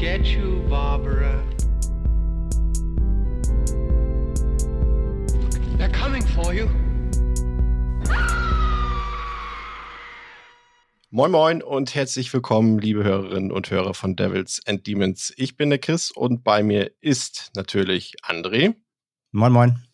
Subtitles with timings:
[0.00, 1.44] get you, Barbara.
[5.76, 6.68] They're coming for you.
[11.10, 15.34] Moin Moin und herzlich willkommen, liebe Hörerinnen und Hörer von Devils and Demons.
[15.36, 18.76] Ich bin der Chris und bei mir ist natürlich André.
[19.32, 19.84] Moin Moin.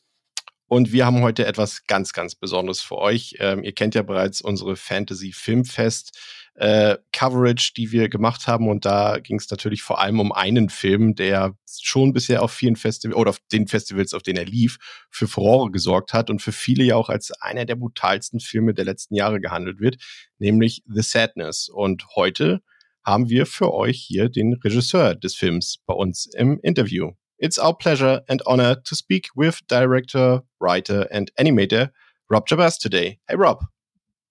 [0.68, 3.36] Und wir haben heute etwas ganz, ganz Besonderes für euch.
[3.40, 6.16] Ähm, ihr kennt ja bereits unsere Fantasy Filmfest
[6.56, 8.68] äh, Coverage, die wir gemacht haben.
[8.68, 12.76] Und da ging es natürlich vor allem um einen Film, der schon bisher auf vielen
[12.76, 14.78] Festivals oder auf den Festivals, auf denen er lief,
[15.10, 18.84] für Furore gesorgt hat und für viele ja auch als einer der brutalsten Filme der
[18.84, 19.96] letzten Jahre gehandelt wird,
[20.38, 21.68] nämlich The Sadness.
[21.68, 22.62] Und heute
[23.04, 27.12] haben wir für euch hier den Regisseur des Films bei uns im Interview.
[27.38, 31.90] It's our pleasure and honor to speak with director, writer, and animator
[32.30, 33.18] Rob Jabaz today.
[33.28, 33.64] Hey, Rob.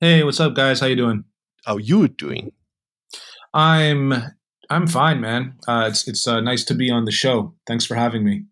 [0.01, 0.81] Hey, what's up, guys?
[0.81, 1.23] How you doing?
[1.65, 2.51] How you doing?
[3.53, 4.13] I'm
[4.69, 5.55] I'm fine, man.
[5.67, 7.55] Uh, it's it's uh, nice to be on the show.
[7.67, 8.45] Thanks for having me.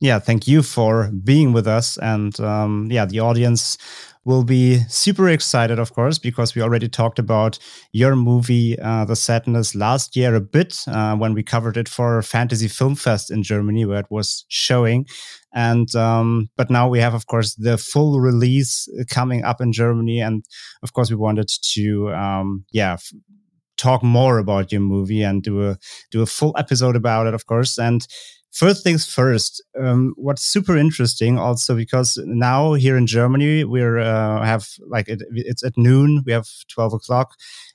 [0.00, 3.76] Yeah, thank you for being with us, and um, yeah, the audience
[4.24, 7.58] will be super excited, of course, because we already talked about
[7.92, 12.22] your movie, uh, The Sadness, last year a bit uh, when we covered it for
[12.22, 15.06] Fantasy Film Fest in Germany, where it was showing.
[15.52, 20.20] And um, but now we have, of course, the full release coming up in Germany,
[20.20, 20.44] and
[20.82, 22.96] of course, we wanted to, um, yeah.
[23.76, 25.76] talk more about your movie and do a
[26.10, 27.78] do a full episode about it of course.
[27.78, 28.06] And
[28.52, 34.44] first things first um, what's super interesting also because now here in germany we're uh,
[34.44, 37.28] have like it, it's at noon we have 12 o'clock.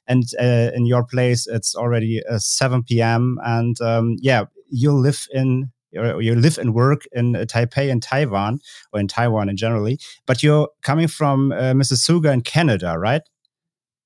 [0.08, 5.26] And uh, in your place it's already uh, 7 p.m and um, yeah you live
[5.34, 8.60] in you live and work in uh, Taipei and Taiwan,
[8.94, 13.22] or in Taiwan in generally, but you're coming from uh, Mississauga in Canada, right?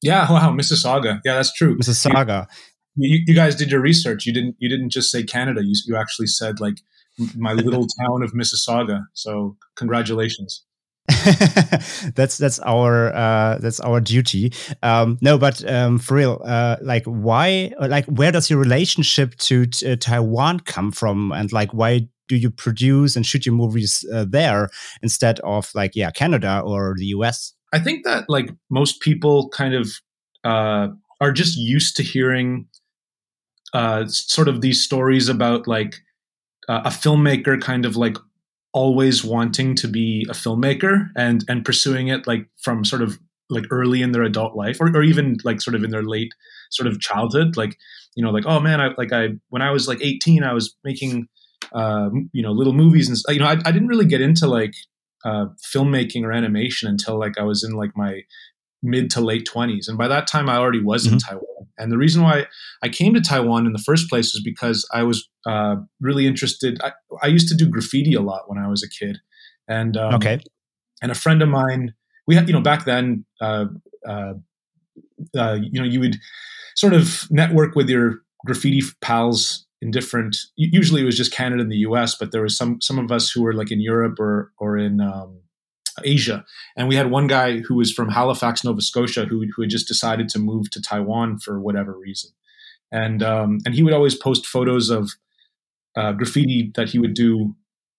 [0.01, 1.19] Yeah, wow, Mississauga.
[1.25, 1.77] Yeah, that's true.
[1.77, 2.47] Mississauga
[2.99, 4.25] you, you guys did your research.
[4.25, 5.61] You didn't you didn't just say Canada.
[5.63, 6.79] You you actually said like
[7.35, 9.05] my little town of Mississauga.
[9.13, 10.63] So congratulations.
[12.15, 14.53] that's that's our uh, that's our duty.
[14.83, 17.73] Um, no, but um, for real, uh, like why?
[17.79, 21.31] Like where does your relationship to uh, Taiwan come from?
[21.31, 24.69] And like why do you produce and shoot your movies uh, there
[25.01, 27.53] instead of like yeah Canada or the US?
[27.73, 29.89] I think that like most people kind of
[30.43, 32.67] uh, are just used to hearing
[33.73, 36.01] uh, sort of these stories about like
[36.67, 38.17] uh, a filmmaker kind of like
[38.73, 43.19] always wanting to be a filmmaker and and pursuing it like from sort of
[43.49, 46.33] like early in their adult life or, or even like sort of in their late
[46.69, 47.77] sort of childhood like
[48.15, 50.75] you know like oh man i like i when i was like 18 i was
[50.83, 51.27] making
[51.73, 54.73] uh, you know little movies and you know I, I didn't really get into like
[55.25, 58.21] uh, filmmaking or animation until like i was in like my
[58.81, 59.87] mid to late 20s.
[59.87, 61.15] And by that time, I already was mm-hmm.
[61.15, 61.67] in Taiwan.
[61.77, 62.45] And the reason why
[62.83, 66.79] I came to Taiwan in the first place was because I was uh, really interested.
[66.83, 66.91] I,
[67.21, 69.17] I, used to do graffiti a lot when I was a kid.
[69.67, 70.41] And, um, okay.
[71.01, 71.93] And a friend of mine,
[72.27, 73.65] we had, you know, back then, uh,
[74.07, 74.33] uh,
[75.37, 76.17] uh you know, you would
[76.75, 81.71] sort of network with your graffiti pals in different usually it was just canada and
[81.71, 84.51] the us but there was some some of us who were like in europe or
[84.59, 85.39] or in um,
[86.03, 86.45] Asia.
[86.75, 89.87] And we had one guy who was from Halifax, Nova Scotia, who, who had just
[89.87, 92.31] decided to move to Taiwan for whatever reason.
[92.91, 95.11] And um, and he would always post photos of
[95.95, 97.55] uh, graffiti that he would do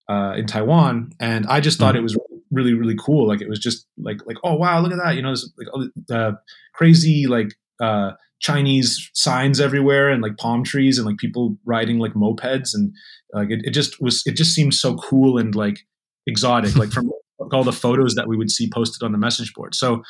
[0.09, 2.01] uh, in Taiwan, and I just thought mm-hmm.
[2.01, 2.19] it was
[2.51, 3.29] really really cool.
[3.29, 6.33] Like it was just like like oh wow look at that you know like uh,
[6.75, 12.15] crazy like uh, Chinese signs everywhere and like palm trees and like people riding like
[12.15, 12.93] mopeds and
[13.33, 15.87] like it, it just was it just seemed so cool and like
[16.27, 17.11] exotic like from
[17.53, 19.75] all the photos that we would see posted on the message board.
[19.75, 20.03] So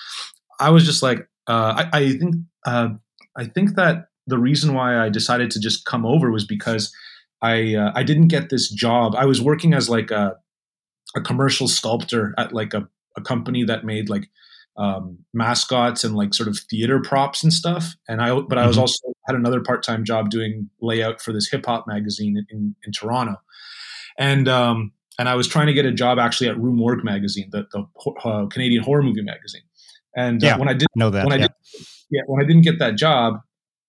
[0.59, 2.35] I was just like, uh, I, I, think
[2.67, 2.89] uh,
[3.37, 6.93] I think that the reason why I decided to just come over was because
[7.43, 9.15] I uh, I didn't get this job.
[9.17, 10.37] I was working as like a
[11.17, 14.29] a commercial sculptor at like a, a company that made like
[14.77, 17.95] um, mascots and like sort of theater props and stuff.
[18.09, 18.83] And I but I was mm-hmm.
[18.83, 22.75] also had another part time job doing layout for this hip hop magazine in, in,
[22.85, 23.37] in Toronto.
[24.19, 27.51] And um, and I was trying to get a job actually at Rue Morgue magazine,
[27.51, 29.63] the, the uh, Canadian horror movie magazine.
[30.17, 31.45] And uh, yeah, when I didn't know that, when yeah.
[31.45, 33.41] I did, yeah, when I didn't get that job,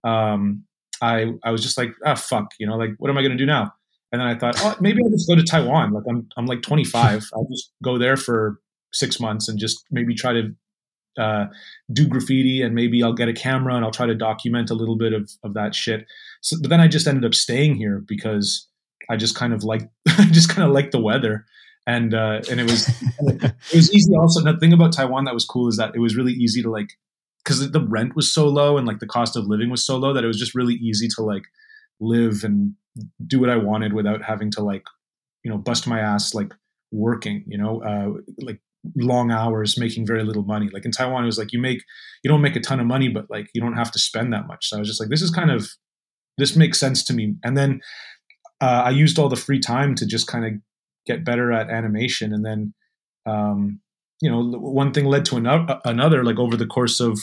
[0.04, 0.66] um,
[1.02, 3.38] I I was just like, ah, fuck, you know, like what am I going to
[3.38, 3.74] do now?
[4.12, 5.94] And then I thought, oh, maybe I'll just go to Taiwan.
[5.94, 7.30] Like I'm I'm like 25.
[7.34, 8.60] I'll just go there for
[8.94, 10.56] six months and just maybe try to
[11.18, 11.46] uh,
[11.92, 14.98] do graffiti and maybe I'll get a camera and I'll try to document a little
[14.98, 16.06] bit of, of that shit.
[16.42, 18.68] So, but then I just ended up staying here because
[19.12, 19.90] I just kind of like
[20.32, 21.46] just kind of like the weather.
[21.88, 22.88] And uh, and it was
[23.20, 24.14] it was easy.
[24.16, 26.70] Also, the thing about Taiwan that was cool is that it was really easy to
[26.70, 26.90] like
[27.44, 30.14] because the rent was so low and like the cost of living was so low
[30.14, 31.44] that it was just really easy to like
[32.00, 32.76] live and
[33.26, 34.84] do what I wanted without having to like,
[35.44, 36.54] you know, bust my ass like
[36.92, 38.60] working, you know, uh, like
[38.96, 40.70] long hours making very little money.
[40.72, 41.84] Like in Taiwan, it was like you make
[42.24, 44.48] you don't make a ton of money, but like you don't have to spend that
[44.48, 44.68] much.
[44.68, 45.70] So I was just like, this is kind of
[46.38, 47.36] this makes sense to me.
[47.44, 47.82] And then
[48.62, 50.54] uh, I used all the free time to just kind of
[51.06, 52.74] get better at animation, and then
[53.26, 53.82] um,
[54.22, 55.38] you know one thing led to
[55.86, 56.24] another.
[56.24, 57.20] Like over the course of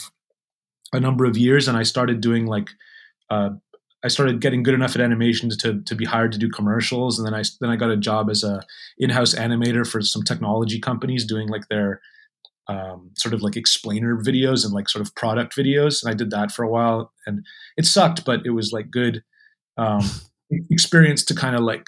[0.93, 2.69] a number of years, and I started doing like
[3.29, 3.51] uh,
[4.03, 7.25] I started getting good enough at animation to to be hired to do commercials, and
[7.25, 8.61] then I then I got a job as a
[8.97, 12.01] in-house animator for some technology companies doing like their
[12.67, 16.31] um, sort of like explainer videos and like sort of product videos, and I did
[16.31, 17.45] that for a while, and
[17.77, 19.23] it sucked, but it was like good
[19.77, 20.01] um,
[20.69, 21.83] experience to kind of like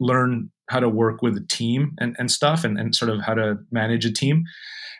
[0.00, 3.34] learn how to work with a team and, and stuff, and, and sort of how
[3.34, 4.44] to manage a team,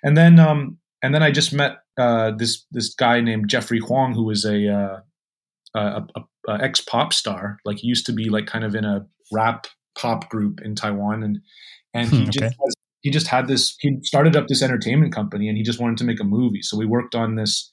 [0.02, 4.14] and then um, and then I just met uh, this this guy named Jeffrey Huang,
[4.14, 5.00] who was a uh,
[5.74, 7.58] a, a, a ex pop star.
[7.64, 9.66] Like he used to be like kind of in a rap
[9.98, 11.40] pop group in Taiwan, and
[11.94, 12.30] and he hmm, okay.
[12.30, 13.76] just has, he just had this.
[13.80, 16.62] He started up this entertainment company, and he just wanted to make a movie.
[16.62, 17.72] So we worked on this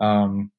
[0.00, 0.50] um,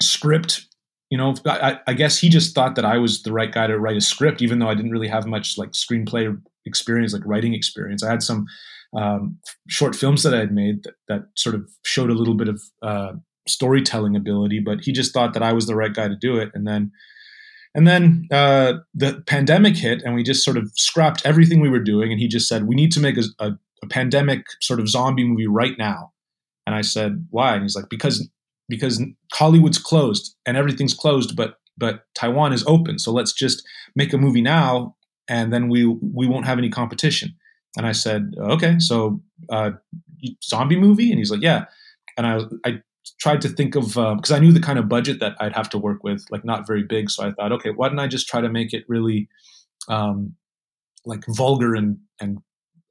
[0.00, 0.66] script.
[1.12, 3.78] You know, I, I guess he just thought that I was the right guy to
[3.78, 7.52] write a script, even though I didn't really have much like screenplay experience, like writing
[7.52, 8.02] experience.
[8.02, 8.46] I had some
[8.96, 9.36] um,
[9.68, 12.62] short films that I had made that, that, sort of showed a little bit of
[12.80, 13.12] uh,
[13.46, 16.50] storytelling ability, but he just thought that I was the right guy to do it.
[16.54, 16.90] And then,
[17.74, 21.78] and then uh, the pandemic hit, and we just sort of scrapped everything we were
[21.78, 22.10] doing.
[22.10, 23.50] And he just said, "We need to make a, a,
[23.82, 26.14] a pandemic sort of zombie movie right now."
[26.66, 28.26] And I said, "Why?" And he's like, "Because
[28.68, 32.98] because Hollywood's closed and everything's closed, but but Taiwan is open.
[32.98, 33.62] So let's just
[33.96, 34.96] make a movie now,
[35.28, 37.34] and then we we won't have any competition."
[37.76, 39.20] And I said, "Okay, so
[39.50, 39.70] uh,
[40.44, 41.66] zombie movie?" And he's like, "Yeah."
[42.16, 42.82] And I I
[43.18, 45.70] tried to think of because um, I knew the kind of budget that I'd have
[45.70, 47.10] to work with, like not very big.
[47.10, 49.28] So I thought, okay, why don't I just try to make it really
[49.88, 50.34] um,
[51.04, 52.38] like vulgar and and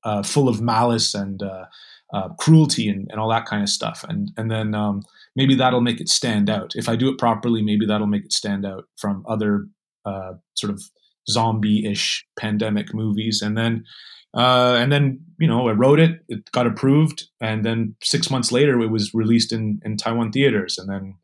[0.03, 1.65] uh, full of malice and uh,
[2.13, 5.01] uh, cruelty and, and all that kind of stuff, and and then um,
[5.35, 6.73] maybe that'll make it stand out.
[6.75, 9.67] If I do it properly, maybe that'll make it stand out from other
[10.05, 10.81] uh, sort of
[11.29, 13.85] zombie-ish pandemic movies, and then
[14.33, 17.27] uh, and then, you know, I wrote it, it got approved.
[17.41, 20.77] And then six months later, it was released in, in Taiwan theaters.
[20.77, 21.15] And then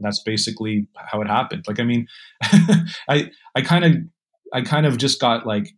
[0.00, 1.64] that's basically how it happened.
[1.68, 2.06] Like, I mean,
[3.08, 3.94] I, I kind of,
[4.52, 5.70] I kind of just got like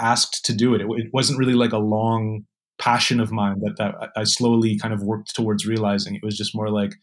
[0.00, 0.80] asked to do it.
[0.80, 0.86] it.
[0.88, 2.44] It wasn't really like a long
[2.82, 6.16] passion of mine that, that I slowly kind of worked towards realizing.
[6.16, 6.94] It was just more like,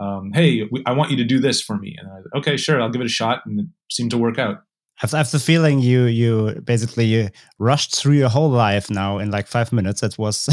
[0.00, 1.94] um, hey, I want you to do this for me.
[1.98, 3.42] And I, okay, sure, I'll give it a shot.
[3.46, 4.56] And it seemed to work out.
[5.02, 9.46] I have the feeling you you basically rushed through your whole life now in like
[9.46, 10.02] five minutes.
[10.02, 10.44] That was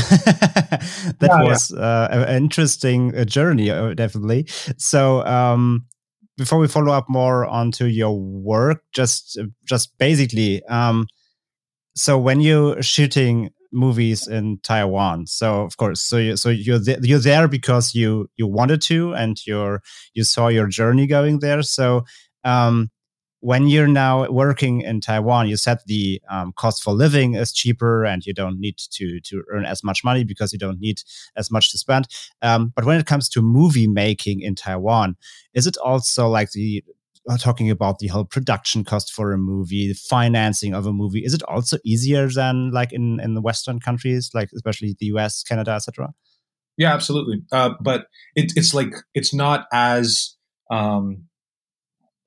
[1.19, 1.79] that yeah, was yeah.
[1.81, 4.45] Uh, an interesting uh, journey, uh, definitely.
[4.77, 5.87] So um,
[6.37, 11.07] before we follow up more onto your work, just just basically, um,
[11.93, 16.99] so when you're shooting movies in Taiwan, so of course, so you so you're th
[17.01, 19.81] you're there because you you wanted to, and you're
[20.13, 21.61] you saw your journey going there.
[21.63, 22.05] So
[22.43, 22.89] um,
[23.41, 28.03] when you're now working in Taiwan, you said the um, cost for living is cheaper
[28.03, 31.01] and you don't need to to earn as much money because you don't need
[31.35, 32.07] as much to spend.
[32.41, 35.15] Um, but when it comes to movie making in Taiwan,
[35.53, 36.83] is it also like the
[37.35, 41.23] talking about the whole production cost for a movie, the financing of a movie?
[41.25, 45.43] Is it also easier than like in in the Western countries, like especially the US,
[45.43, 46.13] Canada, etc.?
[46.77, 47.41] Yeah, absolutely.
[47.51, 50.35] Uh, but it, it's like it's not as
[50.71, 51.23] um,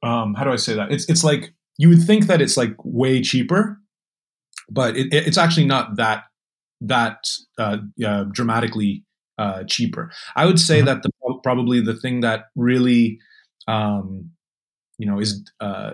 [0.03, 0.93] um, how do I say that?
[0.93, 3.79] It's it's like you would think that it's like way cheaper,
[4.69, 6.25] but it, it's actually not that
[6.81, 9.05] that uh, uh, dramatically
[9.39, 10.11] uh, cheaper.
[10.37, 10.87] I would say mm-hmm.
[10.87, 11.11] that the
[11.43, 13.19] probably the thing that really
[13.69, 14.31] um,
[15.01, 15.93] you know is uh,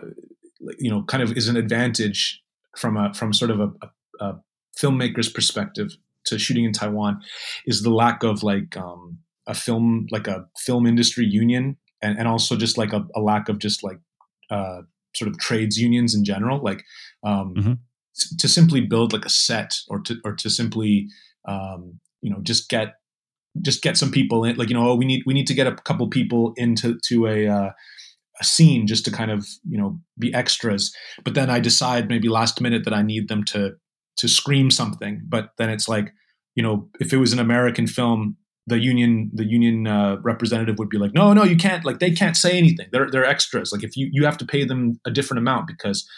[0.79, 2.43] you know kind of is an advantage
[2.77, 4.41] from a from sort of a, a, a
[4.79, 5.97] filmmaker's perspective
[6.27, 7.21] to shooting in Taiwan
[7.67, 12.29] is the lack of like um, a film like a film industry union and, and
[12.29, 13.99] also just like a, a lack of just like
[14.51, 14.83] uh,
[15.15, 16.85] sort of trades unions in general, like
[17.25, 17.73] um, mm-hmm.
[18.39, 21.09] to simply build like a set or to or to simply
[21.47, 22.95] um, you know just get
[23.63, 25.67] just get some people in, like you know oh, we need we need to get
[25.67, 27.71] a couple people into to a uh,
[28.41, 32.29] a scene just to kind of you know be extras but then i decide maybe
[32.29, 33.73] last minute that i need them to
[34.17, 36.13] to scream something but then it's like
[36.55, 40.89] you know if it was an american film the union the union uh, representative would
[40.89, 41.85] be like, no, no, you can't.
[41.85, 42.89] Like they can't say anything.
[42.91, 43.73] They're they're extras.
[43.73, 46.09] Like if you you have to pay them a different amount because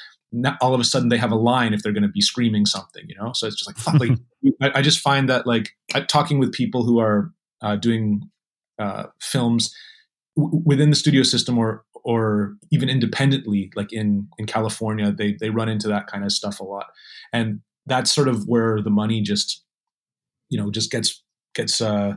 [0.61, 3.05] all of a sudden they have a line if they're going to be screaming something.
[3.07, 4.01] You know, so it's just like fuck.
[4.01, 4.19] like
[4.63, 5.71] I, I, just find that like
[6.09, 8.23] talking with people who are uh, doing
[8.79, 9.75] uh, films
[10.37, 15.50] w- within the studio system or or even independently, like in in California, they they
[15.50, 16.87] run into that kind of stuff a lot,
[17.33, 19.64] and that's sort of where the money just
[20.50, 21.23] you know just gets
[21.55, 22.14] gets uh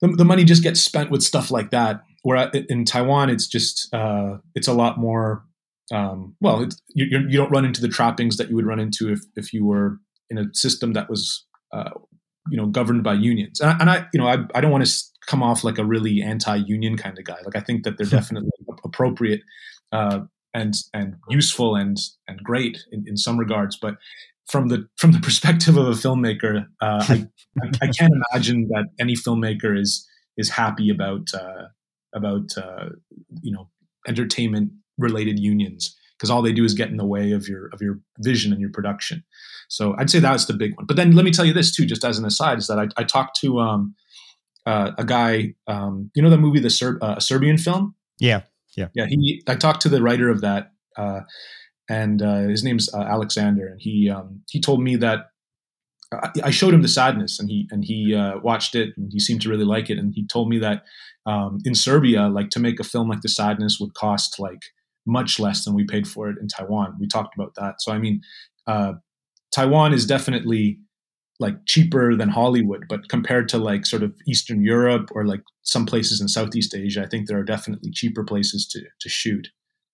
[0.00, 2.02] the, the money just gets spent with stuff like that.
[2.22, 5.44] Where in taiwan it's just uh it's a lot more
[5.90, 9.10] um well it's, you, you don't run into the trappings that you would run into
[9.10, 11.90] if if you were in a system that was uh
[12.50, 13.60] you know governed by unions.
[13.60, 14.92] And I, and I you know I, I don't want to
[15.26, 18.50] come off like a really anti-union kind of guy like i think that they're definitely
[18.84, 19.40] appropriate
[19.92, 20.20] uh
[20.52, 23.96] and and useful and and great in, in some regards but
[24.50, 27.26] from the from the perspective of a filmmaker, uh, I,
[27.80, 31.68] I, can't imagine that any filmmaker is is happy about uh,
[32.14, 32.90] about uh,
[33.42, 33.68] you know
[34.08, 37.80] entertainment related unions because all they do is get in the way of your of
[37.80, 39.22] your vision and your production.
[39.68, 40.86] So I'd say that's the big one.
[40.86, 42.88] But then let me tell you this too, just as an aside, is that I,
[42.96, 43.94] I talked to um,
[44.70, 47.94] uh, a guy, um, you know, the movie the Ser- uh, Serbian film.
[48.18, 48.42] Yeah,
[48.76, 49.06] yeah, yeah.
[49.06, 51.20] He I talked to the writer of that uh,
[51.88, 55.30] and uh, his name's uh, Alexander, and he um, he told me that
[56.12, 59.18] I, I, showed him the sadness, and he and he uh, watched it, and he
[59.18, 60.84] seemed to really like it, and he told me that
[61.26, 64.62] um, in Serbia, like to make a film like the sadness would cost like
[65.04, 66.96] much less than we paid for it in Taiwan.
[67.00, 68.20] We talked about that, so I mean,
[68.68, 68.94] uh,
[69.52, 70.78] Taiwan is definitely
[71.40, 75.86] like cheaper than Hollywood, but compared to like sort of Eastern Europe or like some
[75.86, 79.48] places in Southeast Asia, I think there are definitely cheaper places to to shoot.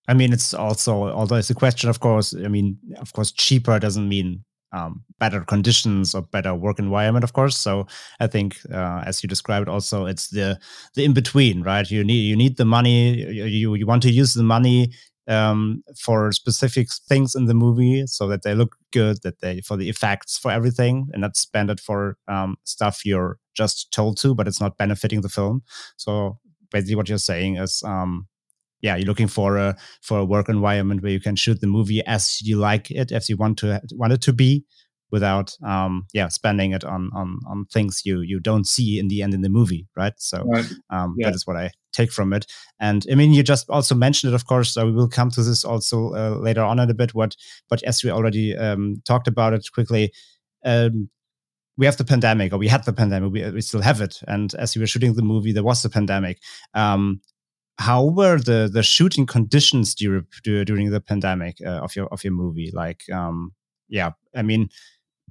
[0.09, 3.77] I mean, it's also, although it's a question, of course, I mean, of course, cheaper
[3.77, 7.57] doesn't mean um, better conditions or better work environment, of course.
[7.57, 7.87] So
[8.19, 10.59] I think, uh, as you described, also it's the
[10.95, 11.89] the in between, right?
[11.89, 13.21] You need you need the money.
[13.31, 14.91] You you want to use the money
[15.27, 19.77] um, for specific things in the movie so that they look good, that they for
[19.77, 24.33] the effects, for everything, and not spend it for um, stuff you're just told to,
[24.35, 25.63] but it's not benefiting the film.
[25.97, 26.39] So
[26.71, 28.27] basically, what you're saying is um,
[28.81, 32.05] yeah, you're looking for a for a work environment where you can shoot the movie
[32.05, 34.65] as you like it, as you want to want it to be,
[35.11, 39.21] without um yeah spending it on on on things you you don't see in the
[39.21, 40.13] end in the movie, right?
[40.17, 40.65] So right.
[40.89, 41.27] Um, yeah.
[41.27, 42.45] that is what I take from it.
[42.79, 44.73] And I mean, you just also mentioned it, of course.
[44.73, 47.13] So we will come to this also uh, later on in a bit.
[47.13, 47.35] What,
[47.69, 50.11] but as we already um, talked about it quickly.
[50.65, 51.09] Um,
[51.77, 53.31] we have the pandemic, or we had the pandemic.
[53.31, 54.19] We, we still have it.
[54.27, 56.39] And as we were shooting the movie, there was the pandemic.
[56.73, 57.21] Um,
[57.77, 62.33] how were the the shooting conditions during during the pandemic uh, of your of your
[62.33, 62.71] movie?
[62.73, 63.53] Like, um,
[63.87, 64.69] yeah, I mean,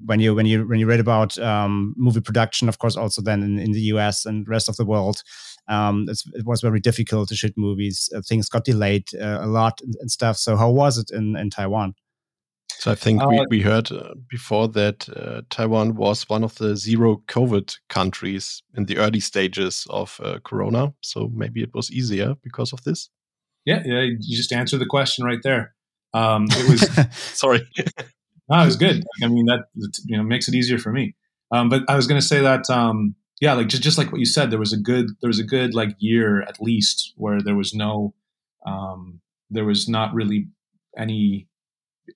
[0.04, 3.42] when you when you when you read about um, movie production, of course, also then
[3.42, 4.26] in, in the U.S.
[4.26, 5.22] and rest of the world,
[5.68, 8.10] um, it was very difficult to shoot movies.
[8.14, 10.36] Uh, things got delayed uh, a lot and, and, stuff.
[10.36, 11.94] So, how was it in in Taiwan?
[12.78, 16.56] So I think uh, we, we heard uh, before that uh, Taiwan was one of
[16.56, 20.92] the zero COVID countries in the early stages of uh, Corona.
[21.00, 23.08] So maybe it was easier because of this.
[23.64, 24.00] Yeah, yeah.
[24.02, 25.74] You just answered the question right there.
[26.12, 27.06] Um, it was
[27.38, 27.68] sorry.
[28.48, 29.04] no, it was good.
[29.22, 29.64] I mean, that
[30.04, 31.14] you know makes it easier for me.
[31.52, 34.18] Um, but I was going to say that um, yeah, like just just like what
[34.18, 37.40] you said, there was a good there was a good like year at least where
[37.40, 38.14] there was no
[38.66, 40.48] um, there was not really
[40.96, 41.48] any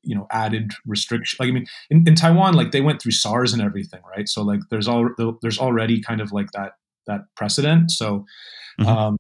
[0.03, 3.53] you know added restriction like i mean in, in taiwan like they went through sars
[3.53, 5.09] and everything right so like there's all
[5.43, 6.75] there's already kind of like that
[7.09, 8.25] that precedent so
[8.81, 8.87] mm-hmm.
[8.89, 9.17] um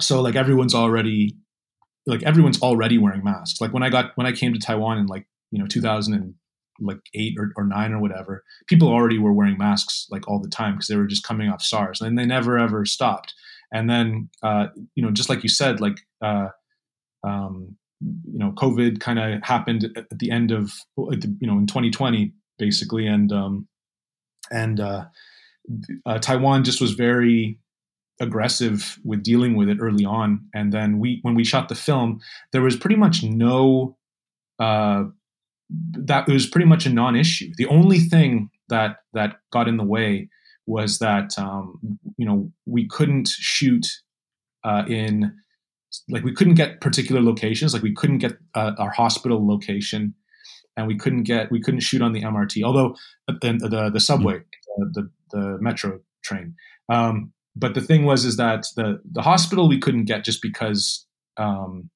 [0.00, 1.36] so like everyone's already
[2.06, 5.06] like everyone's already wearing masks like when i got when i came to taiwan in
[5.06, 6.34] like you know 2000 and
[6.80, 10.48] like eight or, or nine or whatever people already were wearing masks like all the
[10.48, 13.32] time because they were just coming off sars and they never ever stopped
[13.72, 16.48] and then uh you know just like you said like uh
[17.22, 22.32] um you know, COVID kind of happened at the end of, you know, in 2020,
[22.58, 23.68] basically, and um,
[24.50, 25.06] and uh,
[26.04, 27.58] uh, Taiwan just was very
[28.20, 30.46] aggressive with dealing with it early on.
[30.54, 32.20] And then we, when we shot the film,
[32.52, 33.96] there was pretty much no,
[34.58, 35.04] uh,
[35.70, 37.50] that it was pretty much a non-issue.
[37.56, 40.28] The only thing that that got in the way
[40.66, 43.86] was that um, you know we couldn't shoot
[44.64, 45.34] uh, in
[46.08, 50.14] like we couldn't get particular locations like we couldn't get uh, our hospital location
[50.76, 52.96] and we couldn't get we couldn't shoot on the mrt although
[53.28, 54.84] uh, the the, the subway mm-hmm.
[54.92, 56.54] the, the, the metro train
[56.88, 61.06] um, but the thing was is that the the hospital we couldn't get just because
[61.36, 61.90] um,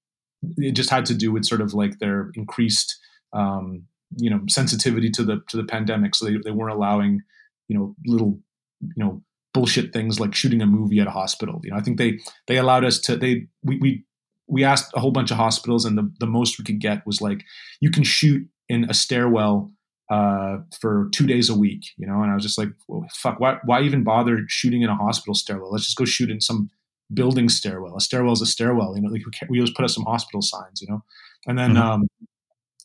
[0.59, 2.97] it just had to do with sort of like their increased
[3.33, 3.85] um,
[4.17, 7.21] you know sensitivity to the to the pandemic so they, they weren't allowing
[7.69, 8.39] you know little
[8.81, 9.23] you know
[9.55, 11.61] bullshit things like shooting a movie at a hospital.
[11.65, 14.05] You know, I think they they allowed us to they we we
[14.47, 17.21] we asked a whole bunch of hospitals and the, the most we could get was
[17.21, 17.45] like
[17.81, 19.73] you can shoot in a stairwell
[20.11, 23.41] uh, for two days a week, you know, and I was just like, well, fuck,
[23.41, 25.71] why, why even bother shooting in a hospital stairwell?
[25.71, 26.71] Let's just go shoot in some
[27.13, 27.95] building stairwell.
[27.95, 28.97] A stairwell is a stairwell.
[28.97, 30.81] You know, like we always put up some hospital signs.
[30.81, 31.05] You know,
[31.47, 31.83] and then mm-hmm.
[31.83, 32.09] um,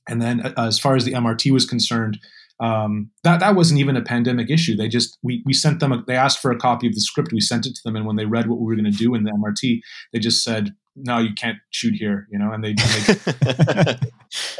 [0.07, 2.19] and then uh, as far as the MRT was concerned,
[2.59, 4.75] um, that that wasn't even a pandemic issue.
[4.75, 5.91] They just we we sent them.
[5.91, 7.33] A, they asked for a copy of the script.
[7.33, 9.15] We sent it to them, and when they read what we were going to do
[9.15, 9.81] in the MRT,
[10.11, 12.51] they just said, "No, you can't shoot here," you know.
[12.51, 13.95] And they, and, they,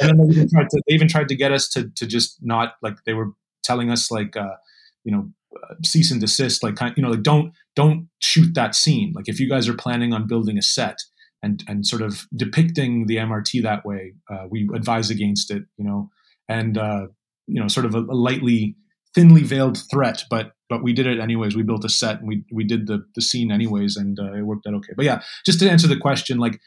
[0.00, 2.74] and they even tried to they even tried to get us to to just not
[2.82, 3.30] like they were
[3.62, 4.56] telling us like uh,
[5.04, 5.30] you know
[5.62, 9.12] uh, cease and desist, like kind you know like don't don't shoot that scene.
[9.14, 10.98] Like if you guys are planning on building a set
[11.44, 15.64] and and sort of depicting the MRT that way, uh, we advise against it.
[15.76, 16.10] You know,
[16.48, 17.06] and uh,
[17.46, 18.76] you know sort of a, a, lightly
[19.14, 21.54] thinly veiled threat, but but we did it anyways.
[21.54, 24.42] We built a set and we we did the the scene anyways, and uh, it
[24.42, 24.94] worked out okay.
[24.96, 26.58] But yeah, just to answer the question, like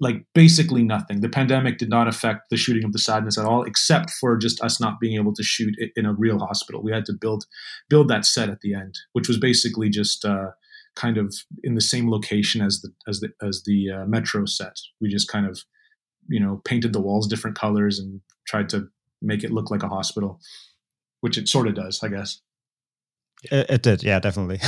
[0.00, 1.20] like basically nothing.
[1.20, 4.60] The pandemic did not affect the shooting of the sadness at all, except for just
[4.62, 6.82] us not being able to shoot in a real hospital.
[6.82, 7.44] We had to build
[7.88, 10.50] build that set at the end, which was basically just uh,
[10.96, 14.76] kind of in the same location as the as the as the uh, metro set.
[15.00, 15.62] We just kind of
[16.28, 18.88] you know painted the walls different colors and tried to
[19.22, 20.40] make it look like a hospital,
[21.20, 22.40] which it sort of does, I guess.
[23.44, 24.60] It, did, yeah, definitely.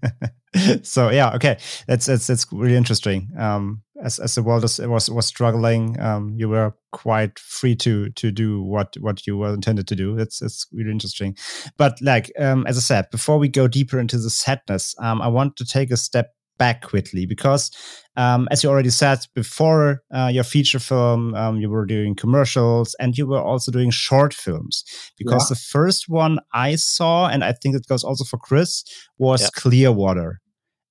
[0.82, 3.30] so yeah, okay, that's that's that's really interesting.
[3.36, 8.10] Um, as as the world was was, was struggling, um, you were quite free to
[8.10, 10.18] to do what what you were intended to do.
[10.18, 11.36] It's it's really interesting.
[11.76, 15.28] But like um, as I said, before we go deeper into the sadness, um, I
[15.28, 17.70] want to take a step back quickly because,
[18.16, 22.94] um, as you already said before, uh, your feature film, um, you were doing commercials
[23.00, 24.84] and you were also doing short films.
[25.18, 25.54] Because yeah.
[25.54, 28.84] the first one I saw, and I think it goes also for Chris,
[29.18, 29.48] was yeah.
[29.56, 30.40] Clearwater,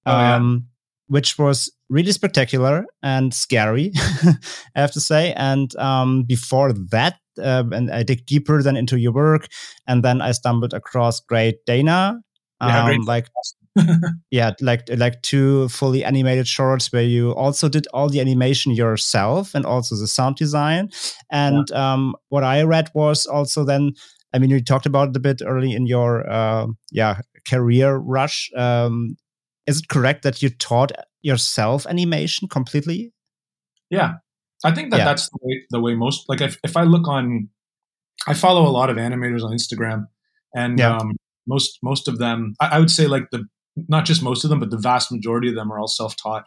[0.06, 0.71] oh, um, yeah.
[1.12, 3.92] Which was really spectacular and scary,
[4.24, 5.34] I have to say.
[5.34, 9.50] And um, before that, uh, and I dig deeper than into your work,
[9.86, 12.22] and then I stumbled across Great Dana.
[12.62, 13.28] Yeah, um, like
[14.32, 19.54] yeah, like like two fully animated shorts where you also did all the animation yourself
[19.54, 20.92] and also the sound design.
[21.30, 21.94] And yeah.
[21.94, 23.96] um, what I read was also then,
[24.34, 28.50] I mean, you talked about it a bit early in your uh, yeah career rush.
[28.56, 29.18] Um,
[29.72, 33.14] is it correct that you taught yourself animation completely?
[33.90, 34.16] Yeah,
[34.64, 35.06] I think that yeah.
[35.06, 37.50] that's the way, the way most like if if I look on,
[38.28, 40.08] I follow a lot of animators on Instagram,
[40.54, 40.98] and yeah.
[40.98, 41.16] um,
[41.48, 43.46] most most of them, I, I would say like the
[43.88, 46.44] not just most of them, but the vast majority of them are all self-taught,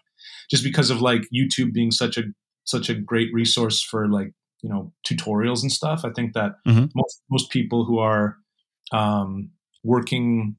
[0.51, 2.25] just because of like YouTube being such a
[2.65, 4.33] such a great resource for like
[4.63, 6.05] you know tutorials and stuff.
[6.05, 6.87] I think that mm-hmm.
[6.95, 8.37] most most people who are
[8.93, 9.51] um,
[9.83, 10.57] working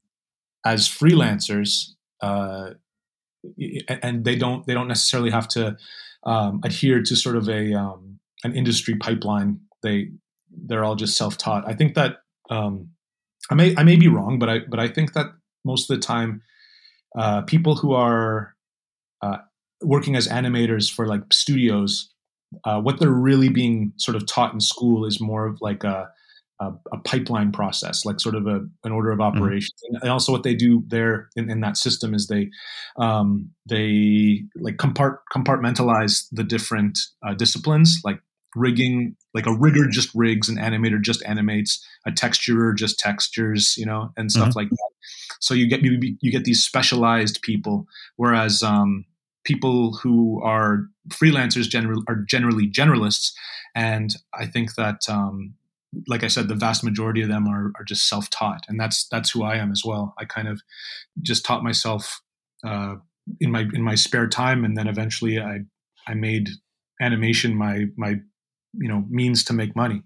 [0.64, 2.70] as freelancers uh,
[3.88, 5.76] and they don't they don't necessarily have to
[6.24, 9.60] um, adhere to sort of a um, an industry pipeline.
[9.82, 10.10] They
[10.50, 11.68] they're all just self taught.
[11.68, 12.18] I think that
[12.50, 12.90] um,
[13.50, 15.26] I may I may be wrong, but I but I think that
[15.64, 16.42] most of the time
[17.16, 18.54] uh, people who are
[19.22, 19.38] uh,
[19.82, 22.12] working as animators for like studios,
[22.64, 26.08] uh, what they're really being sort of taught in school is more of like a,
[26.60, 29.36] a, a pipeline process, like sort of a, an order of mm-hmm.
[29.36, 29.74] operations.
[29.84, 30.02] Mm-hmm.
[30.02, 32.50] And also, what they do there in, in that system is they
[32.98, 38.20] um, they like compart- compartmentalize the different uh, disciplines, like
[38.54, 43.84] rigging like a rigger just rigs an animator just animates a texturer just textures you
[43.84, 44.60] know and stuff mm-hmm.
[44.60, 44.90] like that
[45.40, 49.04] so you get you, you get these specialized people, whereas um,
[49.44, 53.32] people who are freelancers general are generally generalists,
[53.74, 55.08] and I think that.
[55.08, 55.54] Um,
[56.06, 59.30] like I said, the vast majority of them are, are just self-taught, and that's that's
[59.30, 60.14] who I am as well.
[60.18, 60.60] I kind of
[61.22, 62.20] just taught myself
[62.64, 62.96] uh,
[63.40, 65.60] in my in my spare time, and then eventually I
[66.06, 66.48] I made
[67.00, 68.16] animation my my
[68.74, 70.02] you know means to make money.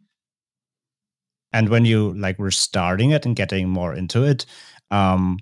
[1.53, 4.47] And when you like were starting it and getting more into it,
[4.90, 5.38] um,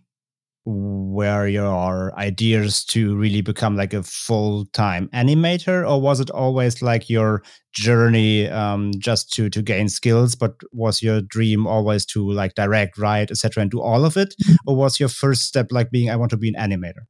[0.70, 7.08] where your ideas to really become like a full-time animator or was it always like
[7.08, 12.54] your journey um, just to to gain skills but was your dream always to like
[12.54, 14.56] direct write etc and do all of it mm-hmm.
[14.66, 17.06] or was your first step like being i want to be an animator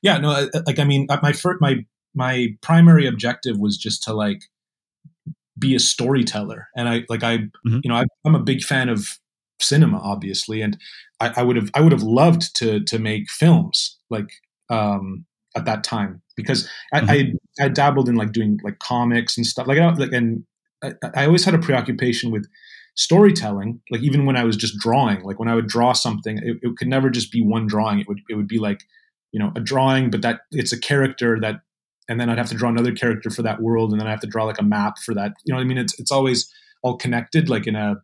[0.00, 1.76] yeah no like i mean my first my
[2.14, 4.42] my primary objective was just to like
[5.58, 7.80] be a storyteller and i like i mm-hmm.
[7.82, 9.18] you know I, i'm a big fan of
[9.62, 10.78] cinema, obviously, and
[11.20, 14.30] I, I would have I would have loved to to make films like
[14.70, 15.24] um,
[15.56, 17.36] at that time because I, mm-hmm.
[17.60, 20.44] I, I dabbled in like doing like comics and stuff like like and
[20.82, 22.46] I, I always had a preoccupation with
[22.96, 26.58] storytelling like even when i was just drawing like when i would draw something it,
[26.60, 28.82] it, could never just be one drawing it would it would be like
[29.32, 31.60] you know a drawing but that it's a character that
[32.08, 34.20] and then i'd have to draw another character for that world and then i have
[34.20, 36.52] to draw like a map for that you know what i mean it's it's always
[36.82, 37.94] all connected like in a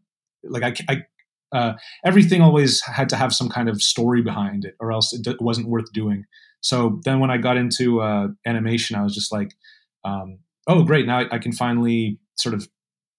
[0.45, 1.03] like i, I
[1.53, 5.23] uh, everything always had to have some kind of story behind it, or else it,
[5.23, 6.25] d- wasn't worth doing.
[6.61, 9.55] So then when I got into uh, animation, I was just like,
[10.05, 11.07] um, oh, great.
[11.07, 12.69] Now I, I, can finally sort of,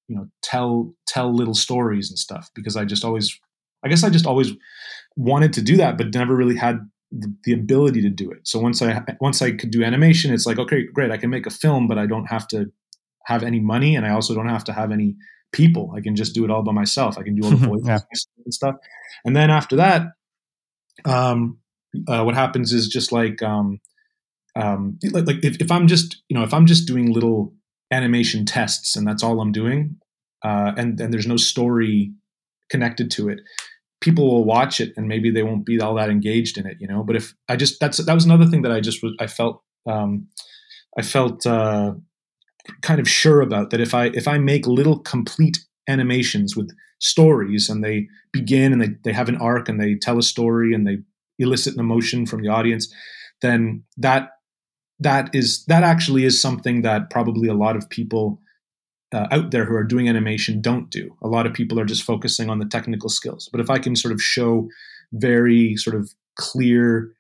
[0.08, 3.40] you know, tell, tell little stories and stuff because I just always,
[3.84, 4.52] I guess I just always
[5.16, 6.80] wanted to do that, but never really had
[7.12, 8.48] the, the ability to do it.
[8.48, 11.12] So once I, once I could do animation, it's like, okay, great.
[11.12, 12.66] I can make a film, but I don't have to
[13.26, 13.96] have any money.
[13.96, 15.16] And I also don't have to have any
[15.52, 15.94] people.
[15.96, 17.18] I can just do it all by myself.
[17.18, 18.00] I can do all the voices yeah.
[18.44, 18.76] and stuff.
[19.26, 20.08] And then after that,
[21.06, 21.60] um,
[22.08, 23.80] uh, what happens is just like, um,
[24.56, 27.54] um, like, like if, if I'm just, you know, if I'm just doing little
[27.92, 29.98] animation tests and that's all I'm doing,
[30.44, 32.14] uh, and, and there's no story
[32.70, 33.40] connected to it,
[34.02, 36.88] people will watch it and maybe they won't be all that engaged in it, you
[36.88, 39.28] know, but if I just, that's, that was another thing that I just was, I
[39.28, 40.28] felt, um,
[40.98, 41.94] I felt, uh,
[42.82, 47.70] kind of sure about that if I if I make little complete animations with stories
[47.70, 50.86] and they begin and they, they have an arc and they tell a story and
[50.86, 50.98] they
[51.40, 52.92] elicit an emotion from the audience,
[53.42, 54.32] then that
[55.00, 58.42] that is that actually is something that probably a lot of people
[59.14, 61.16] uh, out there who are doing animation don't do.
[61.22, 63.48] A lot of people are just focusing on the technical skills.
[63.52, 64.68] But if I can sort of show
[65.14, 67.12] very sort of clear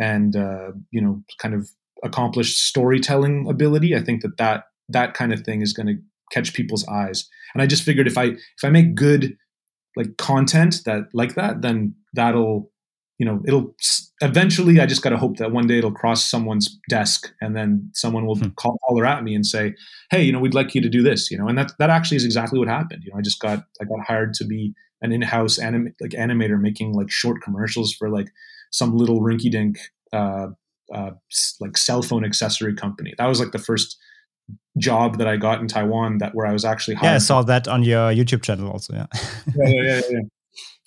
[0.00, 1.68] and uh, you know kind of
[2.02, 5.96] accomplished storytelling ability, I think that that that kind of thing is going to
[6.32, 7.28] catch people's eyes.
[7.54, 9.36] And I just figured if I if I make good
[9.96, 12.70] like content that like that, then that'll
[13.18, 13.74] you know it'll
[14.20, 14.80] eventually.
[14.80, 18.26] I just got to hope that one day it'll cross someone's desk, and then someone
[18.26, 18.48] will hmm.
[18.56, 19.74] call holler at me and say,
[20.10, 22.16] "Hey, you know, we'd like you to do this." You know, and that that actually
[22.16, 23.04] is exactly what happened.
[23.04, 26.58] You know, I just got I got hired to be an in-house anim- like animator
[26.58, 28.28] making like short commercials for like
[28.72, 29.78] some little rinky-dink
[30.12, 30.46] uh,
[30.92, 31.10] uh,
[31.60, 33.14] like cell phone accessory company.
[33.18, 33.98] That was like the first
[34.78, 37.10] job that I got in Taiwan that where I was actually hired.
[37.10, 38.94] Yeah, I saw that on your YouTube channel also.
[38.94, 39.06] Yeah.
[39.56, 40.20] yeah, yeah, yeah, yeah,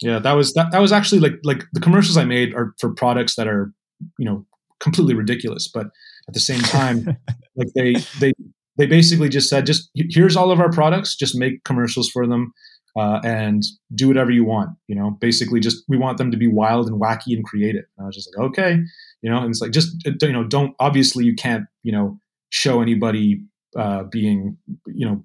[0.01, 0.19] yeah.
[0.19, 0.71] that was that.
[0.71, 3.71] That was actually like like the commercials I made are for products that are
[4.17, 4.45] you know
[4.79, 5.87] completely ridiculous, but
[6.27, 7.17] at the same time,
[7.55, 8.33] like they they
[8.77, 12.53] they basically just said, just here's all of our products, just make commercials for them.
[12.99, 15.11] Uh, and do whatever you want, you know.
[15.21, 17.85] Basically, just we want them to be wild and wacky and creative.
[17.95, 18.79] And I was just like, okay,
[19.21, 19.37] you know.
[19.37, 23.41] And it's like, just you know, don't obviously you can't, you know, show anybody
[23.77, 24.57] uh, being
[24.87, 25.23] you know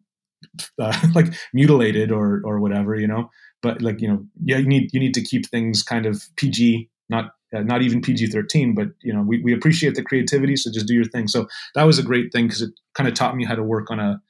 [0.78, 3.30] uh, like mutilated or or whatever you know?
[3.62, 6.90] But like you know yeah you need you need to keep things kind of pg
[7.08, 10.86] not uh, not even pg-13 but you know we, we appreciate the creativity so just
[10.86, 11.28] do your thing.
[11.28, 13.90] So that was a great thing because it kind of taught me how to work
[13.90, 14.20] on a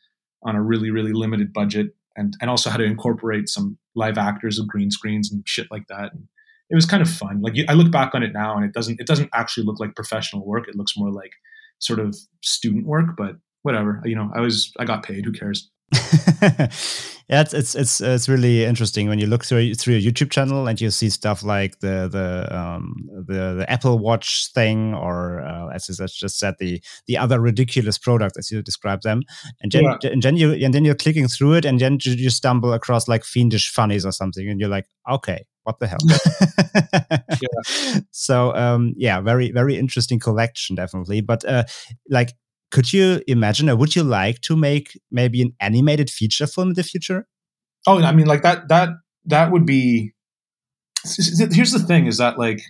[0.43, 4.59] on a really really limited budget and and also how to incorporate some live actors
[4.59, 6.13] and green screens and shit like that.
[6.13, 6.29] And
[6.71, 7.41] it was kind of fun.
[7.43, 9.95] Like i look back on it now and it doesn't it doesn't actually look like
[9.95, 10.69] professional work.
[10.69, 11.33] It looks more like
[11.83, 14.01] sort of student work, but whatever.
[14.05, 15.25] You know, I was I got paid.
[15.25, 15.71] Who cares?
[16.43, 16.69] yeah,
[17.29, 20.81] it's, it's it's it's really interesting when you look through through your YouTube channel and
[20.81, 22.95] you see stuff like the the um,
[23.27, 27.99] the, the Apple Watch thing, or uh, as you just said, the the other ridiculous
[27.99, 29.23] products as you describe them,
[29.61, 30.11] and then yeah.
[30.11, 33.07] and then you and then you're clicking through it, and then you, you stumble across
[33.07, 35.99] like fiendish funnies or something, and you're like, okay, what the hell?
[37.43, 38.01] Yeah.
[38.11, 41.21] so um yeah very very interesting collection definitely.
[41.21, 41.65] But uh
[42.09, 42.33] like
[42.71, 46.75] could you imagine or would you like to make maybe an animated feature film in
[46.75, 47.27] the future?
[47.87, 48.91] Oh i mean like that that
[49.27, 50.13] that would be
[51.05, 52.61] here's the thing is that like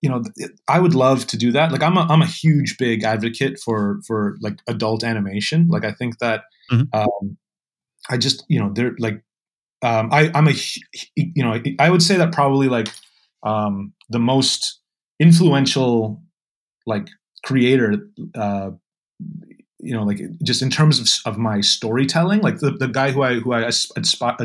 [0.00, 0.22] you know
[0.68, 1.72] i would love to do that.
[1.72, 5.68] Like i'm a, I'm a huge big advocate for for like adult animation.
[5.68, 6.84] Like i think that mm-hmm.
[6.92, 7.36] um
[8.10, 9.22] i just you know they're like
[9.84, 10.54] um, I, I'm a,
[11.14, 12.88] you know, I would say that probably like
[13.42, 14.80] um, the most
[15.20, 16.22] influential
[16.86, 17.08] like
[17.44, 18.70] creator, uh,
[19.78, 23.22] you know, like just in terms of, of my storytelling, like the, the guy who
[23.22, 24.36] I who I aspire,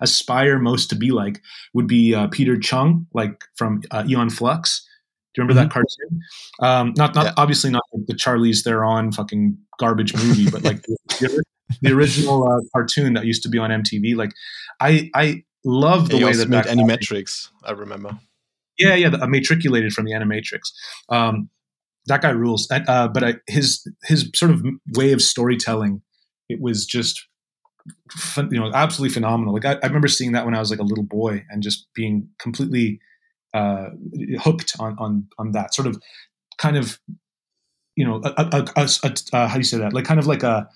[0.00, 1.42] aspire most to be like
[1.74, 4.86] would be uh, Peter Chung, like from uh, Aeon Flux.
[5.34, 5.68] Do you remember mm-hmm.
[5.68, 6.20] that cartoon?
[6.60, 7.32] Um, not not yeah.
[7.36, 11.44] obviously not the Charlize Theron fucking garbage movie, but like the,
[11.82, 14.16] the original uh, cartoon that used to be on MTV.
[14.16, 14.32] Like,
[14.80, 17.48] I I love the he way that made Animatrix.
[17.64, 18.18] I remember.
[18.78, 20.60] Yeah, yeah, the, matriculated from the Animatrix.
[21.08, 21.48] Um,
[22.06, 22.68] that guy rules.
[22.70, 26.02] Uh, but I, his his sort of way of storytelling,
[26.48, 27.26] it was just
[28.10, 29.54] fun, you know absolutely phenomenal.
[29.54, 31.86] Like I, I, remember seeing that when I was like a little boy and just
[31.94, 33.00] being completely
[33.52, 33.90] uh,
[34.40, 36.00] hooked on on on that sort of
[36.58, 36.98] kind of
[37.96, 38.88] you know a, a, a,
[39.32, 40.68] a, how do you say that like kind of like a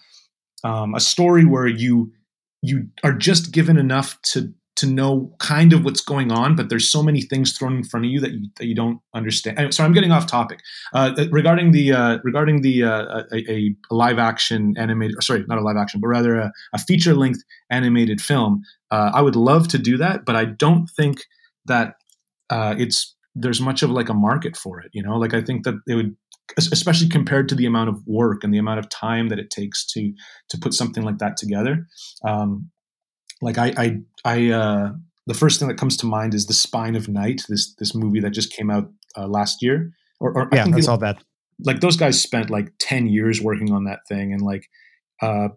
[0.65, 2.13] um, a story where you
[2.63, 6.89] you are just given enough to to know kind of what's going on, but there's
[6.89, 9.59] so many things thrown in front of you that you that you don't understand.
[9.59, 10.61] Anyway, so I'm getting off topic.
[10.95, 15.59] Uh, uh regarding the uh, regarding the uh, a, a, live action animated, sorry, not
[15.59, 18.63] a live action, but rather a, a feature length animated film.
[18.93, 21.23] Uh, I would love to do that, but I don't think
[21.67, 21.97] that
[22.49, 24.91] uh, it's there's much of like a market for it.
[24.93, 26.17] You know, like I think that it would
[26.57, 29.87] especially compared to the amount of work and the amount of time that it takes
[29.87, 30.13] to
[30.49, 31.87] to put something like that together.
[32.25, 32.71] Um,
[33.41, 34.93] like I, I, I uh,
[35.27, 38.21] the first thing that comes to mind is the Spine of Night, this this movie
[38.21, 39.93] that just came out uh, last year.
[40.21, 41.23] Or, or yeah, I, I saw that.
[41.65, 44.69] Like those guys spent like ten years working on that thing, and like,
[45.23, 45.49] uh,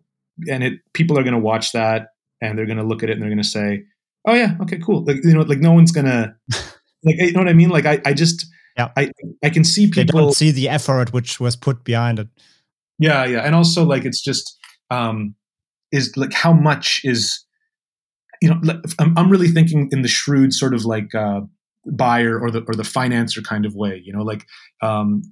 [0.50, 2.10] and it people are going to watch that
[2.42, 3.84] and they're going to look at it and they're going to say,
[4.28, 6.36] "Oh yeah, okay, cool." Like you know, like no one's gonna
[7.04, 7.70] like you know what I mean.
[7.70, 8.46] Like I, I just
[8.78, 9.12] yeah, I
[9.44, 12.28] I can see people they don't see the effort which was put behind it.
[13.00, 14.58] Yeah, yeah, and also like it's just
[14.90, 15.36] um
[15.92, 17.44] is like how much is
[18.42, 18.60] you know
[19.00, 21.42] I'm, I'm really thinking in the shrewd sort of like uh
[21.86, 24.46] buyer or the or the financer kind of way you know like
[24.84, 25.24] um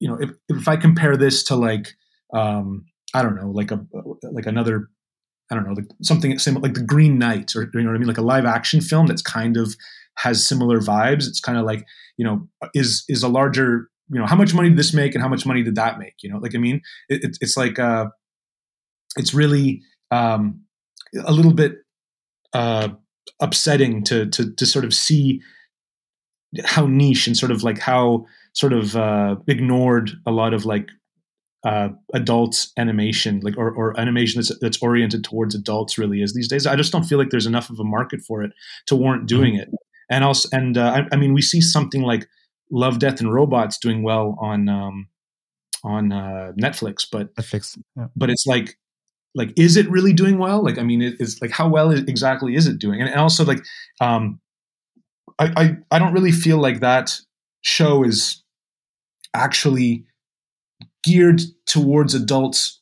[0.00, 1.94] you know if, if i compare this to like
[2.34, 2.84] um
[3.14, 3.80] i don't know like a
[4.32, 4.88] like another
[5.50, 7.98] I don't know, like something similar, like the Green Knight, or you know what I
[7.98, 9.76] mean, like a live action film that's kind of
[10.16, 11.26] has similar vibes.
[11.26, 11.84] It's kind of like
[12.16, 15.22] you know, is is a larger, you know, how much money did this make, and
[15.22, 16.14] how much money did that make?
[16.22, 18.06] You know, like I mean, it, it, it's like uh,
[19.16, 20.62] it's really um,
[21.24, 21.76] a little bit
[22.52, 22.88] uh,
[23.40, 25.40] upsetting to to to sort of see
[26.64, 28.24] how niche and sort of like how
[28.54, 30.88] sort of uh, ignored a lot of like
[31.64, 36.48] uh, adult animation, like or, or animation that's that's oriented towards adults, really is these
[36.48, 36.66] days.
[36.66, 38.52] I just don't feel like there's enough of a market for it
[38.86, 39.62] to warrant doing mm-hmm.
[39.62, 39.80] it.
[40.10, 42.28] And also, and uh, I, I, mean, we see something like
[42.70, 45.08] Love, Death, and Robots doing well on um,
[45.82, 48.06] on uh, Netflix, but Netflix, yeah.
[48.16, 48.76] but it's like
[49.34, 50.62] like is it really doing well?
[50.64, 53.00] Like I mean, it, it's like how well exactly is it doing?
[53.00, 53.64] And, and also like
[54.00, 54.40] um,
[55.38, 57.18] I, I I don't really feel like that
[57.62, 58.42] show is
[59.34, 60.04] actually
[61.04, 62.80] geared towards adults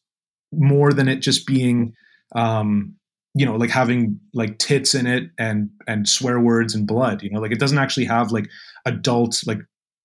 [0.52, 1.94] more than it just being
[2.34, 2.94] um,
[3.34, 7.30] you know like having like tits in it and and swear words and blood you
[7.30, 8.48] know like it doesn't actually have like
[8.86, 9.58] adult like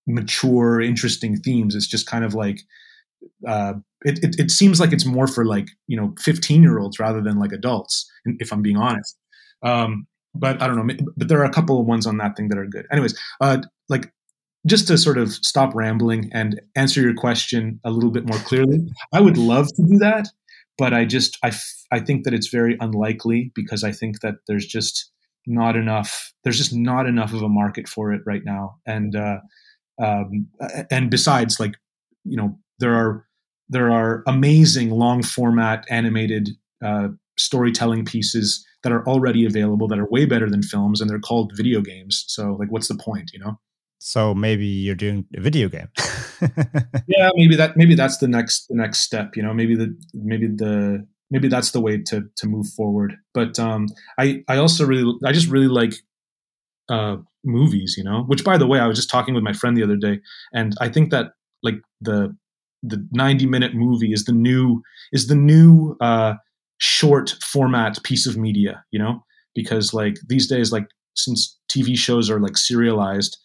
[0.09, 1.75] mature interesting themes.
[1.75, 2.61] It's just kind of like
[3.47, 3.73] uh
[4.05, 7.21] it, it, it seems like it's more for like you know 15 year olds rather
[7.21, 9.17] than like adults if i'm being honest.
[9.63, 12.49] Um but i don't know but there are a couple of ones on that thing
[12.49, 12.87] that are good.
[12.91, 14.11] Anyways uh like
[14.65, 18.85] just to sort of stop rambling and answer your question a little bit more clearly,
[19.13, 20.27] I would love to do that,
[20.79, 24.35] but I just I, f- I think that it's very unlikely because I think that
[24.47, 25.11] there's just
[25.45, 28.77] not enough there's just not enough of a market for it right now.
[28.87, 29.39] And uh,
[30.01, 30.47] um,
[30.89, 31.75] and besides like
[32.23, 33.25] you know there are
[33.67, 36.49] there are amazing long format animated
[36.83, 41.19] uh, storytelling pieces that are already available that are way better than films and they're
[41.19, 42.23] called video games.
[42.27, 43.59] So like what's the point you know
[43.99, 45.89] so maybe you're doing a video game.
[47.07, 49.35] yeah, maybe that maybe that's the next the next step.
[49.35, 53.15] You know, maybe the maybe the maybe that's the way to to move forward.
[53.33, 55.93] But um, I I also really I just really like
[56.87, 57.95] uh, movies.
[57.97, 59.97] You know, which by the way, I was just talking with my friend the other
[59.97, 60.21] day,
[60.53, 62.35] and I think that like the
[62.81, 64.81] the 90 minute movie is the new
[65.11, 66.35] is the new uh,
[66.77, 68.85] short format piece of media.
[68.91, 73.37] You know, because like these days, like since TV shows are like serialized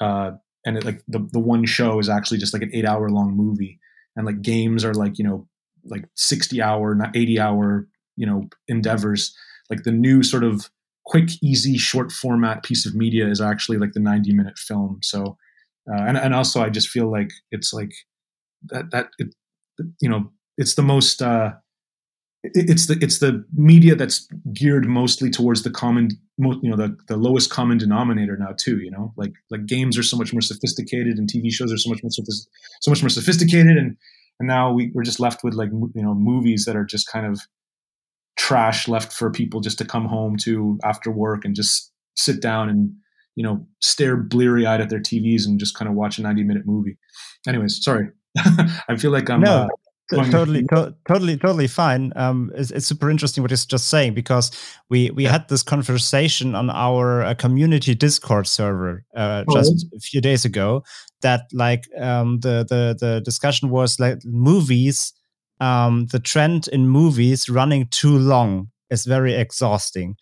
[0.00, 0.32] uh,
[0.66, 3.36] and it, like the the one show is actually just like an eight hour long
[3.36, 3.78] movie,
[4.16, 5.48] and like games are like you know
[5.84, 9.34] like sixty hour, not eighty hour you know endeavors.
[9.70, 10.68] Like the new sort of
[11.06, 14.98] quick, easy, short format piece of media is actually like the ninety minute film.
[15.02, 15.36] So,
[15.90, 17.92] uh, and and also I just feel like it's like
[18.64, 19.34] that that it,
[20.00, 21.52] you know it's the most uh,
[22.52, 27.16] it's the it's the media that's geared mostly towards the common you know the, the
[27.16, 29.12] lowest common denominator now too you know?
[29.16, 32.10] Like like games are so much more sophisticated and tv shows are so much more
[32.10, 33.96] so much more sophisticated and
[34.40, 37.26] and now we, we're just left with like you know movies that are just kind
[37.26, 37.40] of
[38.36, 42.68] trash left for people just to come home to after work and just sit down
[42.68, 42.92] and
[43.36, 46.42] you know stare bleary eyed at their tvs and just kind of watch a 90
[46.42, 46.98] minute movie.
[47.46, 48.08] Anyways sorry.
[48.88, 49.52] I feel like i'm no.
[49.52, 49.68] Uh,
[50.10, 52.12] totally to- totally totally fine.
[52.16, 54.50] Um it's, it's, super interesting what you're just saying because
[54.90, 55.32] we we yeah.
[55.32, 60.44] had this conversation on our uh, community discord server uh, oh, just a few days
[60.44, 60.84] ago
[61.22, 65.12] that like um the the the discussion was like movies
[65.60, 70.16] um the trend in movies running too long is very exhausting.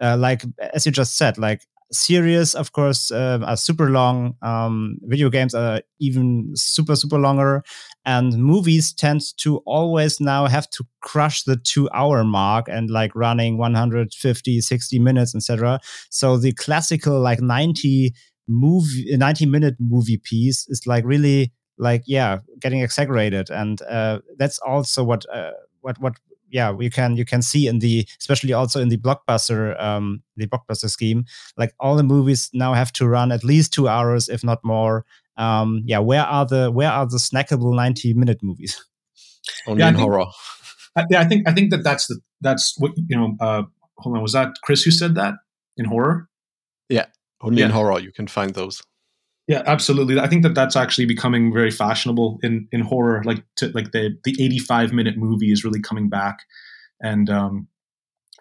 [0.00, 0.42] Uh, like
[0.74, 1.62] as you just said like
[1.92, 4.34] series, of course, uh, are super long.
[4.42, 7.62] Um, video games are even super, super longer.
[8.04, 13.14] And movies tend to always now have to crush the two hour mark and like
[13.14, 15.80] running 150, 60 minutes, etc.
[16.10, 18.14] So the classical like 90
[18.48, 23.50] movie, 90 minute movie piece is like really like, yeah, getting exaggerated.
[23.50, 26.14] And uh, that's also what, uh, what, what
[26.52, 30.46] yeah you can you can see in the especially also in the blockbuster um the
[30.46, 31.24] blockbuster scheme
[31.56, 35.04] like all the movies now have to run at least two hours if not more
[35.36, 38.76] Um, yeah, where are the where are the snackable ninety minute movies?
[39.66, 40.26] Only Yeah, in think- horror.
[40.94, 43.28] I, yeah, I think I think that that's the that's what you know.
[43.40, 43.62] Uh,
[43.96, 45.34] hold on, was that Chris who said that
[45.80, 46.28] in horror?
[46.90, 47.06] Yeah,
[47.40, 48.82] only in horror you can find those.
[49.52, 50.18] Yeah, absolutely.
[50.18, 53.22] I think that that's actually becoming very fashionable in in horror.
[53.22, 56.38] Like to, like the the eighty five minute movie is really coming back,
[57.02, 57.68] and um,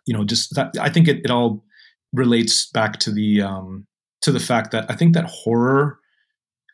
[0.06, 1.66] you know, just that I think it, it all
[2.14, 3.88] relates back to the um
[4.22, 6.00] to the fact that I think that horror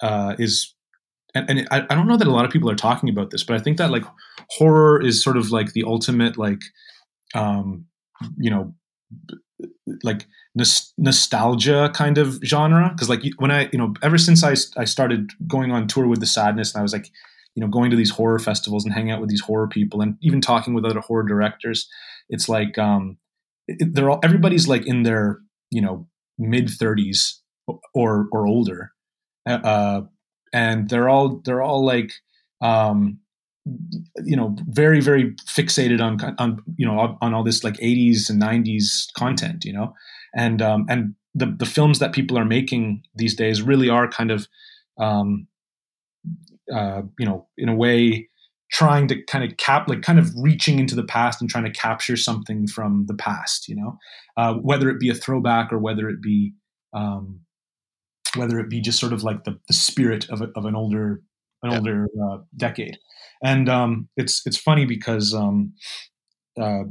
[0.03, 0.75] uh, is.
[1.33, 3.43] And, and I, I don't know that a lot of people are talking about this,
[3.43, 4.03] but I think that like
[4.51, 6.61] horror is sort of like the ultimate like
[7.33, 7.87] um
[8.37, 8.75] you know
[10.03, 12.89] like nos- nostalgia kind of genre?
[12.93, 16.19] Because like when i you know ever since I, I started going on tour with
[16.19, 17.11] the sadness and i was like
[17.55, 20.17] you know going to these horror festivals and hanging out with these horror people and
[20.21, 21.89] even talking with other horror directors
[22.29, 23.17] it's like um
[23.67, 25.39] it, they're all everybody's like in their
[25.71, 27.39] you know mid 30s
[27.93, 28.91] or or older
[29.47, 30.01] uh
[30.53, 32.11] and they're all they're all like
[32.61, 33.19] um
[34.23, 38.41] you know very very fixated on on you know on all this like 80s and
[38.41, 39.93] 90s content you know
[40.37, 44.31] and um and the the films that people are making these days really are kind
[44.31, 44.47] of
[44.99, 45.47] um
[46.73, 48.29] uh you know in a way
[48.71, 51.71] trying to kind of cap like kind of reaching into the past and trying to
[51.71, 53.97] capture something from the past you know
[54.37, 56.53] uh whether it be a throwback or whether it be
[56.93, 57.39] um
[58.35, 61.21] whether it be just sort of like the, the spirit of, a, of an older
[61.63, 61.77] an Yeah.
[61.77, 62.97] older uh, decade
[63.43, 65.73] and um, it's it's funny because um,
[66.59, 66.83] uh,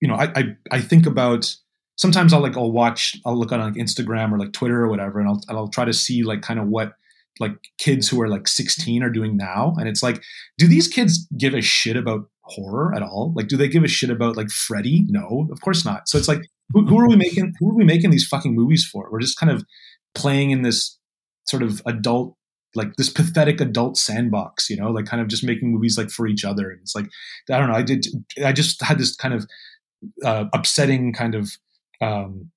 [0.00, 1.54] you know I, I I think about
[1.96, 5.20] sometimes I'll like I'll watch I'll look on like Instagram or like Twitter or whatever
[5.20, 6.94] and I'll and I'll try to see like kind of what
[7.40, 10.22] like kids who are like 16 are doing now and it's like
[10.58, 13.32] do these kids give a shit about horror at all?
[13.36, 15.02] Like do they give a shit about like Freddy?
[15.08, 16.08] No of course not.
[16.08, 18.84] So it's like who, who are we making who are we making these fucking movies
[18.84, 19.08] for?
[19.10, 19.64] We're just kind of
[20.14, 20.98] playing in this
[21.44, 22.36] sort of adult
[22.74, 26.26] like this pathetic adult sandbox, you know, like kind of just making movies like for
[26.26, 26.70] each other.
[26.70, 27.06] And it's like,
[27.50, 28.06] I don't know, I did,
[28.44, 29.46] I just had this kind of
[30.24, 31.52] uh, upsetting kind of
[32.02, 32.50] um,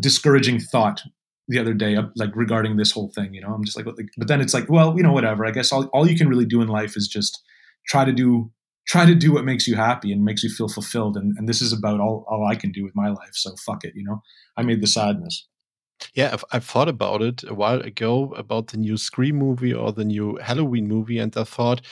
[0.00, 1.02] discouraging thought
[1.48, 4.28] the other day, uh, like regarding this whole thing, you know, I'm just like, but
[4.28, 6.62] then it's like, well, you know, whatever, I guess all, all you can really do
[6.62, 7.42] in life is just
[7.86, 8.50] try to do,
[8.86, 11.16] try to do what makes you happy and makes you feel fulfilled.
[11.16, 13.34] And, and this is about all, all I can do with my life.
[13.34, 14.22] So fuck it, you know,
[14.56, 15.46] I made the sadness.
[16.14, 20.04] Yeah, I've thought about it a while ago about the new Scream movie or the
[20.04, 21.82] new Halloween movie, and I thought,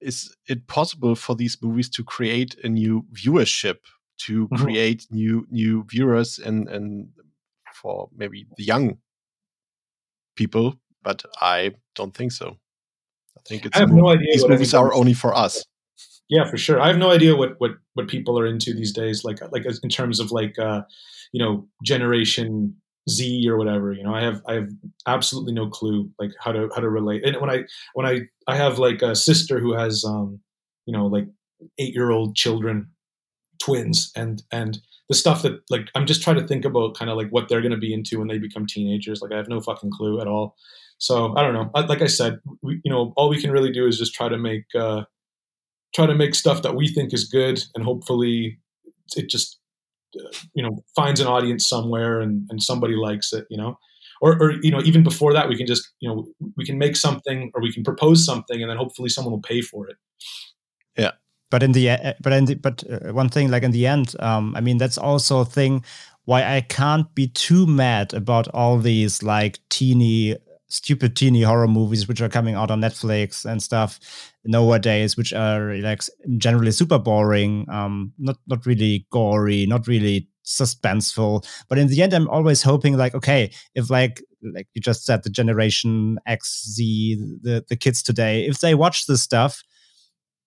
[0.00, 3.78] is it possible for these movies to create a new viewership,
[4.26, 4.58] to Mhm.
[4.58, 7.08] create new new viewers, and and
[7.74, 8.98] for maybe the young
[10.36, 10.74] people?
[11.02, 12.58] But I don't think so.
[13.36, 15.64] I think it's I have no idea these movies are only for us.
[16.28, 16.80] Yeah, for sure.
[16.80, 19.24] I have no idea what what what people are into these days.
[19.24, 20.82] Like like in terms of like uh,
[21.32, 22.74] you know Generation
[23.10, 23.92] Z or whatever.
[23.92, 24.68] You know, I have I have
[25.06, 27.24] absolutely no clue like how to how to relate.
[27.24, 30.40] And when I when I I have like a sister who has um
[30.86, 31.26] you know like
[31.78, 32.88] eight year old children,
[33.58, 37.16] twins, and and the stuff that like I'm just trying to think about kind of
[37.16, 39.20] like what they're going to be into when they become teenagers.
[39.20, 40.56] Like I have no fucking clue at all.
[40.98, 41.70] So I don't know.
[41.74, 44.38] Like I said, we, you know, all we can really do is just try to
[44.38, 44.64] make.
[44.74, 45.04] Uh,
[45.94, 48.58] try to make stuff that we think is good and hopefully
[49.16, 49.58] it just
[50.18, 53.78] uh, you know finds an audience somewhere and, and somebody likes it you know
[54.20, 56.96] or, or you know even before that we can just you know we can make
[56.96, 59.96] something or we can propose something and then hopefully someone will pay for it
[61.52, 64.60] but in the but in the, but one thing like in the end um i
[64.60, 65.84] mean that's also a thing
[66.24, 70.36] why i can't be too mad about all these like teeny
[70.68, 74.00] stupid teeny horror movies which are coming out on netflix and stuff
[74.44, 76.02] nowadays which are like
[76.38, 81.46] generally super boring um not not really gory not really suspenseful.
[81.68, 85.22] But in the end i'm always hoping like okay if like like you just said
[85.22, 89.62] the generation x z the the kids today if they watch this stuff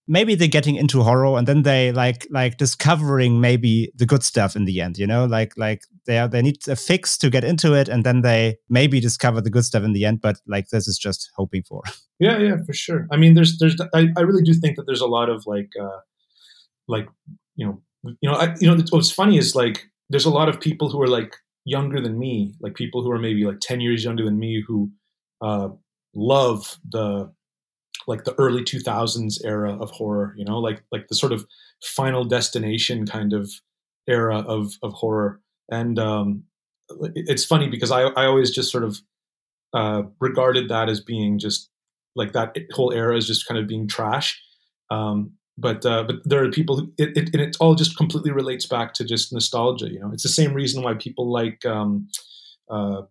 [0.07, 4.55] maybe they're getting into horror and then they like like discovering maybe the good stuff
[4.55, 5.25] in the end you know?
[5.25, 8.57] Like like they are, they need a fix to get into it and then they
[8.69, 11.83] maybe discover the good stuff in the end but like this is just hoping for.
[12.17, 13.07] Yeah yeah for sure.
[13.11, 15.69] I mean there's there's i, I really do think that there's a lot of like
[15.77, 15.99] uh
[16.87, 17.09] like
[17.55, 17.81] you know
[18.21, 21.01] you know I, you know what's funny is like there's a lot of people who
[21.01, 24.39] are like younger than me like people who are maybe like 10 years younger than
[24.39, 24.91] me who
[25.41, 25.69] uh
[26.13, 27.29] love the
[28.07, 31.45] like the early 2000s era of horror you know like like the sort of
[31.83, 33.49] final destination kind of
[34.07, 35.41] era of of horror.
[35.71, 36.43] And um
[37.15, 38.99] it's funny because i i always just sort of
[39.73, 41.69] uh regarded that as being just
[42.15, 44.41] like that whole era is just kind of being trash.
[44.91, 48.65] Um but uh, but there are people who it, it it all just completely relates
[48.65, 50.11] back to just nostalgia you know?
[50.11, 52.07] It's the same reason why people like um
[52.69, 53.03] uh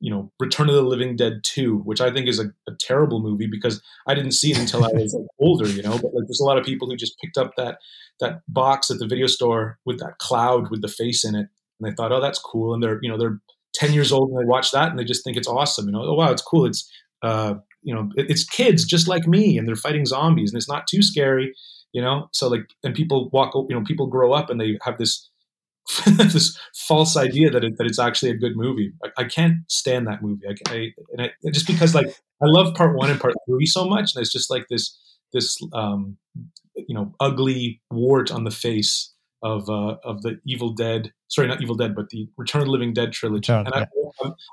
[0.00, 3.20] you know Return of the Living Dead 2, which I think is a, a terrible
[3.20, 5.92] movie because I didn't see it until I was like, older, you know.
[5.92, 7.78] But like, there's a lot of people who just picked up that
[8.20, 11.48] that box at the video store with that cloud with the face in it,
[11.78, 13.38] and they thought, oh, that's cool, and they're you know they're
[13.74, 16.02] 10 years old and they watch that and they just think it's awesome, you know.
[16.02, 16.66] Oh wow, it's cool.
[16.66, 16.90] It's
[17.22, 20.68] uh, you know, it, it's kids just like me, and they're fighting zombies, and it's
[20.68, 21.54] not too scary,
[21.92, 22.28] you know.
[22.32, 25.28] So like, and people walk, you know, people grow up and they have this
[26.06, 28.92] this false idea that it, that it's actually a good movie.
[29.04, 30.46] I, I can't stand that movie.
[30.48, 33.84] I, I and I, just because like I love part one and part three so
[33.84, 34.98] much, and it's just like this
[35.32, 36.16] this um,
[36.74, 39.12] you know ugly wart on the face
[39.42, 41.12] of uh, of the Evil Dead.
[41.28, 43.52] Sorry, not Evil Dead, but the Return of the Living Dead trilogy.
[43.52, 43.86] and I,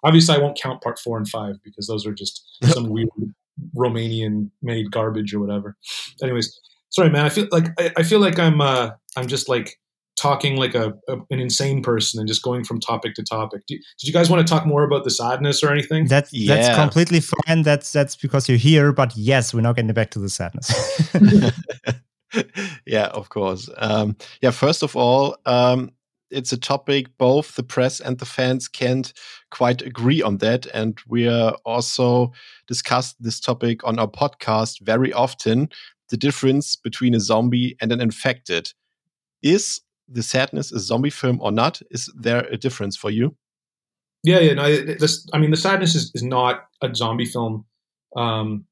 [0.03, 3.09] obviously, I won't count part four and five because those are just some weird
[3.75, 5.75] Romanian made garbage or whatever.
[6.21, 6.59] Anyways,
[6.89, 7.25] sorry, man.
[7.25, 9.79] I feel like I, I feel like I'm uh, I'm just like
[10.17, 13.61] talking like a, a, an insane person and just going from topic to topic.
[13.67, 16.07] Do, did you guys want to talk more about the sadness or anything?
[16.07, 16.55] That's yeah.
[16.55, 17.61] that's completely fine.
[17.61, 18.91] That's that's because you're here.
[18.91, 21.11] But yes, we're not getting back to the sadness.
[22.85, 23.69] yeah, of course.
[23.77, 25.91] Um, yeah, first of all, um,
[26.29, 29.13] it's a topic both the press and the fans can't
[29.51, 32.33] quite agree on that, and we are also
[32.67, 35.69] discussed this topic on our podcast very often.
[36.09, 38.71] The difference between a zombie and an infected
[39.41, 41.81] is the sadness a zombie film or not?
[41.91, 43.35] Is there a difference for you?
[44.23, 44.53] Yeah, yeah.
[44.53, 45.27] No, this.
[45.33, 47.65] I mean, the sadness is, is not a zombie film.
[48.15, 48.65] Um,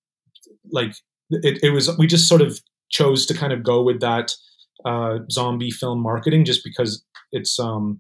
[0.72, 0.94] like
[1.30, 1.96] it, it was.
[1.98, 2.60] We just sort of
[2.90, 4.34] chose to kind of go with that
[4.86, 8.00] uh, zombie film marketing, just because it's um,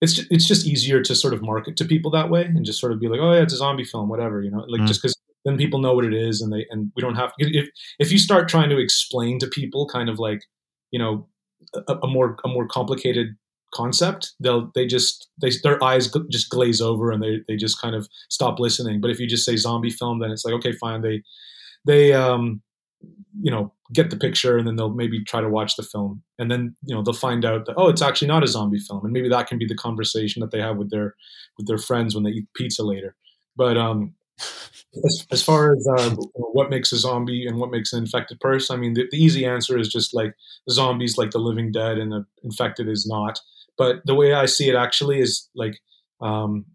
[0.00, 2.80] it's just, it's just easier to sort of market to people that way and just
[2.80, 4.86] sort of be like, oh yeah, it's a zombie film, whatever, you know, like mm.
[4.86, 7.58] just because then people know what it is and they and we don't have to
[7.58, 7.68] if
[7.98, 10.42] if you start trying to explain to people kind of like
[10.90, 11.26] you know
[11.88, 13.36] a, a more a more complicated
[13.74, 14.32] concept.
[14.40, 18.08] They'll they just they their eyes just glaze over and they they just kind of
[18.30, 19.00] stop listening.
[19.00, 21.02] But if you just say zombie film then it's like okay fine.
[21.02, 21.22] They
[21.84, 22.62] they um
[23.40, 26.22] you know get the picture and then they'll maybe try to watch the film.
[26.38, 29.04] And then you know they'll find out that oh it's actually not a zombie film.
[29.04, 31.14] And maybe that can be the conversation that they have with their
[31.58, 33.16] with their friends when they eat pizza later.
[33.56, 38.00] But um as, as far as uh, what makes a zombie and what makes an
[38.00, 40.34] infected person, I mean, the, the easy answer is just like
[40.66, 43.40] the zombies, like the living dead, and the infected is not.
[43.76, 45.78] But the way I see it actually is like,
[46.20, 46.66] um,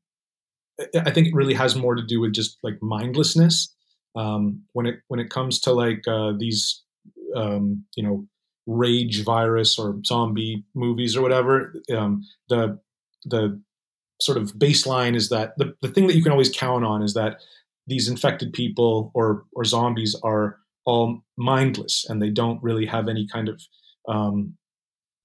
[0.95, 3.73] I think it really has more to do with just like mindlessness.
[4.15, 6.83] Um, when it when it comes to like uh, these,
[7.35, 8.27] um, you know,
[8.65, 12.79] rage virus or zombie movies or whatever, um, the
[13.25, 13.61] the
[14.21, 17.13] sort of baseline is that the, the thing that you can always count on is
[17.13, 17.39] that
[17.87, 23.27] these infected people or or zombies are all mindless and they don't really have any
[23.31, 23.61] kind of
[24.07, 24.55] um,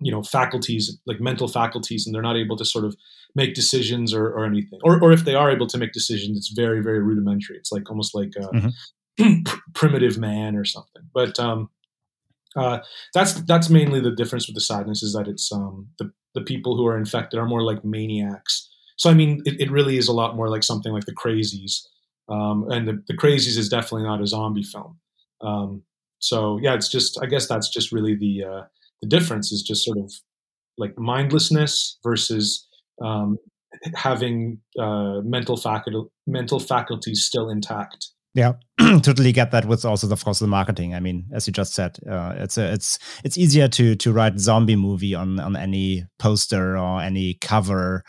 [0.01, 2.97] you know faculties like mental faculties and they're not able to sort of
[3.35, 4.79] make decisions or, or anything.
[4.85, 7.57] Or, or if they are able to make decisions it's very very rudimentary.
[7.57, 8.73] It's like almost like a
[9.21, 9.43] mm-hmm.
[9.75, 11.03] primitive man or something.
[11.13, 11.71] But um,
[12.57, 12.79] uh,
[13.13, 16.77] that's that's mainly the difference with the sadness is that it's um, the, the people
[16.77, 20.13] who are infected are more like maniacs so i mean it, it really is a
[20.13, 21.81] lot more like something like the crazies
[22.29, 24.99] um, and the, the Crazies is definitely not a zombie film.
[25.41, 25.83] Um,
[26.21, 28.63] so yeah, it's just I guess that's just really the uh,
[29.03, 30.11] the difference is just sort of
[30.79, 32.67] like mindlessness versus
[33.03, 33.37] um,
[33.95, 38.09] having uh, mental faculty mental faculties still intact.
[38.33, 39.67] Yeah, totally get that.
[39.67, 40.95] With also, the marketing.
[40.95, 44.39] I mean, as you just said, uh, it's a, it's it's easier to to write
[44.41, 48.03] zombie movie on on any poster or any cover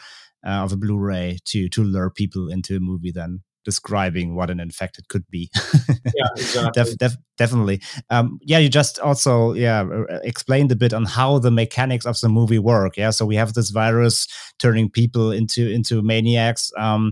[0.45, 4.59] uh, of a Blu-ray to to lure people into a movie than describing what an
[4.59, 5.49] infected could be.
[6.15, 6.71] yeah, exactly.
[6.73, 7.81] Def, def, definitely.
[8.11, 9.85] Um, yeah, you just also yeah
[10.23, 12.95] explained a bit on how the mechanics of the movie work.
[12.95, 14.27] Yeah, so we have this virus
[14.59, 16.71] turning people into into maniacs.
[16.77, 17.11] Um,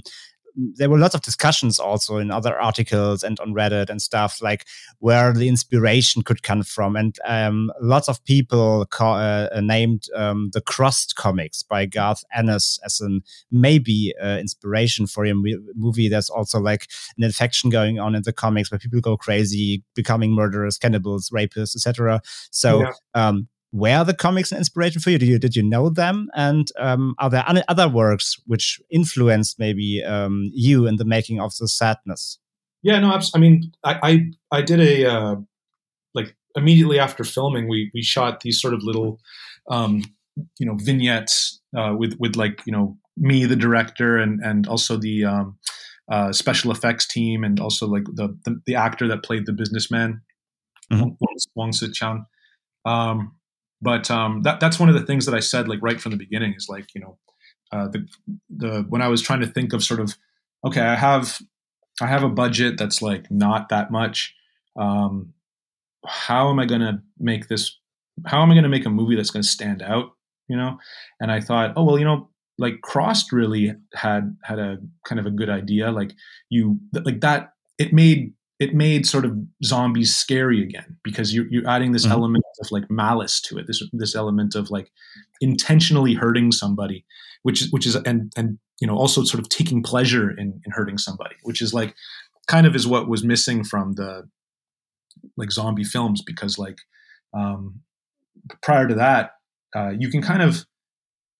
[0.56, 4.66] there were lots of discussions also in other articles and on Reddit and stuff like
[5.00, 10.62] where the inspiration could come from, and um, lots of people uh, named um, the
[10.62, 16.08] Crossed comics by Garth Ennis as an maybe uh, inspiration for a movie.
[16.08, 16.88] There's also like
[17.18, 21.76] an infection going on in the comics where people go crazy, becoming murderers, cannibals, rapists,
[21.76, 22.22] etc.
[22.52, 22.82] So.
[22.82, 22.92] Yeah.
[23.16, 25.18] Um, were the comics an inspiration for you?
[25.18, 26.30] Did you did you know them?
[26.36, 31.42] And um, are there any other works which influenced maybe um, you in the making
[31.42, 32.38] of the sadness?
[32.84, 34.00] Yeah, no, I mean, I
[34.52, 35.36] I, I did a uh,
[36.14, 39.20] like immediately after filming, we we shot these sort of little,
[39.70, 40.04] um,
[40.60, 44.98] you know, vignettes uh, with with like you know me, the director, and and also
[44.98, 45.58] the um,
[46.12, 50.22] uh, special effects team, and also like the the, the actor that played the businessman,
[50.92, 51.10] mm-hmm.
[51.56, 51.72] Wong,
[52.02, 52.26] Wong.
[52.86, 53.36] Um,
[53.84, 56.18] but um, that that's one of the things that I said like right from the
[56.18, 57.18] beginning is like you know
[57.72, 58.08] uh, the
[58.50, 60.16] the when I was trying to think of sort of
[60.66, 61.40] okay, I have
[62.02, 64.36] I have a budget that's like not that much.
[64.76, 65.34] Um,
[66.06, 67.78] how am I going to make this?
[68.26, 70.12] How am I going to make a movie that's going to stand out?
[70.48, 70.78] You know,
[71.20, 75.26] and I thought, oh well, you know, like Crossed really had had a kind of
[75.26, 75.92] a good idea.
[75.92, 76.14] Like
[76.50, 78.34] you, like that, it made
[78.64, 82.14] it made sort of zombies scary again because you're, you're adding this mm-hmm.
[82.14, 83.68] element of like malice to it.
[83.68, 84.90] This this element of like
[85.42, 87.06] intentionally hurting somebody,
[87.42, 90.72] which is which is and and you know also sort of taking pleasure in, in
[90.72, 91.94] hurting somebody, which is like
[92.48, 94.30] kind of is what was missing from the
[95.36, 96.78] like zombie films because like
[97.34, 97.82] um,
[98.62, 99.32] prior to that
[99.76, 100.66] uh, you can kind of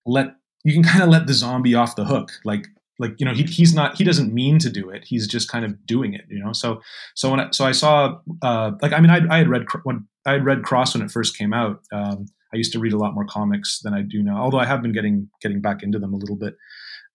[0.04, 2.66] let you can kind of let the zombie off the hook like
[2.98, 5.04] like you know he, he's not he doesn't mean to do it.
[5.04, 6.52] He's just kind of doing it you know?
[6.52, 6.80] So
[7.14, 10.06] so when I, so I saw uh, like I mean I, I had read when
[10.26, 11.80] I had read Crossed when it first came out.
[11.92, 14.66] Um, I used to read a lot more comics than I do now although I
[14.66, 16.56] have been getting getting back into them a little bit.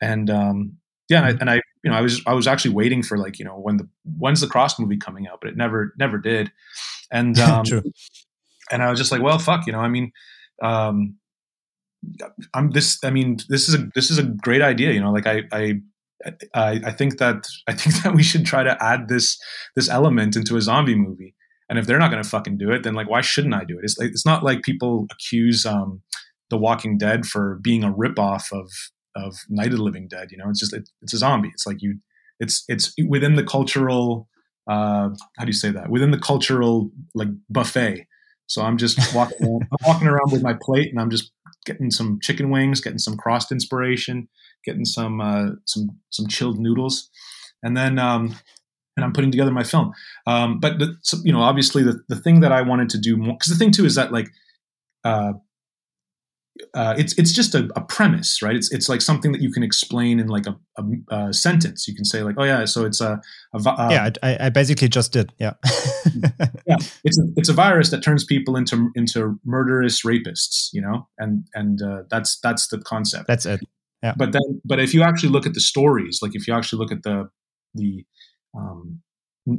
[0.01, 0.73] And um,
[1.09, 3.39] yeah and I, and I you know I was I was actually waiting for like
[3.39, 6.51] you know when the when's the Crossed movie coming out but it never never did.
[7.11, 7.65] And um,
[8.71, 10.11] and I was just like well fuck you know I mean
[10.61, 11.15] um,
[12.53, 12.99] I'm this.
[13.03, 14.91] I mean, this is a this is a great idea.
[14.91, 15.81] You know, like I I
[16.53, 19.39] I, I think that I think that we should try to add this
[19.75, 21.35] this element into a zombie movie.
[21.69, 23.77] And if they're not going to fucking do it, then like why shouldn't I do
[23.77, 23.83] it?
[23.83, 26.01] It's like it's not like people accuse um,
[26.49, 28.71] The Walking Dead for being a ripoff of
[29.15, 30.29] of Night of the Living Dead.
[30.31, 31.49] You know, it's just it, it's a zombie.
[31.49, 31.99] It's like you,
[32.39, 34.27] it's it's within the cultural.
[34.67, 35.89] Uh, how do you say that?
[35.89, 38.07] Within the cultural like buffet.
[38.47, 41.31] So I'm just walking I'm walking around with my plate, and I'm just
[41.69, 44.27] getting some chicken wings, getting some crossed inspiration,
[44.65, 47.09] getting some uh, some some chilled noodles,
[47.61, 48.35] and then um,
[48.97, 49.93] and I'm putting together my film.
[50.25, 53.15] Um, but the, so, you know, obviously, the the thing that I wanted to do
[53.17, 54.29] more because the thing too is that like.
[55.05, 55.33] Uh,
[56.73, 58.55] uh, it's it's just a, a, premise, right?
[58.55, 60.83] It's it's like something that you can explain in like a, a,
[61.15, 61.87] a sentence.
[61.87, 63.21] You can say like, oh yeah, so it's a,
[63.53, 63.59] a
[63.91, 64.09] yeah.
[64.21, 65.53] I, I, basically just did yeah.
[66.67, 71.07] yeah, it's a, it's a virus that turns people into into murderous rapists, you know,
[71.17, 73.27] and and uh, that's that's the concept.
[73.27, 73.61] That's it.
[74.03, 74.13] Yeah.
[74.17, 76.91] But then, but if you actually look at the stories, like if you actually look
[76.91, 77.29] at the
[77.73, 78.05] the
[78.57, 79.01] um,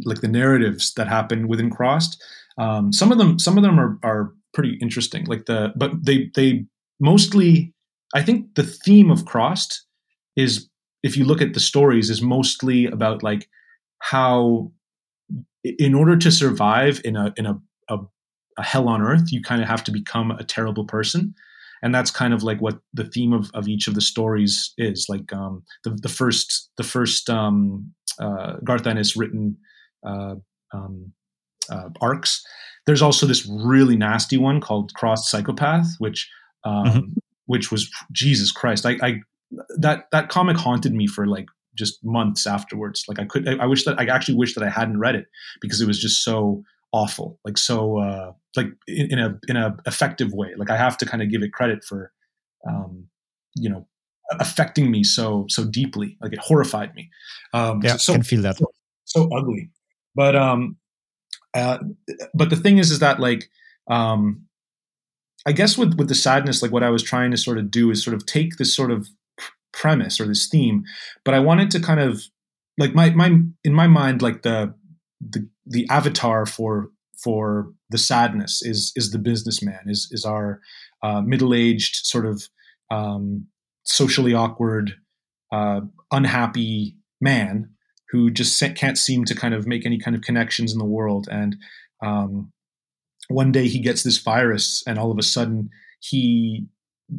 [0.04, 2.22] like the narratives that happen within Crossed,
[2.58, 5.24] um, some of them some of them are are pretty interesting.
[5.24, 6.66] Like the but they they
[7.00, 7.72] mostly
[8.14, 9.86] i think the theme of crossed
[10.36, 10.68] is
[11.02, 13.48] if you look at the stories is mostly about like
[14.00, 14.70] how
[15.62, 17.98] in order to survive in a in a, a,
[18.58, 21.34] a hell on earth you kind of have to become a terrible person.
[21.82, 25.06] And that's kind of like what the theme of, of each of the stories is.
[25.08, 29.56] Like um, the, the first the first um, uh, garth ennis written
[30.06, 30.34] uh,
[30.74, 31.12] um,
[31.70, 32.44] uh, arcs.
[32.86, 36.28] There's also this really nasty one called crossed psychopath which
[36.64, 37.00] um, mm-hmm.
[37.46, 38.86] which was Jesus Christ.
[38.86, 39.20] I, I,
[39.78, 43.04] that that comic haunted me for like just months afterwards.
[43.08, 45.26] Like I could, I, I, wish that I actually wish that I hadn't read it
[45.60, 49.76] because it was just so awful, like so, uh, like in, in a in a
[49.86, 50.50] effective way.
[50.56, 52.12] Like I have to kind of give it credit for,
[52.68, 53.06] um,
[53.54, 53.86] you know,
[54.38, 56.16] affecting me so so deeply.
[56.20, 57.10] Like it horrified me.
[57.52, 58.58] Um, yeah, so, can feel that.
[58.58, 58.66] So,
[59.04, 59.70] so ugly,
[60.14, 60.76] but um,
[61.54, 61.78] uh,
[62.34, 63.48] but the thing is, is that like
[63.88, 64.46] um,
[65.46, 67.90] I guess with with the sadness, like what I was trying to sort of do
[67.90, 69.08] is sort of take this sort of
[69.72, 70.84] premise or this theme,
[71.24, 72.22] but I wanted to kind of
[72.78, 74.74] like my my in my mind like the
[75.20, 76.90] the the avatar for
[77.22, 80.60] for the sadness is is the businessman is is our
[81.02, 82.48] uh, middle aged sort of
[82.90, 83.46] um,
[83.84, 84.94] socially awkward
[85.52, 85.80] uh,
[86.12, 87.70] unhappy man
[88.10, 91.28] who just can't seem to kind of make any kind of connections in the world.
[91.30, 91.56] And
[92.02, 92.52] um,
[93.30, 95.70] one day he gets this virus and all of a sudden
[96.00, 96.66] he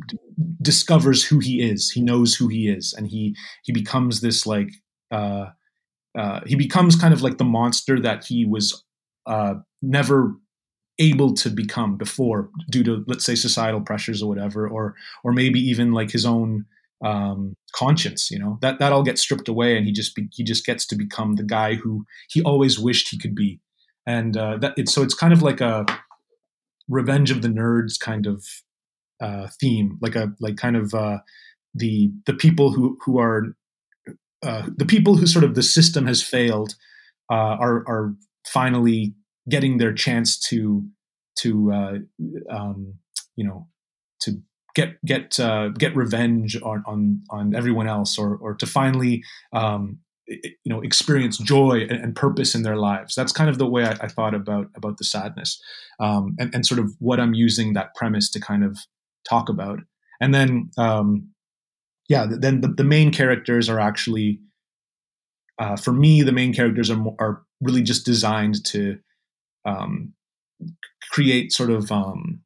[0.07, 0.17] d-
[0.61, 1.89] discovers who he is.
[1.91, 4.69] He knows who he is and he he becomes this like
[5.11, 5.47] uh,
[6.17, 8.83] uh, he becomes kind of like the monster that he was
[9.25, 10.35] uh, never
[10.99, 15.59] able to become before due to let's say societal pressures or whatever or or maybe
[15.59, 16.65] even like his own
[17.03, 18.59] um, conscience you know?
[18.61, 21.35] That that all gets stripped away and he just be, he just gets to become
[21.35, 23.59] the guy who he always wished he could be
[24.11, 25.85] and uh, that it's so it's kind of like a
[26.89, 28.45] revenge of the nerds kind of
[29.21, 31.19] uh, theme, like a like kind of uh,
[31.73, 33.55] the the people who who are
[34.43, 36.75] uh, the people who sort of the system has failed
[37.31, 38.13] uh, are are
[38.45, 39.13] finally
[39.49, 40.83] getting their chance to
[41.37, 41.97] to uh,
[42.49, 42.95] um,
[43.37, 43.67] you know
[44.19, 44.41] to
[44.75, 49.99] get get uh, get revenge on, on on everyone else or or to finally um,
[50.31, 53.15] you know experience joy and, purpose in their lives.
[53.15, 55.61] That's kind of the way i, I thought about about the sadness
[55.99, 58.77] um, and, and, sort of what i'm using that premise to kind of
[59.27, 59.79] talk about.
[60.19, 61.29] And then um,
[62.09, 64.39] yeah then the, the, main characters are actually
[65.61, 68.97] uh, for me, the main characters are mo- are really just designed to
[69.63, 70.13] um,
[71.11, 72.41] create sort of um,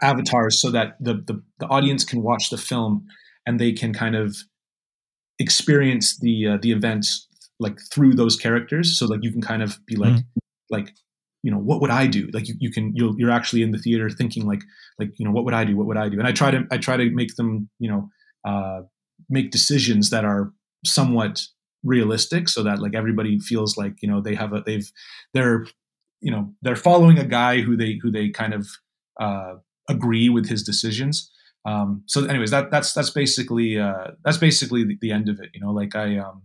[0.00, 3.06] avatars so that the, the, the audience can watch the film
[3.46, 4.38] and they can kind of
[5.42, 7.28] experience the uh, the events
[7.58, 10.24] like through those characters so like you can kind of be like mm.
[10.70, 10.94] like
[11.42, 13.78] you know what would i do like you, you can you'll, you're actually in the
[13.78, 14.62] theater thinking like
[14.98, 16.64] like you know what would i do what would i do and i try to
[16.70, 18.08] i try to make them you know
[18.44, 18.80] uh,
[19.28, 20.52] make decisions that are
[20.84, 21.42] somewhat
[21.84, 24.90] realistic so that like everybody feels like you know they have a they've
[25.34, 25.66] they're
[26.20, 28.68] you know they're following a guy who they who they kind of
[29.20, 29.54] uh,
[29.88, 31.30] agree with his decisions.
[31.64, 35.50] Um, so, anyways, that that's that's basically uh, that's basically the, the, end of it.
[35.54, 36.42] You know, like I, um,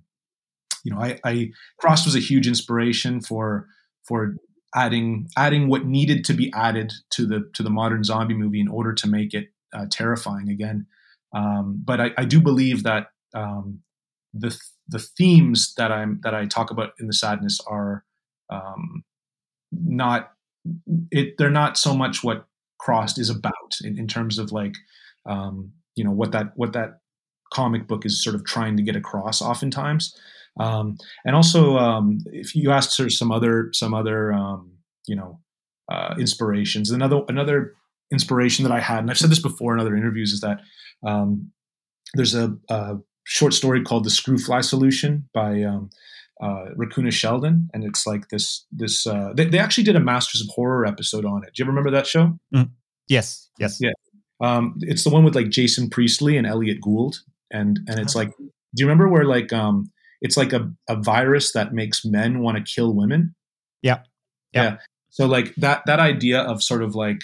[0.83, 3.67] you know, I, I Crossed was a huge inspiration for
[4.03, 4.35] for
[4.75, 8.67] adding adding what needed to be added to the to the modern zombie movie in
[8.67, 10.85] order to make it uh, terrifying again.
[11.33, 13.81] Um, but I, I, do believe that um,
[14.33, 14.57] the
[14.87, 18.05] the themes that I'm that I talk about in the sadness are
[18.49, 19.03] um,
[19.71, 20.31] not
[21.11, 21.37] it.
[21.37, 22.45] They're not so much what
[22.79, 24.75] Crossed is about in, in terms of like
[25.27, 26.99] um, you know what that what that
[27.53, 30.15] comic book is sort of trying to get across oftentimes.
[30.59, 34.71] Um, and also, um, if you asked her some other some other um,
[35.07, 35.39] you know
[35.91, 37.73] uh, inspirations, another another
[38.11, 40.59] inspiration that I had, and I've said this before in other interviews, is that
[41.05, 41.51] um,
[42.13, 45.89] there's a, a, short story called "The Screwfly Solution" by um,
[46.41, 49.05] uh, Raccoona Sheldon, and it's like this this.
[49.05, 51.53] Uh, they, they actually did a Masters of Horror episode on it.
[51.53, 52.37] Do you ever remember that show?
[52.53, 52.71] Mm.
[53.07, 53.91] Yes, yes, yeah.
[54.39, 57.21] Um, it's the one with like Jason Priestley and Elliott Gould,
[57.51, 61.53] and and it's like, do you remember where like um, it's like a, a virus
[61.53, 63.35] that makes men want to kill women?
[63.81, 63.99] Yeah.
[64.53, 64.77] yeah, yeah.
[65.09, 67.21] So like that that idea of sort of like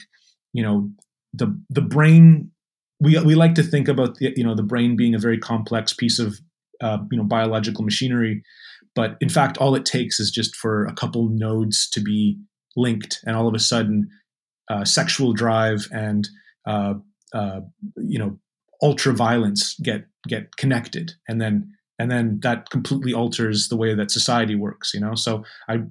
[0.54, 0.90] you know
[1.34, 2.52] the the brain
[3.00, 5.94] we we like to think about the, you know the brain being a very complex
[5.94, 6.40] piece of
[6.82, 8.44] uh, you know biological machinery
[8.96, 12.38] but in fact, all it takes is just for a couple nodes to be
[12.76, 14.10] linked, and all of a sudden,
[14.70, 16.30] uh, sexual drive and
[16.66, 16.96] uh,
[17.34, 17.62] uh,
[17.98, 18.38] you know
[18.82, 24.12] ultra violence get get connected, and then and then that completely alters the way that
[24.12, 24.94] society works.
[24.94, 25.84] You know, so I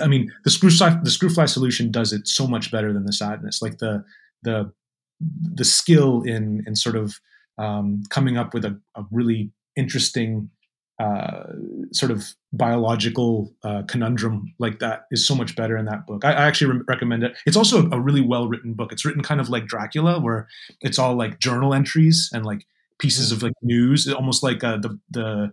[0.00, 3.60] I mean, the screw the screwfly solution does it so much better than the sadness.
[3.60, 4.04] Like the
[4.42, 4.72] the
[5.20, 7.20] the skill in in sort of
[7.58, 10.50] um, coming up with a, a really interesting
[10.98, 11.44] uh,
[11.92, 16.24] sort of biological uh, conundrum like that is so much better in that book.
[16.24, 17.36] I, I actually re- recommend it.
[17.46, 18.92] It's also a, a really well written book.
[18.92, 20.48] It's written kind of like Dracula, where
[20.80, 22.66] it's all like journal entries and like
[22.98, 25.52] pieces of like news, almost like uh, the the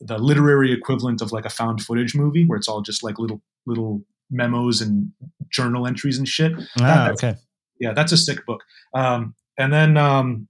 [0.00, 3.42] the literary equivalent of like a found footage movie, where it's all just like little
[3.66, 5.12] little memos and
[5.50, 6.52] journal entries and shit.
[6.78, 7.34] Ah, that, okay.
[7.80, 8.62] Yeah, that's a sick book.
[8.94, 10.48] Um, and then um,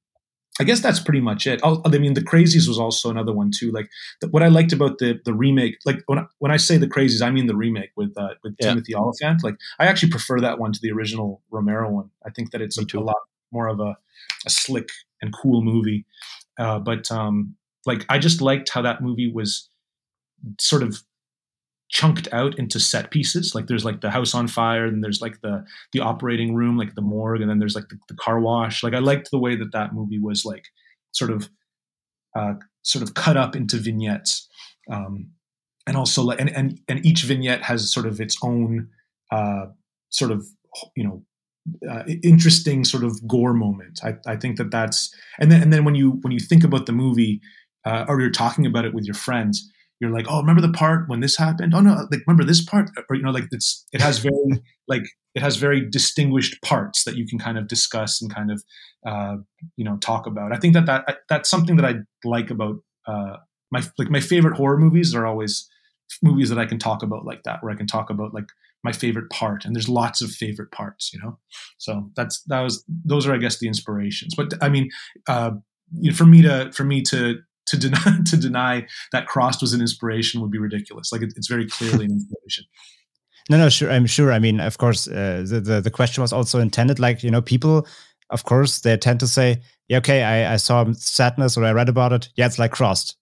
[0.58, 1.60] I guess that's pretty much it.
[1.62, 3.70] i i mean, the Crazies was also another one too.
[3.70, 3.88] Like
[4.20, 6.88] the, what I liked about the the remake, like when I, when I say the
[6.88, 8.68] Crazies, I mean the remake with uh, with yeah.
[8.68, 9.44] Timothy Olyphant.
[9.44, 12.10] Like I actually prefer that one to the original Romero one.
[12.26, 13.16] I think that it's a, a, lot
[13.52, 13.96] more of a,
[14.46, 14.88] a slick
[15.22, 16.04] and cool movie.
[16.58, 17.54] Uh, but um,
[17.86, 19.68] like I just liked how that movie was
[20.58, 21.02] sort of
[21.90, 23.54] chunked out into set pieces.
[23.54, 26.94] Like there's like the house on fire, and there's like the the operating room, like
[26.94, 28.82] the morgue, and then there's like the, the car wash.
[28.82, 30.66] Like I liked the way that that movie was like
[31.12, 31.50] sort of
[32.36, 34.48] uh, sort of cut up into vignettes,
[34.90, 35.30] um,
[35.86, 38.88] and also like and, and and each vignette has sort of its own
[39.32, 39.66] uh,
[40.10, 40.46] sort of
[40.94, 41.22] you know
[41.90, 44.00] uh, interesting sort of gore moment.
[44.04, 46.86] I, I think that that's and then and then when you when you think about
[46.86, 47.40] the movie
[47.84, 49.68] uh, or you're talking about it with your friends,
[50.00, 51.74] you're like, oh, remember the part when this happened?
[51.74, 52.90] Oh no, like remember this part?
[53.08, 57.16] Or you know, like it's it has very like it has very distinguished parts that
[57.16, 58.64] you can kind of discuss and kind of
[59.06, 59.36] uh,
[59.76, 60.52] you know talk about.
[60.52, 62.76] I think that that that's something that I like about
[63.06, 63.36] uh,
[63.70, 65.68] my like my favorite horror movies are always
[66.22, 68.48] movies that I can talk about like that, where I can talk about like
[68.82, 71.38] my favorite part, and there's lots of favorite parts, you know.
[71.76, 74.34] So that's that was those are I guess the inspirations.
[74.34, 74.90] But I mean,
[75.28, 75.52] uh,
[75.92, 77.40] you know, for me to for me to
[77.70, 81.12] to deny to deny that Crossed was an inspiration would be ridiculous.
[81.12, 82.64] Like it, it's very clearly an inspiration.
[83.48, 83.90] No, no, sure.
[83.90, 84.32] I'm sure.
[84.32, 86.98] I mean, of course, uh, the, the the question was also intended.
[86.98, 87.86] Like you know, people,
[88.30, 91.88] of course, they tend to say, "Yeah, okay, I, I saw sadness or I read
[91.88, 92.28] about it.
[92.36, 93.16] Yeah, it's like Crossed."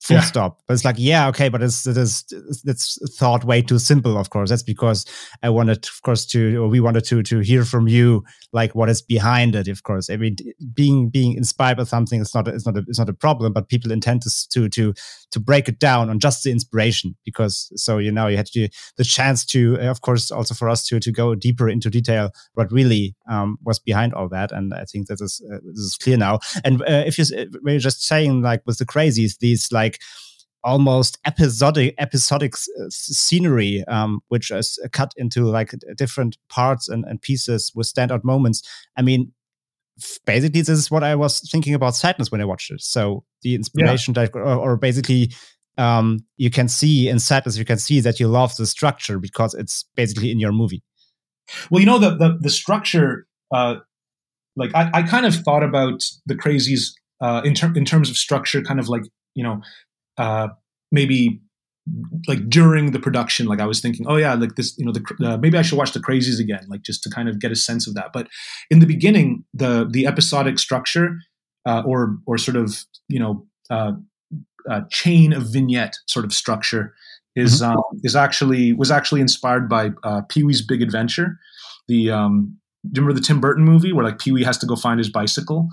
[0.00, 0.22] Full yeah.
[0.22, 0.60] stop.
[0.66, 2.24] But it's like, yeah, okay, but it's it is
[2.64, 4.18] it's thought way too simple.
[4.18, 5.04] Of course, that's because
[5.42, 8.88] I wanted, of course, to or we wanted to to hear from you like what
[8.88, 9.68] is behind it.
[9.68, 10.36] Of course, I mean,
[10.72, 13.68] being being inspired by something is not it's not a, it's not a problem, but
[13.68, 14.94] people intend to to to
[15.32, 18.68] to break it down on just the inspiration because so you know you had to
[18.96, 22.70] the chance to of course also for us to to go deeper into detail what
[22.72, 26.16] really um, was behind all that, and I think that is uh, this is clear
[26.16, 26.40] now.
[26.64, 27.24] And uh, if you
[27.62, 29.85] when you're just saying like with the crazies, these like
[30.64, 37.22] almost episodic episodic uh, scenery, um, which is cut into like different parts and, and
[37.22, 38.62] pieces with standout moments.
[38.96, 39.32] I mean,
[40.24, 42.82] basically this is what I was thinking about sadness when I watched it.
[42.82, 44.26] So the inspiration yeah.
[44.26, 45.32] that, or, or, basically
[45.78, 49.54] um, you can see in sadness, you can see that you love the structure because
[49.54, 50.82] it's basically in your movie.
[51.70, 53.26] Well, you know the the, the structure.
[53.52, 53.76] Uh,
[54.56, 58.16] like I, I kind of thought about the crazies uh, in ter- in terms of
[58.16, 59.02] structure, kind of like
[59.36, 59.60] you know
[60.18, 60.48] uh,
[60.90, 61.40] maybe
[62.26, 65.04] like during the production like i was thinking oh yeah like this you know the
[65.24, 67.56] uh, maybe i should watch the crazies again like just to kind of get a
[67.56, 68.26] sense of that but
[68.70, 71.16] in the beginning the the episodic structure
[71.64, 73.92] uh, or or sort of you know uh,
[74.68, 76.92] uh chain of vignette sort of structure
[77.36, 77.76] is mm-hmm.
[77.76, 81.38] um, is actually was actually inspired by uh, pee-wee's big adventure
[81.86, 82.56] the um
[82.90, 85.08] do you remember the tim burton movie where like pee-wee has to go find his
[85.08, 85.68] bicycle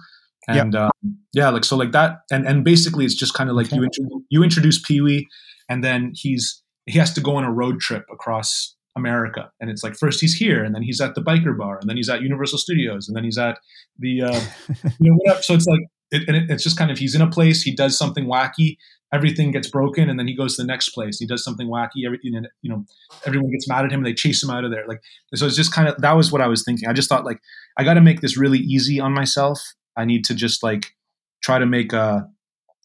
[0.48, 0.82] and yep.
[0.84, 3.78] um, yeah like so like that and and basically it's just kind of like okay.
[3.78, 5.28] you introduce, you introduce pee-wee
[5.70, 9.84] and then he's he has to go on a road trip across America, and it's
[9.84, 12.22] like first he's here, and then he's at the biker bar, and then he's at
[12.22, 13.58] Universal Studios, and then he's at
[13.98, 14.42] the uh,
[15.00, 15.42] you know whatever.
[15.42, 15.82] So it's like
[16.12, 18.78] it, and it, it's just kind of he's in a place, he does something wacky,
[19.12, 22.06] everything gets broken, and then he goes to the next place, he does something wacky,
[22.06, 22.86] everything, and you know
[23.26, 24.86] everyone gets mad at him, and they chase him out of there.
[24.88, 25.02] Like
[25.34, 26.88] so, it's just kind of that was what I was thinking.
[26.88, 27.40] I just thought like
[27.78, 29.60] I got to make this really easy on myself.
[29.98, 30.94] I need to just like
[31.42, 32.28] try to make a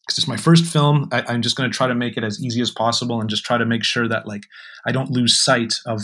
[0.05, 2.43] because it's my first film I, am just going to try to make it as
[2.43, 4.43] easy as possible and just try to make sure that like
[4.87, 6.01] i don't lose sight of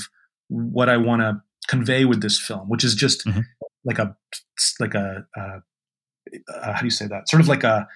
[0.48, 3.42] what i want to convey with this film which is just mm-hmm.
[3.84, 4.16] like a
[4.80, 5.60] like a uh,
[6.54, 7.88] uh, how do you say that sort of like a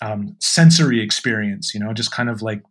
[0.00, 2.62] um, sensory experience you know just kind of like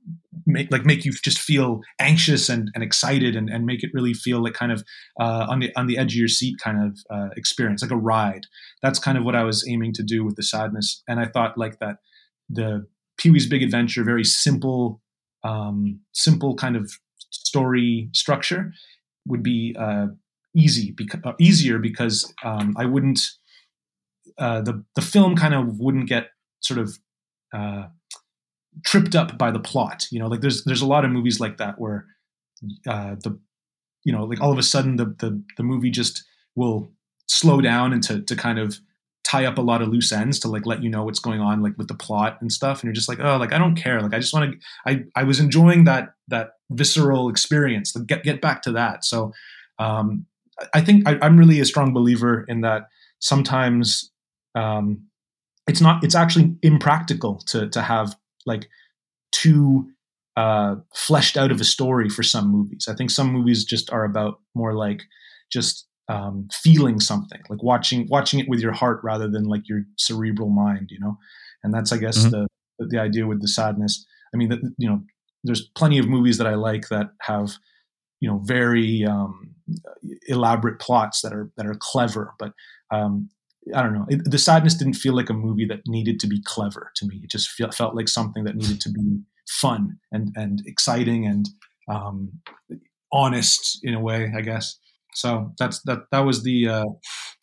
[0.46, 4.14] make like make you just feel anxious and, and excited and, and make it really
[4.14, 4.84] feel like kind of
[5.20, 7.96] uh, on the on the edge of your seat kind of uh, experience like a
[7.96, 8.46] ride
[8.82, 11.58] that's kind of what i was aiming to do with the sadness and i thought
[11.58, 11.98] like that
[12.50, 12.86] the
[13.22, 15.00] Pee Wee's Big Adventure, very simple,
[15.44, 16.92] um, simple kind of
[17.30, 18.74] story structure
[19.28, 20.08] would be uh,
[20.56, 23.20] easy, beca- uh, easier because um, I wouldn't.
[24.38, 26.30] Uh, the the film kind of wouldn't get
[26.62, 26.98] sort of
[27.54, 27.88] uh,
[28.86, 30.08] tripped up by the plot.
[30.12, 32.06] You know, like there's there's a lot of movies like that where
[32.88, 33.40] uh, the
[34.04, 36.24] you know like all of a sudden the the the movie just
[36.56, 36.92] will
[37.28, 38.80] slow down and to to kind of
[39.24, 41.62] tie up a lot of loose ends to like let you know what's going on
[41.62, 42.82] like with the plot and stuff.
[42.82, 44.02] And you're just like oh like i don't care.
[44.02, 47.96] Like i just want to i i was enjoying that that visceral experience.
[47.96, 49.06] Like get get back to that.
[49.06, 49.32] So
[49.80, 50.26] um
[50.74, 52.84] i think I, i'm really a strong believer in that
[53.20, 54.12] sometimes
[54.56, 55.08] um
[55.68, 58.70] it's not it's actually impractical to to have like
[59.32, 59.90] too
[60.38, 64.06] uh fleshed out of a story for some movies i think some movies just are
[64.06, 65.04] about more like
[65.52, 69.84] just um, feeling something, like watching watching it with your heart rather than like your
[69.98, 71.18] cerebral mind, you know.
[71.64, 72.46] And that's, I guess, mm-hmm.
[72.80, 74.06] the the idea with the sadness.
[74.34, 75.02] I mean, the, you know,
[75.44, 77.54] there's plenty of movies that I like that have,
[78.20, 79.56] you know, very um,
[80.28, 82.52] elaborate plots that are that are clever, but
[82.92, 83.30] um,
[83.76, 84.06] I don't know.
[84.10, 87.22] It, the sadness didn't feel like a movie that needed to be clever to me.
[87.24, 91.48] It just feel, felt like something that needed to be fun and and exciting and
[91.88, 92.42] um,
[93.12, 94.78] honest in a way, I guess.
[95.14, 96.00] So that's that.
[96.12, 96.86] That was the uh,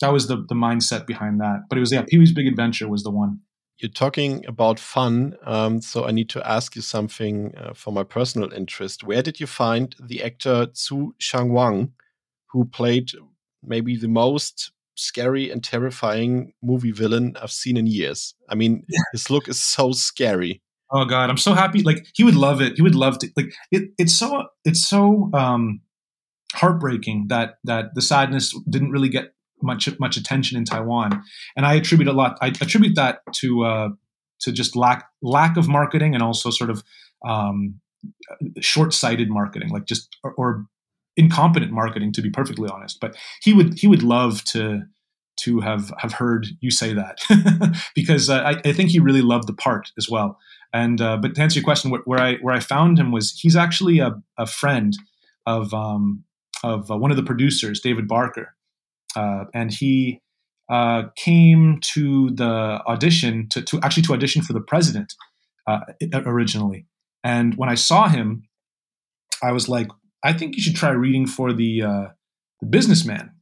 [0.01, 1.65] that was the the mindset behind that.
[1.69, 3.41] But it was yeah, Pee Wee's Big Adventure was the one.
[3.77, 8.03] You're talking about fun, um, so I need to ask you something uh, for my
[8.03, 9.05] personal interest.
[9.05, 11.93] Where did you find the actor Tzu-Chiang Wang,
[12.51, 13.13] who played
[13.63, 18.35] maybe the most scary and terrifying movie villain I've seen in years?
[18.49, 19.01] I mean, yeah.
[19.13, 20.63] his look is so scary.
[20.91, 21.83] Oh God, I'm so happy.
[21.83, 22.77] Like he would love it.
[22.77, 23.31] He would love to.
[23.37, 23.91] Like it.
[23.99, 24.47] It's so.
[24.65, 25.31] It's so.
[25.35, 25.81] um
[26.55, 31.23] heartbreaking that that the sadness didn't really get much much attention in Taiwan,
[31.57, 32.39] and I attribute a lot.
[32.41, 33.89] I attribute that to uh,
[34.41, 36.83] to just lack lack of marketing and also sort of
[37.27, 37.81] um,
[38.61, 40.67] short sighted marketing, like just or, or,
[41.19, 42.99] incompetent marketing, to be perfectly honest.
[43.01, 44.83] But he would he would love to
[45.41, 47.19] to have have heard you say that
[47.95, 50.39] because uh, I, I, think he really loved the part as well.
[50.73, 53.39] And uh, but to answer your question, where, where, I where I found him was
[53.39, 54.97] he's actually a, a friend
[55.47, 56.25] of um,
[56.63, 58.55] of uh, one of the producers, David Barker,
[59.17, 60.21] uh, and he
[60.69, 65.15] uh, came to the audition to, to, actually to audition for the president
[65.67, 65.81] uh,
[66.13, 66.87] originally.
[67.25, 68.45] And when I saw him,
[69.43, 69.89] I was like,
[70.25, 72.07] I think you should try reading for the uh,
[72.61, 73.33] the businessman.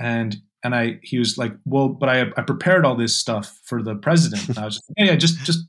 [0.00, 3.82] And and I he was like, well, but I I prepared all this stuff for
[3.82, 4.48] the president.
[4.48, 5.60] And I was like, yeah, yeah, just just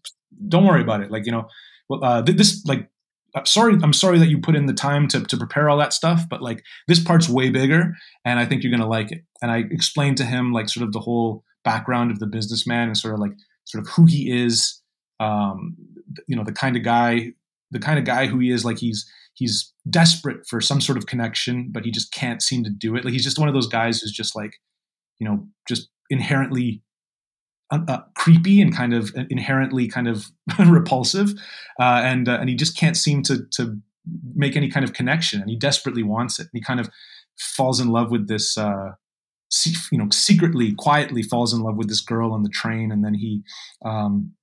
[0.48, 1.12] don't worry about it.
[1.12, 1.48] Like you know,
[1.90, 2.90] well, uh, this like
[3.36, 5.92] I'm sorry, I'm sorry that you put in the time to, to prepare all that
[5.92, 7.94] stuff, but like this part's way bigger
[8.24, 9.24] and I think you're gonna like it.
[9.42, 12.98] And I explained to him like sort of the whole background of the businessman and
[12.98, 13.34] sort of like
[13.66, 14.82] sort of who he is,
[15.20, 15.76] um,
[16.28, 17.34] you know, the kind of guy
[17.72, 18.64] the kind of guy who he is.
[18.64, 22.70] Like he's he's desperate for some sort of connection, but he just can't seem to
[22.70, 23.06] do it.
[23.06, 24.54] Like he's just one of those guys who's just like,
[25.20, 26.82] you know, just inherently
[27.72, 30.28] uh, uh, creepy and kind of inherently kind of
[30.68, 31.32] repulsive,
[31.80, 33.78] uh, and uh, and he just can't seem to to
[34.36, 36.44] make any kind of connection, and he desperately wants it.
[36.44, 36.90] And he kind of
[37.40, 38.92] falls in love with this, uh,
[39.92, 43.14] you know, secretly, quietly falls in love with this girl on the train, and then
[43.14, 43.42] he.
[43.84, 44.34] Um,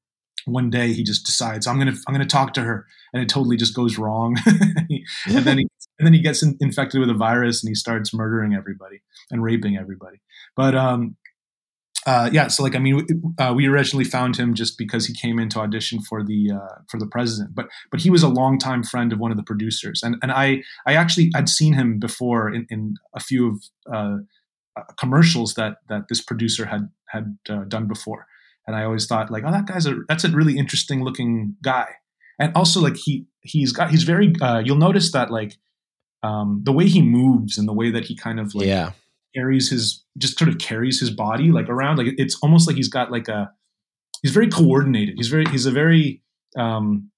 [0.44, 3.56] one day he just decides I'm gonna I'm gonna talk to her, and it totally
[3.56, 4.36] just goes wrong.
[4.46, 5.68] and then he
[5.98, 9.42] and then he gets in, infected with a virus, and he starts murdering everybody and
[9.42, 10.20] raping everybody.
[10.56, 11.16] But um,
[12.04, 13.06] uh, yeah, so like I mean,
[13.38, 16.80] uh, we originally found him just because he came in to audition for the uh,
[16.90, 20.02] for the president, but but he was a longtime friend of one of the producers,
[20.02, 24.16] and and I I actually I'd seen him before in, in a few of uh,
[24.76, 28.26] uh, commercials that that this producer had had uh, done before,
[28.66, 31.88] and I always thought like oh that guy's a that's a really interesting looking guy,
[32.38, 34.32] and also like he he's got he's very
[34.64, 35.56] you'll notice that like
[36.22, 38.92] um, the way he moves and the way that he kind of like yeah.
[39.34, 42.88] carries his just sort of carries his body like around like it's almost like he's
[42.88, 43.50] got like a
[44.22, 45.16] he's very coordinated.
[45.16, 46.22] He's very he's a very
[46.56, 47.10] um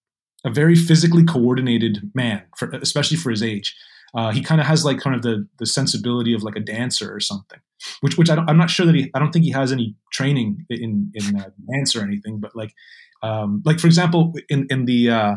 [0.45, 3.76] a very physically coordinated man for especially for his age.
[4.14, 7.14] Uh, he kind of has like kind of the the sensibility of like a dancer
[7.14, 7.61] or something
[8.01, 10.64] which which I i'm not sure that he i don't think he has any training
[10.70, 12.72] in in uh, dance or anything but like
[13.22, 15.37] um like for example in in the uh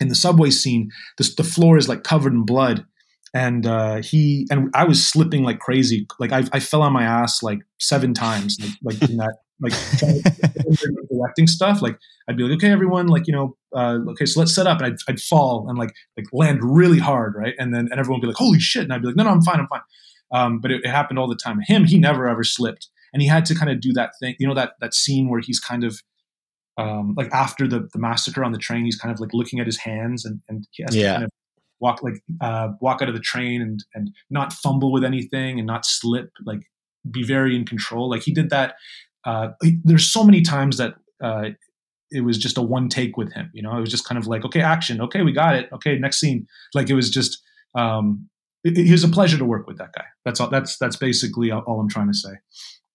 [0.00, 2.84] in the subway scene the, the floor is like covered in blood
[3.32, 6.06] and uh, he and I was slipping like crazy.
[6.18, 9.72] Like I, I fell on my ass like seven times, like, like in that like
[11.08, 11.82] directing stuff.
[11.82, 11.98] Like
[12.28, 14.86] I'd be like, okay, everyone, like you know, uh, okay, so let's set up, and
[14.86, 17.54] I'd, I'd fall and like like land really hard, right?
[17.58, 19.30] And then and everyone would be like, holy shit, and I'd be like, no, no,
[19.30, 19.82] I'm fine, I'm fine.
[20.32, 21.60] Um, but it, it happened all the time.
[21.60, 24.46] Him, he never ever slipped, and he had to kind of do that thing, you
[24.46, 26.00] know, that that scene where he's kind of
[26.80, 29.66] um, like after the, the massacre on the train, he's kind of like looking at
[29.66, 31.02] his hands and, and he has yeah.
[31.02, 31.30] to kind of
[31.80, 35.66] walk like uh, walk out of the train and and not fumble with anything and
[35.66, 36.60] not slip like
[37.10, 38.08] be very in control.
[38.08, 38.74] Like he did that
[39.24, 41.50] uh, he, there's so many times that uh,
[42.10, 43.76] it was just a one take with him you know?
[43.76, 45.00] It was just kind of like okay action.
[45.00, 45.68] Okay we got it.
[45.72, 46.46] Okay next scene.
[46.74, 47.42] Like it was just
[47.74, 48.28] um,
[48.64, 51.50] it, it was a pleasure to work with that guy that's all that's that's basically
[51.50, 52.32] all i'm trying to say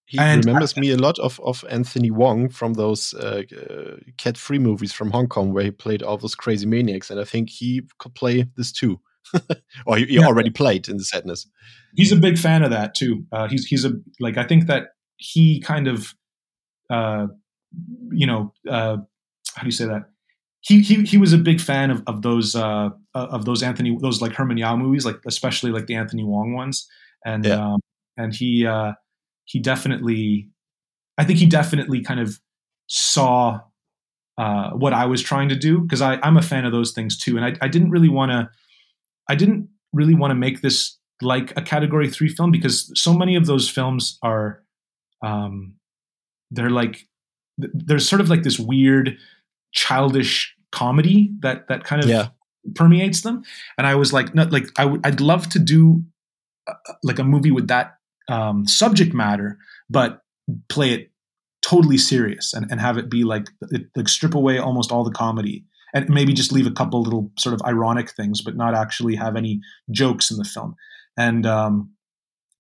[0.06, 3.96] he and remembers I, me a lot of, of Anthony Wong from those uh, uh,
[4.18, 7.24] Cat three movies from Hong Kong where he played all those crazy maniacs, and I
[7.24, 9.00] think he could play this too,
[9.88, 10.28] or he, he yeah.
[10.28, 11.48] already played in the sadness.
[11.96, 13.26] He's a big fan of that too.
[13.32, 16.14] Uh, he's he's a like I think that he kind of,
[16.92, 17.28] uh,
[18.12, 18.98] you know, uh,
[19.56, 20.04] how do you say that?
[20.66, 24.22] He, he, he was a big fan of, of those uh, of those Anthony those
[24.22, 26.88] like Herman Yau movies like especially like the Anthony Wong ones
[27.24, 27.74] and yeah.
[27.74, 27.80] um,
[28.18, 28.94] and he uh,
[29.46, 30.50] he definitely,
[31.18, 32.40] I think he definitely kind of
[32.88, 33.62] saw
[34.38, 37.38] uh, what I was trying to do because I'm a fan of those things too,
[37.38, 38.50] and I, I didn't really want to,
[39.30, 43.36] I didn't really want to make this like a category three film because so many
[43.36, 44.64] of those films are,
[45.24, 45.76] um,
[46.52, 47.08] they're like,
[47.58, 49.18] there's sort of like this weird,
[49.74, 52.28] childish comedy that that kind of yeah.
[52.76, 53.44] permeates them,
[53.78, 56.04] and I was like, not like I w- I'd love to do
[56.68, 57.98] uh, like a movie with that
[58.28, 59.58] um, subject matter,
[59.90, 60.22] but
[60.70, 61.12] play it
[61.68, 63.48] totally serious and, and have it be like
[63.96, 65.66] like strip away almost all the comedy
[65.96, 69.36] and maybe just leave a couple little sort of ironic things, but not actually have
[69.36, 69.62] any
[69.92, 70.76] jokes in the film.
[71.18, 71.92] And um,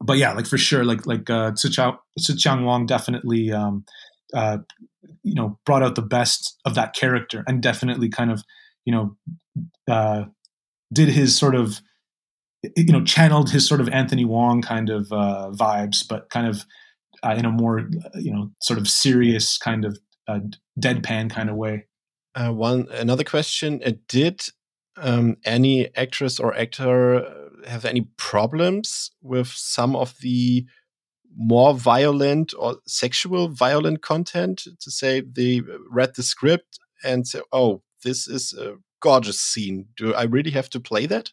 [0.02, 1.70] but yeah, like for sure, like like uh, Tzu
[2.64, 3.86] Wong definitely um,
[4.34, 4.60] uh,
[5.24, 8.44] you know brought out the best of that character and definitely kind of
[8.86, 9.16] you know
[9.88, 10.24] uh,
[10.94, 11.82] did his sort of
[12.76, 16.66] you know channeled his sort of Anthony Wong kind of uh, vibes, but kind of
[17.24, 20.40] uh, in a more you know sort of serious kind of uh,
[20.80, 21.86] deadpan kind of way.
[22.34, 24.42] Uh, one another question: uh, Did
[24.98, 30.66] um, any actress or actor uh, have any problems with some of the
[31.36, 34.68] more violent or sexual violent content?
[34.80, 39.88] To say they read the script and say, "Oh, this is a gorgeous scene.
[39.98, 41.32] Do I really have to play that?"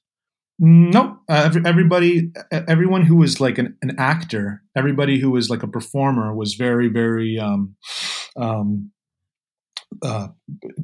[0.59, 5.65] No, uh, every, everybody, everyone who was like an, an, actor, everybody who was like
[5.65, 7.75] a performer was very, very um,
[8.37, 8.93] um,
[10.03, 10.29] uh,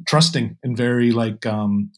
[0.07, 1.91] trusting and very like um,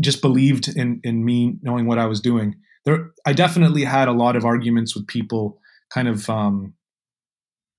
[0.00, 2.56] just believed in in me knowing what I was doing.
[2.84, 5.60] There, I definitely had a lot of arguments with people,
[5.92, 6.74] kind of um,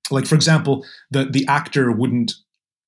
[0.09, 2.33] like for example, the the actor wouldn't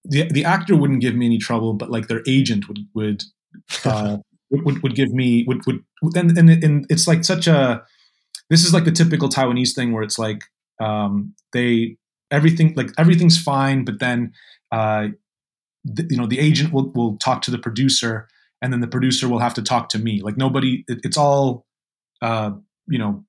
[0.03, 3.23] the the actor wouldn't give me any trouble, but like their agent would would.
[3.85, 4.17] Uh,
[4.49, 5.83] would, would give me would would
[6.15, 7.83] and, and and it's like such a
[8.49, 10.43] this is like the typical Taiwanese thing where it's like
[10.81, 11.97] um, they
[12.31, 14.33] everything like everything's fine, but then
[14.71, 15.07] uh,
[15.95, 18.27] th- you know the agent will will talk to the producer
[18.61, 21.65] and then the producer will have to talk to me like nobody it, it's all
[22.21, 22.51] uh,
[22.87, 23.23] you know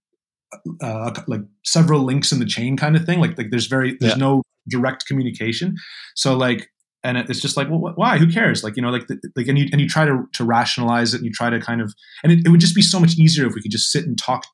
[0.83, 4.13] uh, like several links in the chain kind of thing like like there's very there's
[4.15, 4.19] Yeah.
[4.19, 5.75] no direct communication.
[6.15, 6.71] So like
[7.03, 8.19] and it's just like well why?
[8.19, 8.65] Who cares?
[8.65, 11.19] Like you know like the, like and you and you try to to rationalize it
[11.19, 11.93] and you try to kind of
[12.23, 14.17] and it, it would just be so much easier if we could just sit and
[14.19, 14.47] talk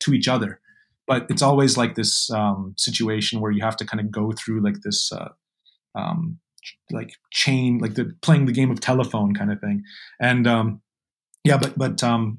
[0.00, 0.60] to each other.
[1.08, 4.60] But it's always like this um, situation where you have to kind of go through
[4.62, 5.28] like this uh,
[5.94, 6.38] um,
[6.90, 9.82] like chain like the playing the game of telephone kind of thing.
[10.20, 10.80] And um,
[11.44, 12.38] yeah but but um,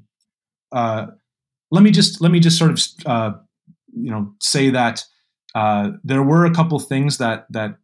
[0.72, 1.06] uh,
[1.70, 3.32] let me just let me just sort of uh,
[3.92, 5.04] you know say that
[5.54, 7.76] uh, there were a couple things that that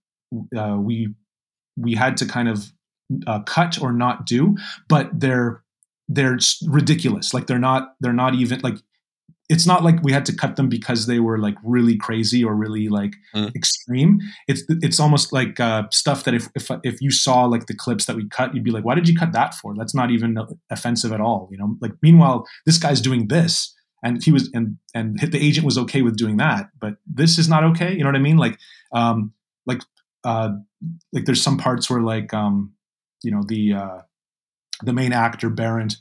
[0.57, 1.14] uh, we
[1.76, 2.72] we had to kind of
[3.26, 4.57] uh, cut or not do,
[4.89, 5.62] but they're
[6.09, 7.35] they're ridiculous.
[7.35, 8.76] Like they're not they're not even like
[9.51, 12.55] it's not like we had to cut them because they were like really crazy or
[12.55, 13.55] really like Mm.
[13.55, 14.20] extreme.
[14.49, 18.07] It's it's almost like uh, stuff that if, if if you saw like the clips
[18.07, 19.74] that we cut, you'd be like, why did you cut that for?
[19.76, 20.38] That's not even
[20.70, 21.49] offensive at all.
[21.51, 25.66] You know, like meanwhile, this guy's doing this, and he was and and the agent
[25.66, 27.92] was okay with doing that, but this is not okay.
[27.92, 28.38] You know what I mean?
[28.38, 28.59] Like
[28.92, 29.32] um
[29.66, 29.82] like
[30.24, 30.51] uh
[31.12, 32.72] like there's some parts where like um
[33.22, 33.99] you know the uh
[34.82, 35.97] the main actor Berant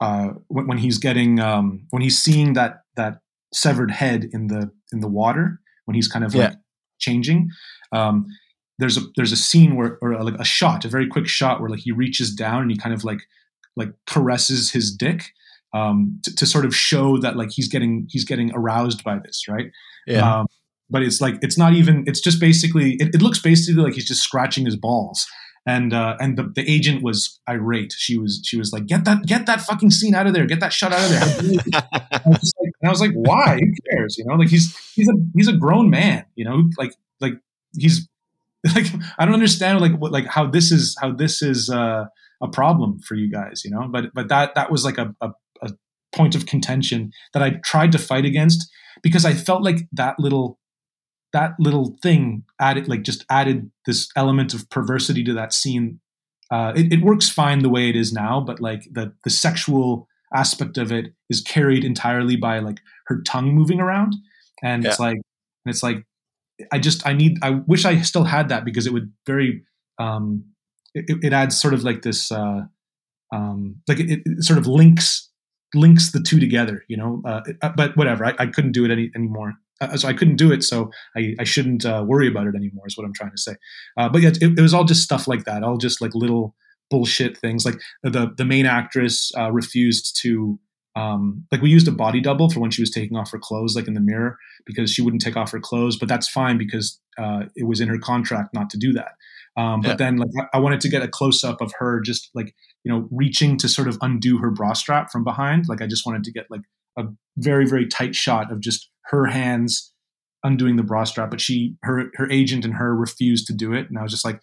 [0.00, 3.20] uh when, when he's getting um when he's seeing that that
[3.52, 6.56] severed head in the in the water when he's kind of like
[6.98, 7.48] changing
[7.92, 8.26] um
[8.78, 11.70] there's a there's a scene where or like a shot a very quick shot where
[11.70, 13.20] like he reaches down and he kind of like
[13.76, 15.32] like caresses his dick
[15.74, 19.46] um to, to sort of show that like he's getting he's getting aroused by this
[19.48, 19.70] right
[20.06, 20.40] Yeah.
[20.40, 20.46] um,
[20.92, 22.02] but it's like it's not even.
[22.08, 22.94] It's just basically.
[22.94, 25.24] It, it looks basically like he's just scratching his balls.
[25.66, 27.92] And uh, and the, the agent was irate.
[27.96, 30.46] She was she was like, get that get that fucking scene out of there.
[30.46, 31.20] Get that shot out of there.
[32.12, 33.58] I was like, and I was like, why?
[33.60, 34.16] Who cares?
[34.16, 36.24] You know, like he's he's a he's a grown man.
[36.34, 37.34] You know, like like
[37.76, 38.08] he's
[38.74, 38.86] like
[39.18, 42.06] I don't understand like what like how this is how this is uh,
[42.42, 43.62] a problem for you guys.
[43.64, 45.30] You know, but but that that was like a, a
[45.62, 45.70] a
[46.12, 48.70] point of contention that I tried to fight against
[49.02, 50.58] because I felt like that little
[51.32, 56.00] that little thing added like just added this element of perversity to that scene.
[56.50, 60.08] Uh, it, it works fine the way it is now, but like the the sexual
[60.34, 64.14] aspect of it is carried entirely by like her tongue moving around,
[64.62, 66.04] and it's like and it's like
[66.72, 69.64] I just I need I wish I still had that because it would very
[69.98, 70.44] um,
[70.94, 72.62] it, it adds sort of like this uh,
[73.32, 75.28] um, like it, it sort of links
[75.74, 77.22] links the two together, you know.
[77.24, 77.42] Uh,
[77.76, 79.54] but whatever, I, I couldn't do it any anymore.
[79.80, 82.84] Uh, so I couldn't do it, so I, I shouldn't uh, worry about it anymore.
[82.86, 83.54] Is what I'm trying to say.
[83.96, 86.54] Uh, but yeah, it, it, was all just stuff like that, all just like little
[86.90, 87.64] bullshit things.
[87.64, 90.58] Like the the main actress uh, refused to.
[90.96, 93.76] Um, like we used a body double for when she was taking off her clothes,
[93.76, 95.96] like in the mirror, because she wouldn't take off her clothes.
[95.96, 99.12] But that's fine because uh, it was in her contract not to do that.
[99.56, 99.94] Um, but Yeah.
[99.96, 102.54] then, like, I I wanted to get a close up of her just like
[102.84, 105.66] you know reaching to sort of undo her bra strap from behind.
[105.68, 106.62] Like, I just wanted to get like
[106.98, 107.04] a
[107.38, 109.92] very very tight shot of just her hands
[110.42, 111.30] undoing the bra strap.
[111.30, 114.24] But she, her her agent and her refused to do it, and I was just
[114.24, 114.40] like,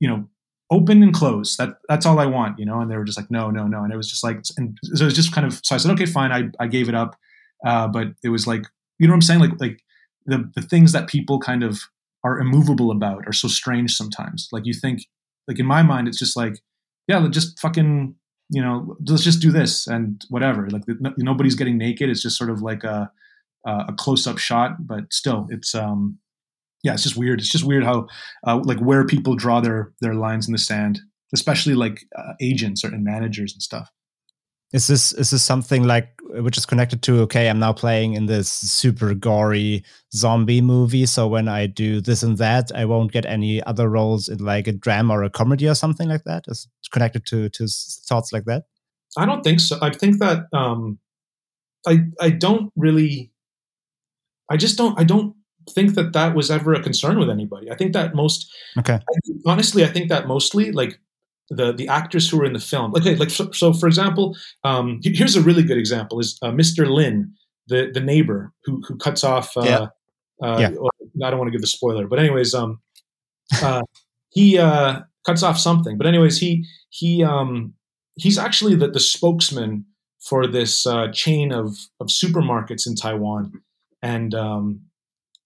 [0.00, 0.28] you know,
[0.70, 1.56] open and close.
[1.56, 2.80] That that's all I want, you know.
[2.80, 3.82] And they were just like, no, no, no.
[3.84, 5.60] And it was just like, and so it was just kind of.
[5.62, 6.32] So I said, okay, fine.
[6.32, 7.16] I I gave it up.
[7.66, 8.64] Uh, but it was like,
[8.98, 9.40] you know what I'm saying?
[9.40, 9.80] Like like
[10.26, 11.80] the the things that people kind of
[12.24, 14.48] are immovable about are so strange sometimes.
[14.50, 15.02] Like you think,
[15.46, 16.54] like in my mind, it's just like,
[17.06, 18.14] yeah, let's just fucking,
[18.48, 20.68] you know, let's just do this and whatever.
[20.70, 22.08] Like no, nobody's getting naked.
[22.08, 23.10] It's just sort of like a
[23.64, 26.18] a close up shot, but still, it's um,
[26.82, 27.40] yeah, it's just weird.
[27.40, 28.06] It's just weird how
[28.46, 31.00] uh, like where people draw their their lines in the sand,
[31.32, 33.90] especially like uh, agents or and managers and stuff.
[34.72, 38.26] Is this is this something like which is connected to okay, I'm now playing in
[38.26, 43.24] this super gory zombie movie, so when I do this and that, I won't get
[43.24, 46.44] any other roles in like a drama or a comedy or something like that?
[46.48, 47.68] Is it connected to to
[48.08, 48.64] thoughts like that?
[49.16, 49.78] I don't think so.
[49.80, 50.98] I think that um,
[51.86, 53.30] I I don't really.
[54.50, 54.98] I just don't.
[54.98, 55.34] I don't
[55.70, 57.70] think that that was ever a concern with anybody.
[57.70, 58.52] I think that most.
[58.78, 58.94] Okay.
[58.94, 61.00] I think, honestly, I think that mostly like
[61.50, 62.92] the the actors who were in the film.
[62.92, 66.88] Like like so, so for example, um, here's a really good example: is uh, Mr.
[66.88, 67.32] Lin,
[67.68, 69.56] the the neighbor who who cuts off.
[69.56, 69.86] Uh, Yeah.
[70.42, 70.70] Uh, Yeah.
[70.70, 70.90] well,
[71.24, 72.80] I don't want to give the spoiler, but anyways, um,
[73.62, 73.82] uh,
[74.30, 75.96] he uh, cuts off something.
[75.96, 77.74] But anyways, he he um,
[78.16, 79.86] he's actually the, the spokesman
[80.20, 83.52] for this uh, chain of of supermarkets in Taiwan,
[84.04, 84.82] and um,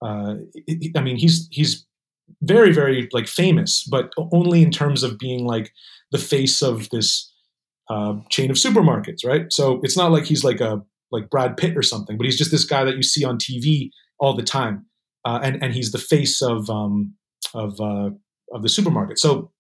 [0.05, 0.35] uh,
[0.97, 1.87] I mean he's he's
[2.43, 5.73] very very like famous, but only in terms of being like
[6.11, 7.33] the face of this
[7.89, 9.51] uh, chain of supermarkets, right?
[9.51, 12.51] So it's not like he's like a like Brad Pitt or something, but he's just
[12.51, 14.87] this guy that you see on TV all the time,
[15.25, 17.15] uh, and and he's the face of um,
[17.55, 18.11] of uh,
[18.53, 19.19] of the supermarket.
[19.19, 19.53] So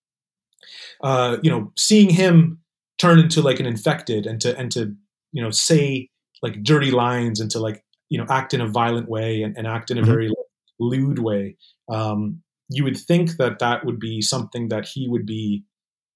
[1.03, 2.59] uh, you know, seeing him
[2.99, 4.94] turn into like an infected and to and to
[5.32, 6.11] you know say
[6.42, 9.66] like dirty lines and to like you know act in a violent way and, and
[9.66, 10.06] act in a Mhm.
[10.06, 10.36] very like,
[10.78, 11.56] lewd way.
[11.90, 15.64] Um, you would think that that would be something that he would be,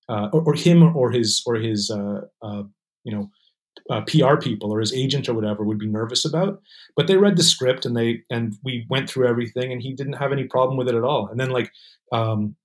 [0.09, 2.62] uh, or, or him or his or his uh, uh,
[3.05, 3.30] you know
[3.90, 6.61] uh, PR people or his agent or whatever would be nervous about.
[6.95, 10.14] But they read the script and they and we went through everything and he didn't
[10.14, 11.26] have any problem with it at all.
[11.28, 11.72] And then like,
[12.12, 12.57] um,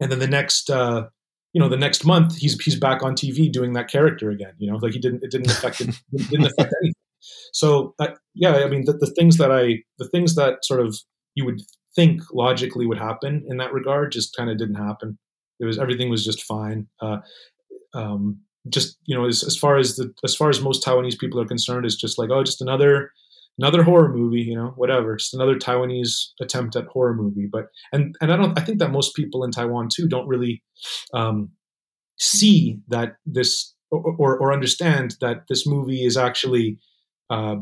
[0.00, 0.70] and then the next.
[0.70, 1.08] Uh,
[1.56, 4.54] you know, the next month he's he's back on TV doing that character again.
[4.58, 6.94] You know, like he didn't it didn't affect it didn't affect anything.
[7.52, 7.94] So
[8.34, 10.98] yeah, I mean the, the things that I the things that sort of
[11.34, 11.62] you would
[11.94, 15.18] think logically would happen in that regard just kind of didn't happen.
[15.60, 16.88] It was everything was just fine.
[17.00, 17.18] Uh,
[17.94, 21.40] um, just you know, as, as far as the as far as most Taiwanese people
[21.40, 23.10] are concerned, it's just like oh, just another
[23.58, 27.48] another horror movie, you know, whatever, just another Taiwanese attempt at horror movie.
[27.50, 30.62] But and and I don't I think that most people in Taiwan too don't really
[31.12, 31.50] um,
[32.18, 36.78] see that this or, or, or understand that this movie is actually
[37.30, 37.56] uh,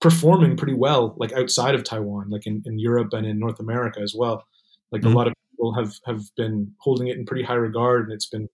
[0.00, 4.00] performing pretty well, like outside of Taiwan, like in, in Europe and in North America
[4.00, 4.44] as well.
[4.92, 5.12] Like Mhm.
[5.12, 8.28] a lot of people have have been holding it in pretty high regard, and it's
[8.28, 8.48] been,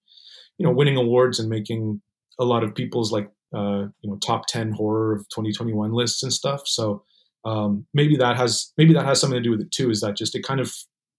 [0.59, 2.01] you know, winning awards and making
[2.39, 6.33] a lot of people's like uh, you know top ten horror of 2021 lists and
[6.33, 6.63] stuff.
[6.67, 7.05] So
[7.45, 9.91] um, maybe that has maybe that has something to do with it too.
[9.91, 10.73] Is that just it kind of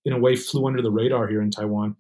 [0.05, 1.95] in a way flew under the radar here in Taiwan?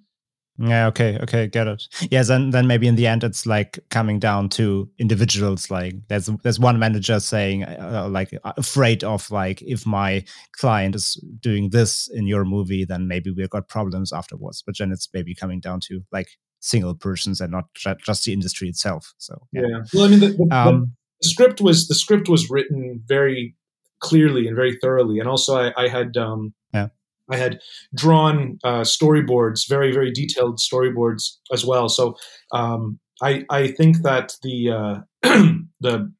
[0.57, 1.83] Yeah, okay, okay, get it.
[2.11, 5.71] Yes, Then, then maybe in the end it's like coming down to individuals.
[5.71, 10.23] Like there's there's one manager saying uh, like uh, afraid of like if my
[10.57, 14.61] client is doing this in your movie, then maybe we've got problems afterwards.
[14.65, 16.29] But then it's maybe coming down to like
[16.59, 19.13] single persons and not ju- just the industry itself.
[19.17, 19.61] So Yeah.
[19.93, 23.55] Well, I mean, the, the, the- Um, the script was the script was written very
[23.99, 26.87] clearly and very thoroughly, and also I, I had um, Yeah.
[27.31, 27.59] I had
[27.95, 31.89] drawn uh, storyboards, very very detailed storyboards as well.
[31.89, 32.15] So
[32.51, 34.99] um, I I think that the uh,
[35.81, 36.11] the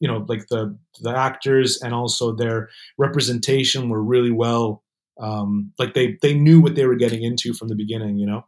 [0.00, 4.82] you know like the the actors and also their representation were really well
[5.20, 8.18] um, like they they knew what they were getting into from the beginning.
[8.18, 8.46] You know.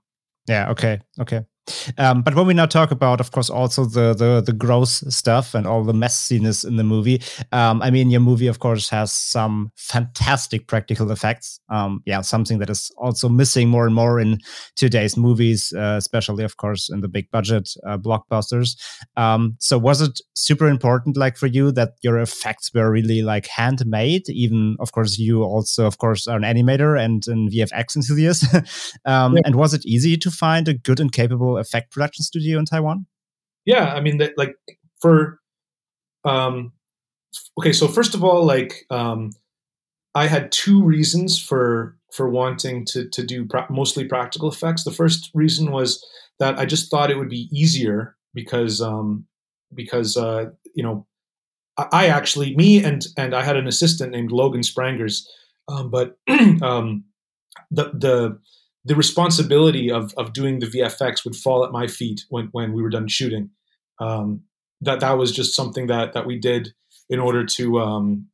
[0.49, 0.71] Yeah.
[0.71, 1.01] Okay.
[1.21, 1.45] Okay.
[1.97, 5.55] Um, but when we now talk about, of course, also the the the gross stuff
[5.55, 9.13] and all the messiness in the movie, um, I mean, your movie, of course, has
[9.13, 11.61] some fantastic practical effects.
[11.69, 14.39] Um, yeah, something that is also missing more and more in
[14.77, 18.77] today's movies, uh, especially, of course, in the big budget uh, blockbusters.
[19.17, 23.47] Um, so, was it super important, like for you, that your effects were really like
[23.47, 24.29] handmade?
[24.29, 28.47] Even, of course, you also, of course, are an animator and an VFX enthusiast.
[29.05, 29.43] um, Yeah.
[29.45, 33.07] And was it easy to find a good and capable effect production studio in Taiwan?
[33.65, 34.57] yeah i mean that like
[35.01, 35.41] for
[36.25, 36.73] um
[37.59, 39.31] okay so first of all like um
[40.15, 44.91] i had two reasons for for wanting to to do pra- mostly practical effects the
[44.91, 46.05] first reason was
[46.39, 49.25] that i just thought it would be easier because um
[49.75, 51.07] because uh you know
[51.79, 55.25] i, I actually me and and i had an assistant named logan sprangers
[55.69, 56.17] um but
[56.63, 57.05] um
[57.71, 58.39] the the
[58.85, 62.83] the responsibility of of doing the VFX would fall at my feet when when we
[62.83, 63.51] were done shooting.
[64.01, 64.43] Um,
[64.81, 66.75] that that was just something that that we did
[67.09, 68.27] in order to um,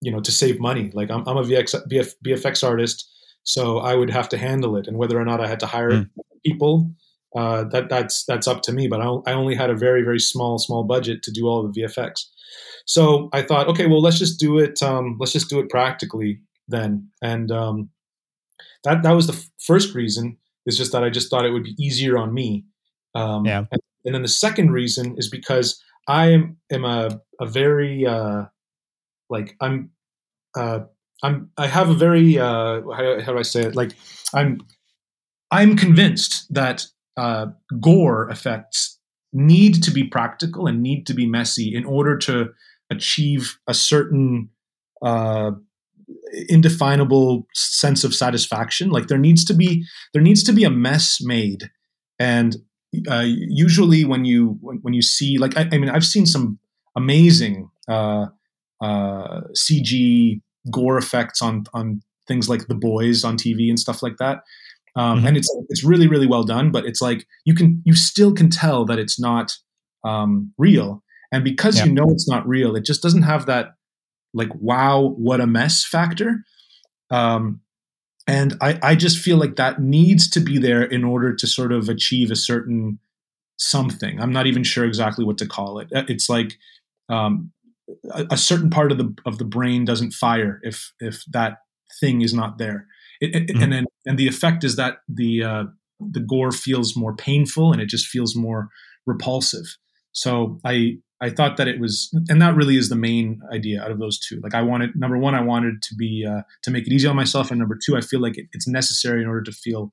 [0.00, 0.90] you know to save money.
[0.92, 3.08] Like I'm I'm a VX, VF, VFX artist,
[3.44, 5.90] so I would have to handle it, and whether or not I had to hire
[5.92, 6.08] Mm.
[6.44, 6.90] people,
[7.36, 8.88] uh, that that's that's up to me.
[8.88, 11.80] But I, I only had a very very small small budget to do all the
[11.80, 12.24] VFX.
[12.84, 14.82] So I thought, okay, well let's just do it.
[14.82, 17.90] Um, let's just do it practically then, and um,
[18.84, 21.76] that that was the first reason is just that I just thought it would be
[21.78, 22.64] easier on me.
[23.14, 23.64] Um, Yeah.
[23.70, 28.44] And, and then the second reason is because I am am a a very uh,
[29.30, 29.90] like I'm
[30.56, 30.80] uh,
[31.22, 33.92] I'm I have a very uh, how, how do I say it like
[34.34, 34.60] I'm
[35.50, 36.86] I'm convinced that
[37.16, 37.46] uh,
[37.80, 38.98] gore effects
[39.32, 42.52] need to be practical and need to be messy in order to
[42.90, 44.50] achieve a certain
[45.02, 45.52] uh,
[46.48, 51.18] indefinable sense of satisfaction like there needs to be there needs to be a mess
[51.20, 51.70] made
[52.18, 52.56] and
[53.10, 56.58] uh, usually when you when, when you see like I, I mean i've seen some
[56.96, 58.26] amazing uh,
[58.80, 60.40] uh, cg
[60.70, 64.42] gore effects on on things like the boys on tv and stuff like that
[64.96, 65.28] um, Mhm.
[65.28, 68.50] and it's it's really really well done but it's like you can you still can
[68.50, 69.52] tell that it's not
[70.04, 71.02] um, real
[71.32, 71.86] and because Yeah.
[71.86, 73.74] you know it's not real it just doesn't have that
[74.34, 76.44] like wow what a mess factor
[77.10, 77.60] um,
[78.26, 81.72] and I, I just feel like that needs to be there in order to sort
[81.72, 82.98] of achieve a certain
[83.58, 86.58] something i'm not even sure exactly what to call it Uh, it's like
[87.08, 87.52] um,
[88.12, 91.58] a, a certain part of the of the brain doesn't fire if if that
[92.00, 92.86] thing is not there
[93.20, 93.62] it, it- Mhm.
[93.62, 95.64] and then and the effect is that the uh,
[96.00, 98.68] the gore feels more painful and it just feels more
[99.06, 99.76] repulsive.
[100.12, 103.92] So I I thought that it was, and that really is the main idea out
[103.92, 104.40] of those two.
[104.42, 107.14] Like I wanted number one, I wanted to be uh, to make it easy on
[107.14, 109.92] myself, and number two, I feel like it, it's necessary in order to feel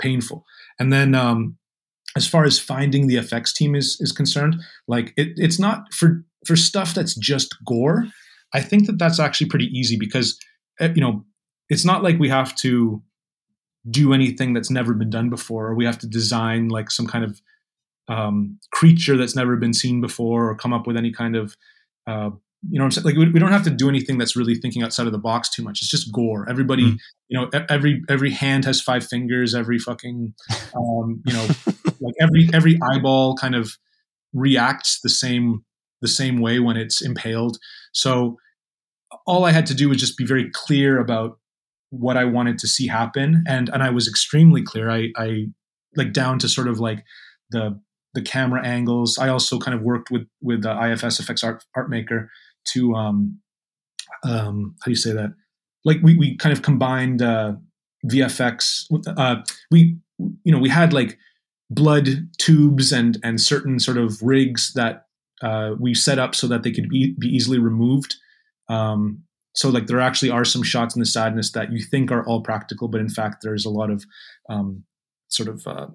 [0.00, 0.44] painful.
[0.80, 1.56] And then um,
[2.16, 4.56] as far as finding the effects team is is concerned,
[4.88, 8.04] like it, it's not for for stuff that's just gore.
[8.52, 10.36] I think that that's actually pretty easy because
[10.80, 11.24] eh, you know
[11.68, 13.02] it's not like we have to
[13.88, 17.24] do anything that's never been done before, or we have to design like some kind
[17.24, 17.40] of
[18.08, 21.56] um, creature that's never been seen before, or come up with any kind of
[22.06, 22.30] uh,
[22.70, 23.04] you know I'm saying?
[23.04, 25.50] Like we, we, don't have to do anything that's really thinking outside of the box
[25.50, 25.80] too much.
[25.82, 26.48] It's just gore.
[26.48, 26.98] Everybody, mm.
[27.28, 29.54] you know, every every hand has five fingers.
[29.54, 30.34] Every fucking,
[30.76, 31.46] um, you know,
[32.00, 33.72] like every every eyeball kind of
[34.32, 35.64] reacts the same
[36.02, 37.58] the same way when it's impaled.
[37.92, 38.36] So
[39.26, 41.38] all I had to do was just be very clear about
[41.90, 44.90] what I wanted to see happen, and and I was extremely clear.
[44.90, 45.46] I I
[45.94, 47.04] like down to sort of like
[47.50, 47.80] the
[48.16, 49.18] the camera angles.
[49.18, 52.30] I also kind of worked with with the IFS Effects Art Art Maker
[52.72, 53.38] to um,
[54.24, 55.34] um, how do you say that?
[55.84, 57.52] Like we we kind of combined uh,
[58.06, 58.86] VFX.
[59.06, 61.18] Uh, we you know we had like
[61.68, 65.06] blood tubes and and certain sort of rigs that
[65.42, 68.16] uh, we set up so that they could be, be easily removed.
[68.70, 69.24] Um,
[69.54, 72.40] so like there actually are some shots in the sadness that you think are all
[72.40, 74.04] practical, but in fact there's a lot of
[74.48, 74.84] um,
[75.28, 75.88] sort of uh,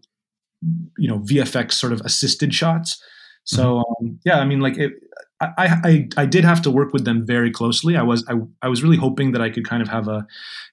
[0.97, 3.01] you know VFX sort of assisted shots.
[3.43, 4.05] So mm-hmm.
[4.05, 4.93] um, yeah, I mean like it,
[5.41, 7.97] I, I, I did have to work with them very closely.
[7.97, 10.25] I was I, I was really hoping that I could kind of have a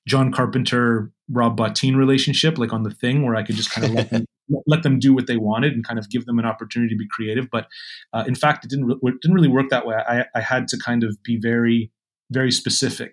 [0.07, 3.95] John Carpenter Rob Bottin relationship, like on the thing, where I could just kind of
[3.95, 4.25] let them
[4.67, 7.09] let them do what they wanted and kind of give them an opportunity to be
[7.09, 7.49] creative.
[7.51, 7.67] But
[8.13, 9.97] uh, in fact, it didn't it didn't really work that way.
[9.97, 11.91] I, I had to kind of be very
[12.31, 13.13] very specific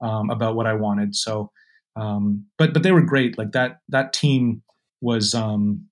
[0.00, 1.16] um, about what I wanted.
[1.16, 1.50] So,
[1.96, 3.38] um, but but they were great.
[3.38, 4.62] Like that that team
[5.00, 5.88] was um,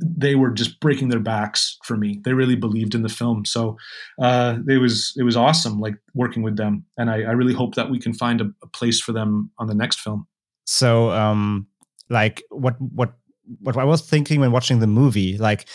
[0.00, 2.20] they were just breaking their backs for me.
[2.24, 3.76] They really believed in the film, so
[4.20, 6.84] uh, it was it was awesome, like working with them.
[6.96, 9.66] And I, I really hope that we can find a, a, place for them on
[9.66, 10.26] the next film.
[10.66, 11.66] So, um,
[12.10, 13.14] like what what
[13.60, 15.68] what I was thinking when watching the movie, like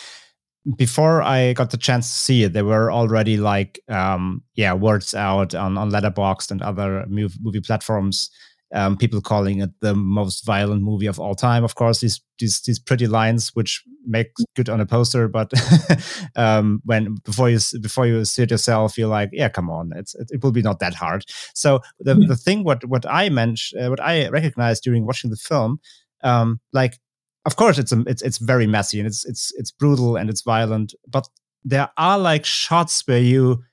[0.76, 5.14] before I got the chance to see it, there were already like um, yeah words
[5.14, 8.30] out on on Letterboxd and other movie platforms
[8.72, 11.64] um, people calling it the most violent movie of all time.
[11.64, 15.52] Of course, these these these pretty lines, which make good on a poster, but
[16.36, 20.14] um, when before you before you see it yourself, you're like, yeah, come on, it's
[20.14, 21.24] it, it will be not that hard.
[21.54, 22.28] So the mm-hmm.
[22.28, 25.80] the thing what what I mentioned, uh, what I recognized during watching the film,
[26.22, 26.98] um, like
[27.46, 30.42] of course it's a, it's it's very messy and it's it's it's brutal and it's
[30.42, 31.28] violent, but
[31.64, 33.64] there are like shots where you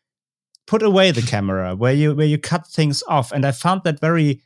[0.65, 4.02] put away the camera where you where you cut things off and i found that
[4.02, 4.41] very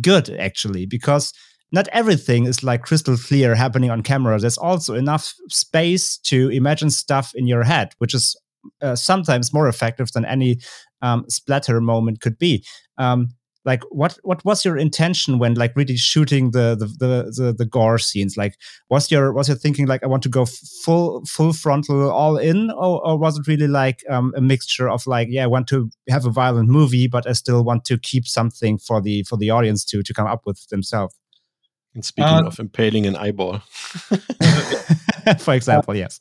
[0.00, 1.32] good actually because
[1.72, 4.38] not everything is like crystal clear happening on camera.
[4.38, 8.36] There's also enough space to imagine stuff in your head which is
[8.82, 10.58] uh, sometimes more effective than any
[11.02, 12.64] um, splatter moment could be.
[12.98, 13.28] Um,
[13.66, 17.66] like what what was your intention when like really shooting the the the the, the
[17.66, 18.36] gore scenes?
[18.36, 18.56] Like
[18.88, 22.70] was your was your thinking like i want to go full full frontal all in
[22.70, 25.90] or, or was it really like um, a mixture of like yeah i want to
[26.08, 29.50] have a violent movie but i still want to keep something for the for the
[29.50, 31.14] audience to to come up with themselves
[31.94, 33.58] and speaking uh, of impaling an eyeball.
[35.38, 36.20] For example uh, yes.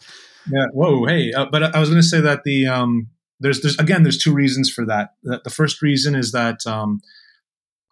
[0.51, 3.09] Yeah whoa hey uh, but i was going to say that the um
[3.39, 5.09] there's there's again there's two reasons for that.
[5.23, 7.01] The, the first reason is that um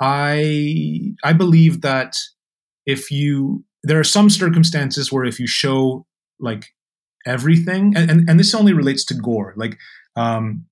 [0.02, 2.16] I I believe that
[2.86, 6.06] if you there are some circumstances where if you show
[6.40, 6.68] like
[7.26, 9.78] everything and, and, and this only relates to gore like
[10.16, 10.66] um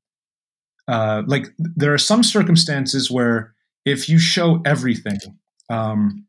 [0.87, 3.53] uh like there are some circumstances where
[3.85, 5.17] if you show everything
[5.69, 6.25] um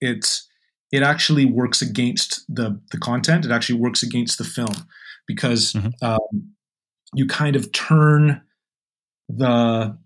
[0.00, 0.46] it's
[0.92, 4.86] it actually works against the the content it actually works against the film
[5.26, 5.88] because mm-hmm.
[6.04, 6.52] um,
[7.14, 8.40] you kind of turn
[9.28, 9.96] the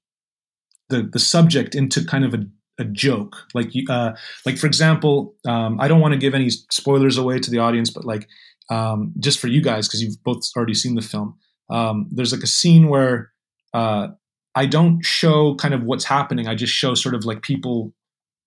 [0.90, 2.44] the the subject into kind of a,
[2.78, 3.36] a joke.
[3.54, 4.12] Like uh,
[4.44, 7.90] like for example, um, I don't want to give any spoilers away to the audience,
[7.90, 8.28] but like
[8.70, 11.36] um, just for you guys because you've both already seen the film.
[11.70, 13.32] Um, there's like a scene where
[13.74, 14.08] uh,
[14.54, 16.48] I don't show kind of what's happening.
[16.48, 17.94] I just show sort of like people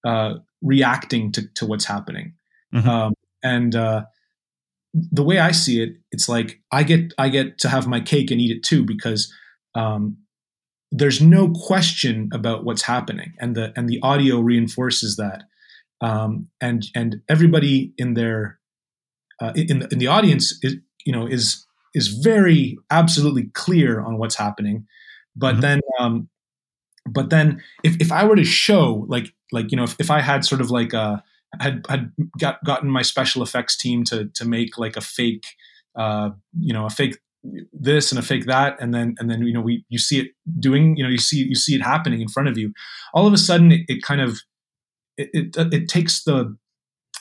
[0.06, 2.34] uh, reacting to, to what's happening.
[2.74, 2.90] Mm-hmm.
[2.90, 3.14] Um,
[3.44, 4.03] and uh,
[4.94, 8.32] the way I see it, it's like I get I get to have my cake
[8.32, 9.34] and eat it too because
[9.76, 10.18] um,
[10.95, 15.44] there's no question about what's happening, and the and the audio reinforces that.
[16.02, 18.60] Um, and and everybody in their
[19.41, 21.65] uh, in the, in the audience is you know is
[21.95, 24.86] is very absolutely clear on what's happening,
[25.36, 25.61] but mm-hmm.
[25.61, 26.30] then um,
[27.10, 30.22] but then if, if I were to show like like you know if, if I
[30.22, 31.24] had sort of like a
[31.60, 35.45] had had got, gotten my special effects team to to make like a fake,
[35.95, 36.30] uh,
[36.60, 37.18] you know, a fake
[37.72, 40.28] this and a fake that, and then and then you know we you see it
[40.60, 42.74] doing, you know, you see you see it happening in front of you.
[43.14, 44.40] All of a sudden, it, it kind of
[45.18, 46.56] it, it, it takes the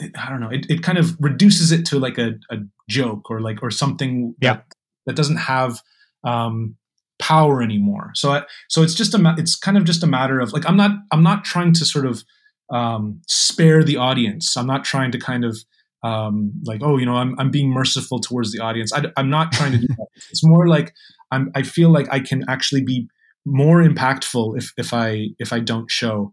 [0.00, 0.50] I don't know.
[0.50, 2.58] It, it kind of reduces it to like a, a
[2.88, 4.54] joke or like or something yeah.
[4.54, 4.64] that,
[5.06, 5.80] that doesn't have
[6.24, 6.76] um,
[7.18, 8.10] power anymore.
[8.14, 10.76] So I, so it's just a it's kind of just a matter of like I'm
[10.76, 12.24] not I'm not trying to sort of
[12.70, 14.56] um, spare the audience.
[14.56, 15.58] I'm not trying to kind of
[16.02, 18.92] um, like oh you know I'm I'm being merciful towards the audience.
[18.92, 20.06] I, am not trying to do that.
[20.30, 20.94] It's more like
[21.30, 23.08] I'm I feel like I can actually be
[23.44, 26.32] more impactful if if I if I don't show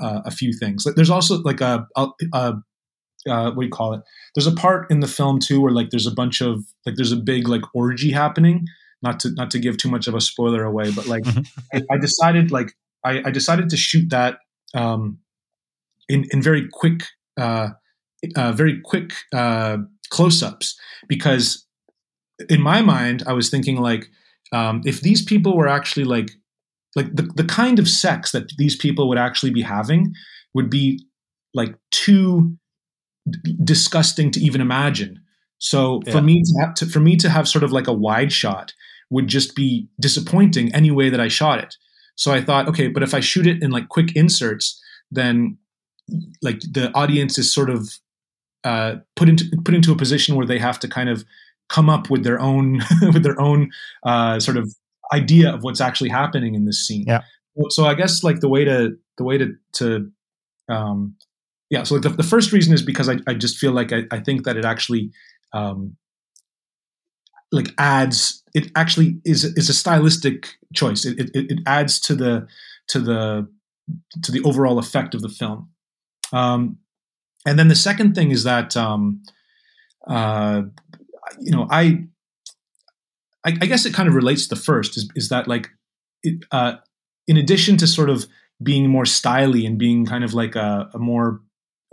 [0.00, 0.84] uh, a few things.
[0.84, 2.54] Like there's also like a, a, a
[3.28, 4.02] uh, what do you call it?
[4.34, 7.12] There's a part in the film too where like there's a bunch of like there's
[7.12, 8.66] a big like orgy happening.
[9.02, 11.42] Not to not to give too much of a spoiler away, but like mm-hmm.
[11.72, 12.72] I, I, decided like
[13.04, 14.38] I, I, decided to shoot that
[14.74, 15.18] um,
[16.08, 17.04] in in very quick
[17.36, 17.70] uh,
[18.36, 19.78] uh, very quick uh,
[20.10, 20.78] close-ups
[21.08, 21.66] because
[22.48, 24.08] in my mind I was thinking like
[24.52, 26.30] um, if these people were actually like
[26.96, 30.14] like the, the kind of sex that these people would actually be having
[30.54, 31.04] would be
[31.54, 32.56] like too
[33.62, 35.20] disgusting to even imagine.
[35.58, 38.32] So for me to, have to, for me to have sort of like a wide
[38.32, 38.72] shot
[39.10, 41.74] would just be disappointing any way that I shot it.
[42.14, 44.80] So I thought, okay, but if I shoot it in like quick inserts,
[45.10, 45.58] then
[46.42, 47.90] like the audience is sort of
[48.64, 51.24] uh, put into put into a position where they have to kind of
[51.68, 53.70] come up with their own with their own
[54.04, 54.74] uh, sort of
[55.12, 57.04] idea of what's actually happening in this scene.
[57.06, 57.22] Yeah.
[57.70, 60.10] So I guess like the way to the way to to
[60.68, 61.16] um,
[61.70, 64.04] yeah so like the, the first reason is because i, I just feel like I,
[64.10, 65.10] I think that it actually
[65.52, 65.96] um,
[67.52, 72.46] like adds it actually is is a stylistic choice it, it, it adds to the
[72.88, 73.48] to the
[74.22, 75.70] to the overall effect of the film
[76.32, 76.78] um,
[77.46, 79.22] and then the second thing is that um,
[80.06, 80.62] uh,
[81.40, 82.04] you know I,
[83.44, 85.68] I, I guess it kind of relates to the first is, is that like
[86.22, 86.74] it, uh,
[87.26, 88.26] in addition to sort of
[88.62, 91.40] being more styly and being kind of like a, a more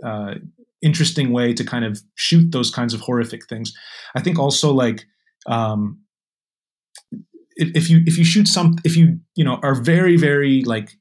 [0.04, 0.34] uh,
[0.82, 3.72] interesting way to kind of shoot those kinds of horrific things.
[4.14, 5.06] I think also like
[5.46, 6.00] um,
[7.56, 10.98] if you if you shoot some if you you know are very very like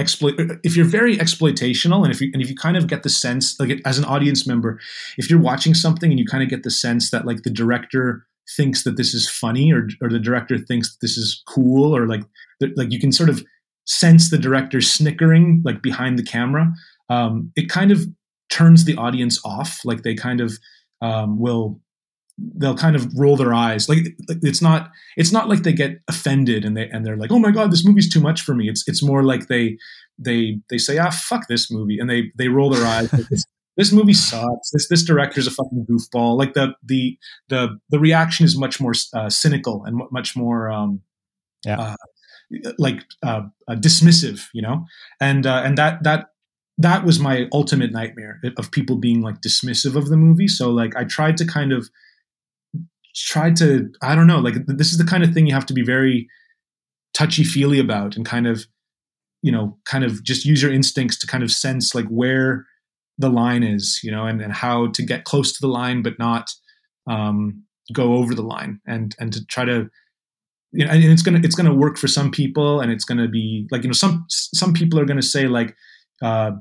[0.00, 3.08] exploit if you're very exploitational and if you and if you kind of get the
[3.08, 4.80] sense like as an audience member
[5.18, 8.26] if you're watching something and you kind of get the sense that like the director
[8.56, 12.22] thinks that this is funny or or the director thinks this is cool or like
[12.76, 13.44] like you can sort of
[13.86, 16.72] sense the director snickering like behind the camera
[17.10, 18.06] um, it kind of
[18.50, 19.80] turns the audience off.
[19.84, 20.58] Like they kind of
[21.02, 21.80] um, will
[22.56, 23.88] they'll kind of roll their eyes.
[23.88, 23.98] Like
[24.28, 27.50] it's not it's not like they get offended and they and they're like oh my
[27.50, 28.68] god this movie's too much for me.
[28.68, 29.78] It's it's more like they
[30.18, 33.12] they they say ah fuck this movie and they they roll their eyes.
[33.12, 33.44] Like, this,
[33.76, 34.70] this movie sucks.
[34.72, 36.38] This this director's a fucking goofball.
[36.38, 37.18] Like the the
[37.48, 41.02] the the reaction is much more uh, cynical and much more um
[41.64, 41.80] yeah.
[41.80, 41.96] uh,
[42.78, 44.86] like uh, uh, dismissive you know?
[45.20, 46.26] And uh, and that that
[46.78, 50.48] that was my ultimate nightmare of people being like dismissive of the movie.
[50.48, 51.90] So like I tried to kind of
[53.14, 55.74] tried to I don't know like this is the kind of thing you have to
[55.74, 56.28] be very
[57.14, 58.66] touchy feely about and kind of
[59.42, 62.66] you know kind of just use your instincts to kind of sense like where
[63.18, 66.18] the line is you know and, and how to get close to the line but
[66.18, 66.50] not
[67.08, 69.88] um, go over the line and and to try to
[70.72, 73.66] you know and it's gonna it's gonna work for some people and it's gonna be
[73.70, 75.74] like you know some some people are gonna say like
[76.22, 76.52] uh,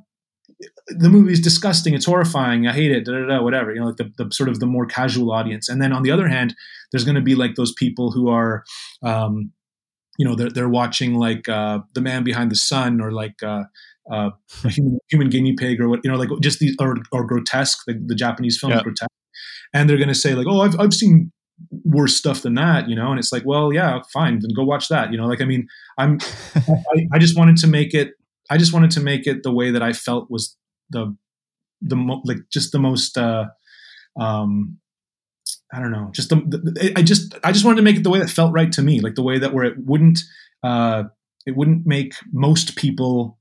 [0.88, 1.94] the movie is disgusting.
[1.94, 2.68] It's horrifying.
[2.68, 3.06] I hate it.
[3.06, 3.74] Da, da, da, whatever.
[3.74, 5.70] You know, like the, the sort of the more casual audience.
[5.70, 6.56] And then on the other hand,
[6.92, 8.64] there's going to be like those people who are,
[9.04, 9.52] um,
[10.18, 13.64] you know, they're they're watching like uh, the Men Behind the Sun or like uh,
[14.12, 14.32] uh,
[14.66, 17.80] human, human, guinea pig or what you know, like just these or, or grotesque.
[17.88, 18.82] The, the Japanese film yeah.
[18.82, 19.10] grotesque,
[19.74, 21.32] and they're going to say like, oh, I've I've seen
[21.86, 23.12] worse stuff than that, you know.
[23.12, 25.12] And it's like, well, yeah, fine, then go watch that.
[25.12, 25.68] You know, like I mean,
[25.98, 26.20] I'm
[26.56, 28.14] I, I just wanted to make it
[28.50, 30.56] I just wanted to make it the way that I felt was
[30.90, 31.16] the
[31.82, 33.46] the mo- like just the most uh
[34.20, 34.78] um
[35.72, 38.10] I don't know just the, the, I just I just wanted to make it the
[38.10, 40.20] way that felt right to me like the way that where it wouldn't
[40.64, 41.04] uh
[41.46, 43.38] it wouldn't make most people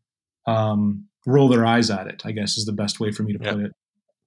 [0.46, 3.38] um roll their eyes at it I guess is the best way for me to
[3.38, 3.72] put it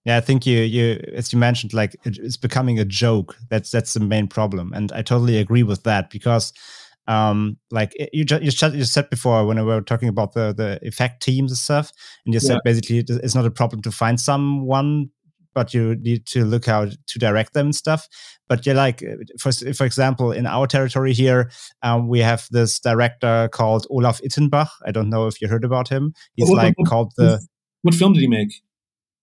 [0.03, 3.37] yeah, I think you you as you mentioned, like it's becoming a joke.
[3.49, 6.53] That's that's the main problem, and I totally agree with that because
[7.07, 10.79] um like you just you, you said before when we were talking about the the
[10.87, 11.91] effect teams and stuff
[12.25, 12.59] and you said yeah.
[12.63, 15.09] basically it's not a problem to find someone
[15.53, 18.07] but you need to look how to direct them and stuff
[18.47, 19.03] but you're like
[19.39, 21.49] for, for example in our territory here
[21.81, 25.89] um, we have this director called olaf ittenbach i don't know if you heard about
[25.89, 27.45] him he's what, like what, called the
[27.81, 28.53] what film did he make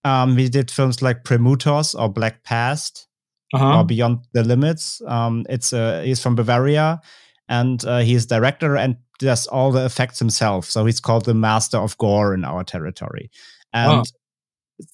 [0.05, 3.09] Um, we did films like Premutos or Black Past
[3.53, 3.81] Uh-huh.
[3.81, 5.01] or Beyond the Limits.
[5.07, 7.01] Um, it's uh, he's from Bavaria,
[7.49, 10.67] and uh, he's director and does all the effects himself.
[10.67, 13.31] So he's called the master of gore in our territory.
[13.73, 14.05] And Oh.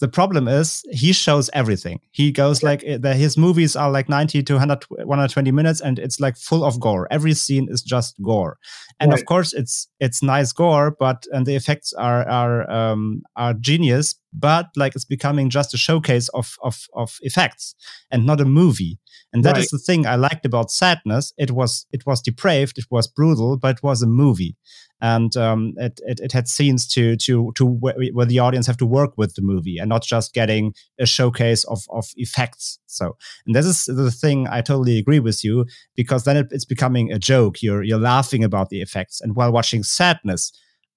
[0.01, 2.01] the problem is he shows everything.
[2.11, 5.99] He goes like uh, the, his movies are like 90 to 100, 120 minutes, and
[5.99, 7.07] it's like full of gore.
[7.11, 8.57] Every scene is just gore,
[8.99, 13.53] and of course it's it's nice gore, but and the effects are are um, are
[13.55, 14.15] genius.
[14.35, 17.75] But like it's becoming just a showcase of of of effects
[18.11, 18.99] and not a movie.
[19.33, 19.71] And that is Right.
[19.73, 21.33] the thing I liked about Sadness.
[21.39, 24.57] It was it was depraved, it was brutal, but it was a movie,
[25.01, 28.77] and um, it, it it had scenes to to to where, where the audience have
[28.79, 32.79] to work with the movie and not just getting a showcase of of effects.
[32.87, 33.17] So,
[33.47, 35.67] and this is the thing I totally agree with you
[35.97, 37.63] because then it, it's becoming a joke.
[37.63, 40.53] You're you're laughing about the effects, and while watching Sadness,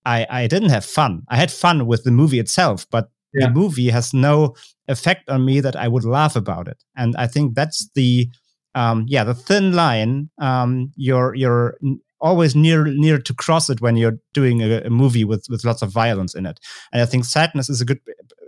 [0.06, 1.24] I I didn't have fun.
[1.30, 3.48] I had fun with the movie itself, but Yeah.
[3.48, 4.56] the movie has no
[4.88, 6.84] effect on me that I would laugh about it.
[6.96, 8.30] And I think that's the
[8.76, 10.30] um, yeah the thin line.
[10.40, 11.78] Um, you're you're
[12.20, 15.82] always near near to cross it when you're doing a, a movie with with lots
[15.82, 16.60] of violence in it.
[16.92, 18.00] And I think sadness is a good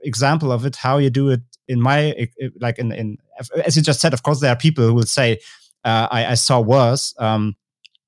[0.03, 0.75] example of it.
[0.75, 2.27] How you do it in my
[2.59, 3.17] like in in
[3.65, 4.13] as you just said.
[4.13, 5.39] Of course, there are people who will say
[5.83, 7.13] uh, I, I saw worse.
[7.17, 7.55] Um,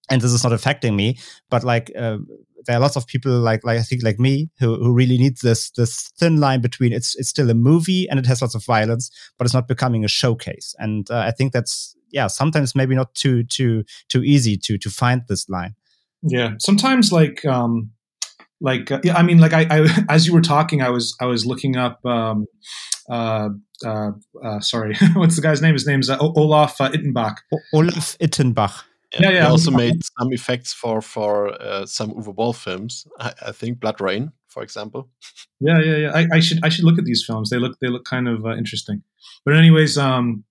[0.09, 1.17] and this is not affecting me,
[1.49, 2.17] but like uh,
[2.65, 5.37] there are lots of people like like I think like me who, who really need
[5.37, 8.65] this this thin line between it's it's still a movie and it has lots of
[8.65, 10.75] violence, but it's not becoming a showcase.
[10.79, 14.89] And uh, I think that's yeah sometimes maybe not too too too easy to to
[14.89, 15.75] find this line.
[16.23, 17.91] Yeah, sometimes like um,
[18.61, 21.25] like uh, yeah, I mean, like I, I as you were talking, I was I
[21.25, 22.05] was looking up.
[22.05, 22.45] Um,
[23.09, 23.49] uh,
[23.83, 24.11] uh,
[24.43, 25.73] uh, sorry, what's the guy's name?
[25.73, 27.37] His name's uh, Olaf uh, Ittenbach.
[27.51, 28.83] O- Olaf Ittenbach.
[29.19, 33.05] Yeah, yeah, He also made some effects for for uh, some Uwe Boll films.
[33.19, 35.09] I, I think BloodRayne, for example.
[35.59, 36.11] Yeah, yeah, yeah.
[36.13, 37.49] I, I should I should look at these films.
[37.49, 39.03] They look they look kind of uh, interesting.
[39.45, 40.45] But anyways, um,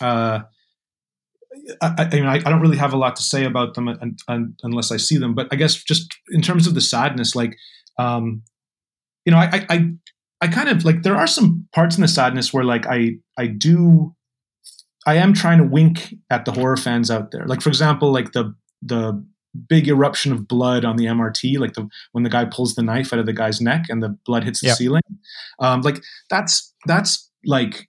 [0.00, 0.40] uh,
[1.82, 4.16] I, I, I mean, I, don't really have a lot to say about them un,
[4.28, 5.34] un, unless I see them.
[5.34, 7.56] But I guess just in terms of the sadness, like,
[7.98, 8.42] um,
[9.24, 9.90] you know, I, I, I,
[10.42, 13.46] I kind of like there are some parts in the sadness where like I, I
[13.46, 14.14] do,
[15.06, 17.46] I am trying to wink at the horror fans out there.
[17.46, 19.24] Like for example, like the the
[19.68, 23.12] big eruption of blood on the MRT, like the when the guy pulls the knife
[23.12, 24.76] out of the guy's neck and the blood hits the Yep.
[24.76, 25.02] ceiling.
[25.60, 27.88] Um, like that's that's like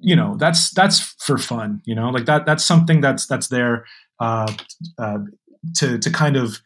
[0.00, 3.84] you know that's that's for fun you know like that that's something that's that's there
[4.18, 4.50] uh,
[4.98, 5.18] uh,
[5.76, 6.60] to to kind of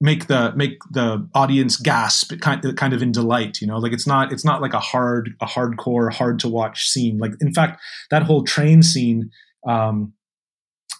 [0.00, 3.78] make the make the audience gasp kind kind of in delight you know?
[3.78, 7.18] Like it's not it's not like a hard a hardcore hard to watch scene.
[7.18, 7.80] Like in fact
[8.10, 9.30] that whole train scene
[9.66, 10.12] um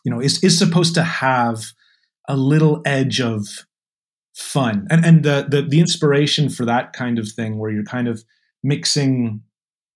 [0.05, 1.65] you know is is supposed to have
[2.29, 3.47] a little edge of
[4.35, 4.87] fun.
[4.91, 8.25] And and the the, the inspiration for that kind of thing where you're kind of
[8.63, 9.43] mixing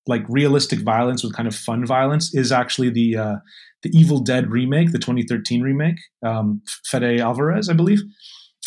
[0.06, 3.36] like realistic violence with kind of fun violence is actually the uh,
[3.82, 8.00] the Evil Dead remake, the 2013 remake, um, Fede Alvarez, I believe,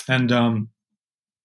[0.07, 0.69] and um,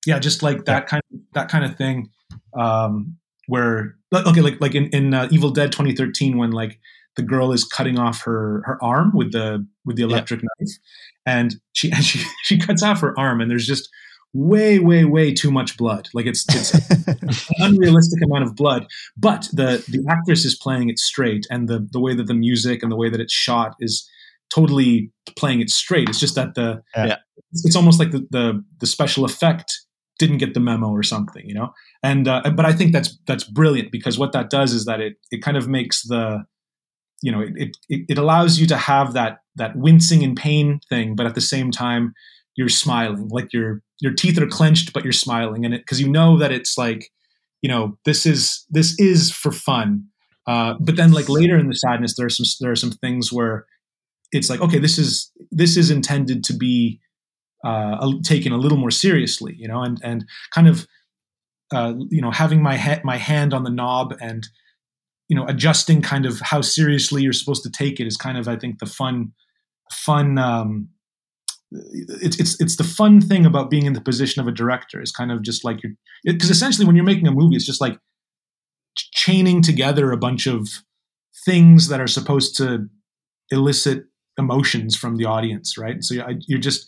[0.06, 2.10] yeah, just like that kind of that kind of thing,
[2.58, 3.16] um,
[3.46, 6.80] where okay, like like in in uh, Evil Dead 2013 when like
[7.16, 10.72] the girl is cutting off her her arm with the with the electric knife,
[11.26, 13.88] and she and she she cuts off her arm, and there's just
[14.32, 16.08] way way way too much blood.
[16.14, 16.72] Like it's it's
[17.08, 21.88] an unrealistic amount of blood but the the actress is playing it straight and the
[21.90, 24.08] the way that the music and the way that it's shot is
[24.50, 26.08] totally playing it straight.
[26.08, 27.16] It's just that the Yeah.
[27.52, 29.72] It's, almost like the, the the special effect
[30.18, 31.72] didn't get the memo or something you know?
[32.02, 35.14] And uh, but i think that's that's brilliant because what that does is that it
[35.30, 36.44] it kind of makes the
[37.22, 41.14] you know it it, it allows you to have that that wincing and pain thing
[41.14, 42.14] but at the same time
[42.56, 43.28] you're smiling.
[43.28, 45.64] Like your your teeth are clenched but you're smiling.
[45.64, 47.10] And it because you know that it's like
[47.62, 50.04] you know this is this is for fun.
[50.46, 53.32] Uh, but then like later in the sadness there are some there are some things
[53.32, 53.66] where
[54.32, 57.00] it's like okay this is this is intended to be
[57.64, 60.24] uh, taken a little more seriously you know and and
[60.54, 60.86] kind of
[61.72, 64.48] uh, you know having my ha- my hand on the knob and
[65.28, 68.48] you know adjusting kind of how seriously you're supposed to take it is kind of
[68.48, 69.32] i think the fun
[69.92, 70.88] fun um,
[71.72, 75.12] it's it's it's the fun thing about being in the position of a director is
[75.12, 75.92] kind of just like you're
[76.24, 77.98] because essentially when you're making a movie it's just like
[78.96, 80.68] chaining together a bunch of
[81.44, 82.88] things that are supposed to
[83.50, 84.04] elicit
[84.38, 86.02] emotions from the audience right?
[86.02, 86.14] So
[86.46, 86.86] you're just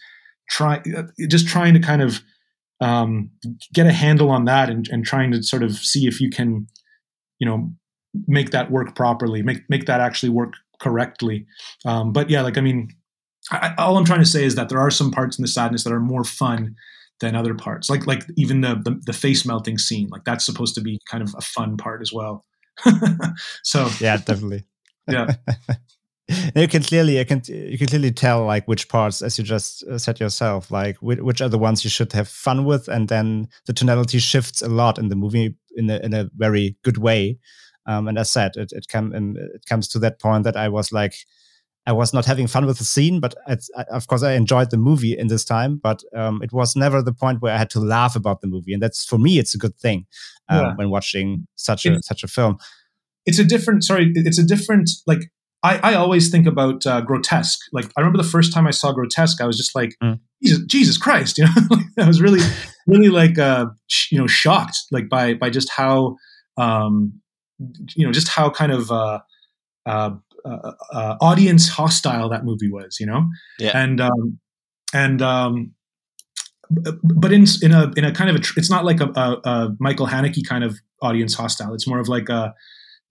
[0.52, 0.82] trying
[1.28, 2.20] just trying to kind of
[2.80, 3.30] um,
[3.72, 6.66] get a handle on that and, and trying to sort of see if you can
[7.38, 7.72] you know
[8.26, 11.46] make that work properly make make that actually work correctly
[11.86, 12.88] um, but yeah like i mean
[13.50, 15.82] I, all I'm trying to say is that there are some parts in the sadness
[15.84, 16.76] that are more fun
[17.20, 17.90] than other parts.
[17.90, 21.22] Like like even the, the the face melting scene, like that's supposed to be kind
[21.22, 22.44] of a fun part as well.
[23.64, 24.64] so yeah, definitely.
[25.08, 25.34] Yeah.
[26.56, 29.82] you can clearly you can you can clearly tell like which parts as you just
[29.84, 33.08] uh, said yourself like which, which are the ones you should have fun with and
[33.08, 36.98] then the tonality shifts a lot in the movie in a, in a very good
[36.98, 37.38] way
[37.86, 40.92] um, and as said it it, come, it comes to that point that i was
[40.92, 41.14] like
[41.86, 43.34] i was not having fun with the scene but
[43.90, 47.14] of course i enjoyed the movie in this time but um, it was never the
[47.14, 49.58] point where i had to laugh about the movie and that's for me it's a
[49.58, 50.06] good thing
[50.48, 50.74] um, yeah.
[50.76, 52.56] when watching such a such a film
[53.26, 55.30] it's a different sorry it's a different like
[55.62, 57.60] I, I always think about uh, grotesque.
[57.72, 60.18] Like I remember the first time I saw grotesque, I was just like, mm.
[60.42, 61.76] Jesus, Jesus Christ, you know.
[61.98, 62.40] I was really,
[62.86, 66.16] really like, uh, sh- you know, shocked like by by just how,
[66.56, 67.20] um,
[67.94, 69.20] you know, just how kind of uh,
[69.86, 70.10] uh,
[70.44, 73.28] uh, uh audience hostile that movie was, you know.
[73.58, 73.78] Yeah.
[73.78, 74.40] And um,
[74.92, 75.74] and um,
[76.70, 79.40] but in in a in a kind of a, tr- it's not like a, a,
[79.44, 81.72] a Michael Haneke kind of audience hostile.
[81.74, 82.54] It's more of like a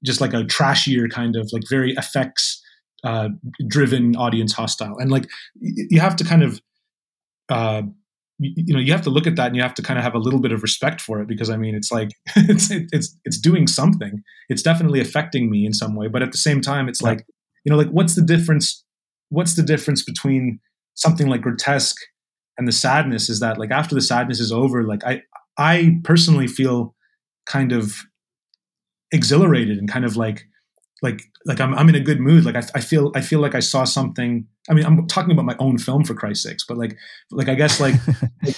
[0.04, 2.62] just like a trashier kind of like very effects
[3.04, 3.30] uh,
[3.68, 4.98] driven audience hostile.
[4.98, 5.28] And like
[5.60, 6.62] you have to kind of
[7.50, 7.84] uh,
[8.42, 10.16] you know you have to look at that and you have to kind of have
[10.16, 13.40] a little bit of respect for it because i mean it's like it's it's it's
[13.40, 14.24] doing something.
[14.50, 17.26] It's definitely affecting me in some way but at the same time it's like
[17.64, 18.84] you know like what's the difference
[19.30, 20.60] what's the difference between
[20.96, 21.98] something like grotesque
[22.58, 25.22] and the sadness is that like after the sadness is over like i
[25.58, 26.96] i personally feel
[27.46, 28.04] kind of
[29.12, 30.46] exhilarated and kind of like
[31.02, 32.46] like like I'm I'm in a good mood.
[32.46, 34.46] Like I, I feel I feel like I saw something.
[34.70, 36.98] I mean, I'm talking about my own film for Christ's sakes, but like
[37.32, 37.96] like I guess like,
[38.44, 38.56] like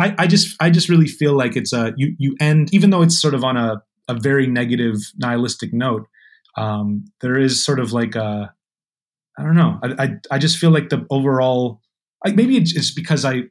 [0.00, 3.02] I, I just I just really feel like it's a you you end even though
[3.02, 6.06] it's sort of on a a very negative nihilistic note.
[6.56, 8.52] Um, there is sort of like a
[9.38, 9.78] I don't know.
[9.82, 11.80] I I, I just feel like the overall
[12.24, 13.42] like maybe it's because I,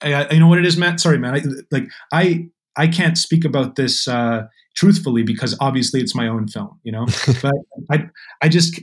[0.00, 1.00] I you know what it is, Matt.
[1.00, 1.34] Sorry, man.
[1.34, 4.08] I, like I I can't speak about this.
[4.08, 4.44] Uh,
[4.74, 7.06] truthfully because obviously it's my own film, you know.
[7.42, 7.54] but
[7.90, 8.08] I
[8.40, 8.80] I just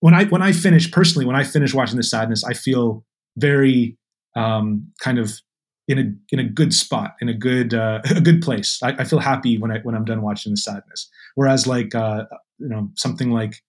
[0.00, 3.04] when I when I finish personally when I finish watching the sadness, I feel
[3.36, 3.96] very
[4.34, 5.40] um, kind of
[5.88, 8.80] in a in a good spot, in a good uh, a good place.
[8.82, 11.08] I, I, feel happy when I when I'm done watching the sadness.
[11.34, 12.24] Whereas like uh,
[12.58, 13.62] you know something like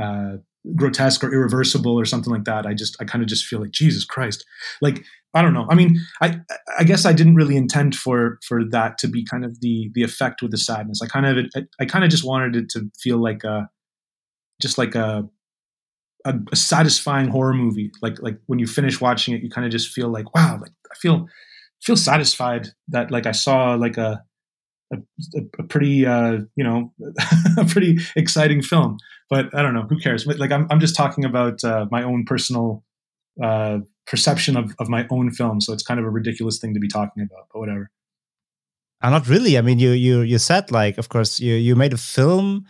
[0.00, 0.36] uh,
[0.76, 3.70] grotesque or irreversible or something like that, I just I kind of just feel like
[3.70, 4.44] Jesus Christ.
[4.80, 5.66] Like I don't know.
[5.70, 6.40] I mean, I
[6.78, 10.02] I guess I didn't really intend for for that to be kind of the the
[10.02, 11.00] effect with the sadness.
[11.02, 13.68] I kind of I, I kind of just wanted it to feel like a
[14.60, 15.28] just like a,
[16.26, 17.90] a a satisfying horror movie.
[18.02, 20.72] Like like when you finish watching it, you kind of just feel like wow, like
[20.90, 21.26] I feel
[21.82, 24.22] feel satisfied that like I saw like a
[24.92, 24.98] a,
[25.58, 26.92] a, pretty uh, you know
[27.58, 28.98] a pretty exciting film
[29.30, 32.24] but i don't know who cares like i'm, I'm just talking about uh, my own
[32.26, 32.84] personal
[33.40, 35.60] uh, perception of, of my own film.
[35.60, 37.90] So it's kind of a ridiculous thing to be talking about, but whatever.
[39.00, 39.58] Uh, not really.
[39.58, 42.66] I mean, you you you said like, of course, you you made a film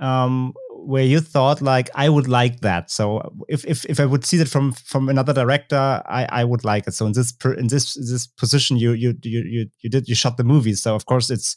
[0.00, 2.90] um, where you thought like I would like that.
[2.90, 6.64] So if if if I would see that from from another director, I I would
[6.64, 6.94] like it.
[6.94, 10.14] So in this per, in this this position, you you you you you did you
[10.14, 10.74] shot the movie.
[10.74, 11.56] So of course it's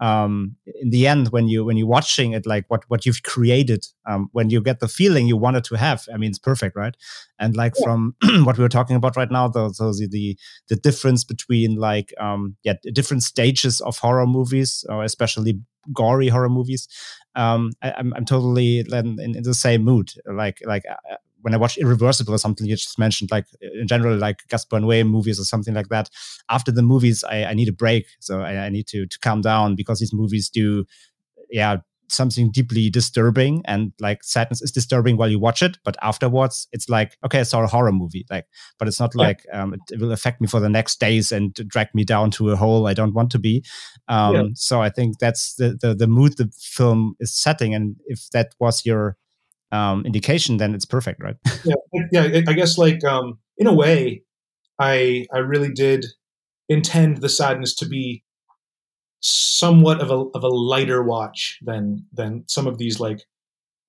[0.00, 3.84] um, in the end when you when you're watching it like what what you've created
[4.06, 6.96] um, when you get the feeling you wanted to have i mean it's perfect right
[7.38, 7.84] and like yeah.
[7.84, 8.14] from
[8.44, 10.38] what we were talking about right now the, the the
[10.68, 15.60] the difference between like um yeah different stages of horror movies or especially
[15.92, 16.86] gory horror movies
[17.34, 21.54] um I, am I'm, I'm totally in, in, the same mood like like uh, when
[21.54, 25.38] I watch Irreversible or something you just mentioned, like in general, like Gaspar Noé movies
[25.40, 26.10] or something like that,
[26.50, 28.06] after the movies, I, I need a break.
[28.20, 30.84] So I, I, need to to calm down because these movies do,
[31.50, 31.76] yeah,
[32.10, 36.88] something deeply disturbing and like sadness is disturbing while you watch it, but afterwards it's
[36.88, 38.46] like okay, I saw a horror movie, like,
[38.78, 39.22] but it's not yeah.
[39.22, 42.30] like um, it, it, will affect me for the next days and drag me down
[42.32, 43.64] to a hole I don't want to be.
[44.08, 44.42] Um, yeah.
[44.54, 48.54] So I think that's the, the the mood the film is setting, and if that
[48.58, 49.16] was your
[49.72, 51.36] um, indication, then it's perfect, right?
[51.64, 51.74] yeah,
[52.12, 52.40] yeah.
[52.46, 54.22] I guess like um, in a way,
[54.78, 56.06] I I really did
[56.68, 58.24] intend the sadness to be
[59.20, 63.22] somewhat of a of a lighter watch than than some of these like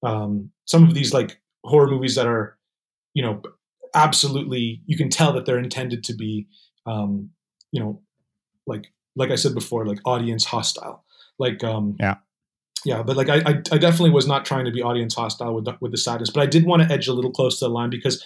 [0.03, 2.57] um, some of these like horror movies that are
[3.13, 3.41] you know
[3.95, 6.47] absolutely you can tell that they're intended to be
[6.85, 7.29] um,
[7.71, 8.01] you know
[8.67, 11.03] like like I said before like audience hostile
[11.37, 12.15] like um, yeah
[12.85, 15.65] yeah, but like I, I, I, definitely was not trying to be audience hostile with
[15.65, 17.69] the, with the sadness, but I did want to edge a little close to the
[17.69, 18.23] line because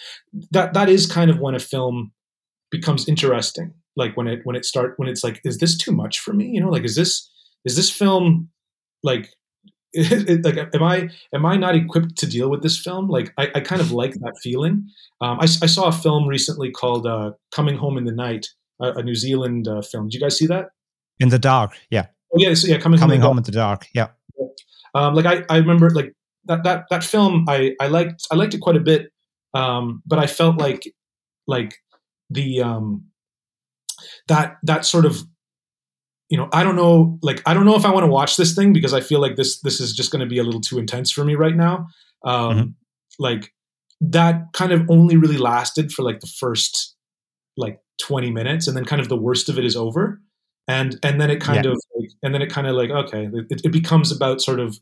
[0.51, 2.11] that that is kind of when a film
[2.71, 3.73] becomes interesting.
[3.95, 6.47] Like when it when it start when it's like, is this too much for me?
[6.47, 7.29] You know, like is this
[7.65, 8.49] is this film
[9.03, 9.29] like
[9.95, 13.07] like am I am I not equipped to deal with this film?
[13.09, 14.87] Like I, I kind of like that feeling.
[15.21, 18.47] Um, I, I saw a film recently called uh, Coming Home in the Night
[18.81, 20.07] a, a New Zealand uh, film.
[20.07, 20.69] Did you guys see that?
[21.19, 22.07] In the dark, yeah.
[22.33, 23.29] Oh yeah, so yeah, coming, Coming home.
[23.29, 24.07] home in the dark, yeah.
[24.93, 26.13] Um, like I, I remember like
[26.45, 29.11] that that that film I I liked I liked it quite a bit,
[29.53, 30.83] um, but I felt like
[31.47, 31.75] like
[32.29, 33.05] the um,
[34.27, 35.17] that that sort of
[36.29, 38.55] you know I don't know like I don't know if I want to watch this
[38.55, 40.79] thing because I feel like this this is just going to be a little too
[40.79, 41.87] intense for me right now.
[42.25, 42.73] Um, Mhm.
[43.19, 43.53] Like
[44.01, 46.95] that kind of only really lasted for like the first
[47.57, 50.19] like 20 minutes and then kind of the worst of it is over
[50.67, 53.61] and and then it kind of like, and then it kind of like okay it,
[53.65, 54.79] it becomes about sort of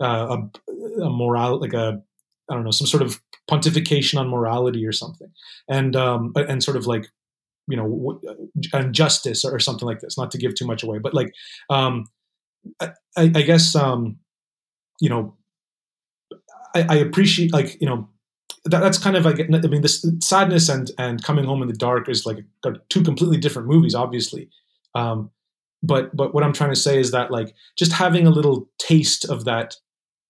[0.00, 2.02] uh, a, a moral like a
[2.50, 3.20] i don't know some sort of
[3.50, 5.28] pontification on morality or something.
[5.68, 7.08] And um and sort of like
[7.68, 8.38] you know w-
[8.72, 11.32] and justice or something like this not to give too much away but like
[11.68, 12.06] um
[12.80, 14.18] i, I guess um
[15.00, 15.36] you know
[16.74, 18.08] I, I appreciate like you know
[18.64, 21.74] that, that's kind of like I mean this sadness and and coming home in the
[21.74, 22.38] dark is like
[22.88, 24.48] two completely different movies obviously
[24.94, 25.30] um
[25.82, 29.24] but but what I'm trying to say is that like just having a little taste
[29.24, 29.76] of that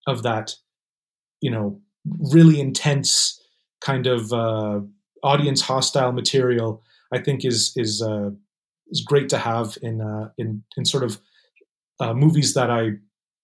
[0.07, 0.55] of that
[1.41, 1.81] you know
[2.33, 3.41] really intense
[3.81, 4.81] kind of uh,
[5.23, 6.83] audience hostile material
[7.13, 8.31] I think is is uh,
[8.89, 11.21] is great to have in uh, in in sort of
[11.99, 12.93] uh, movies that I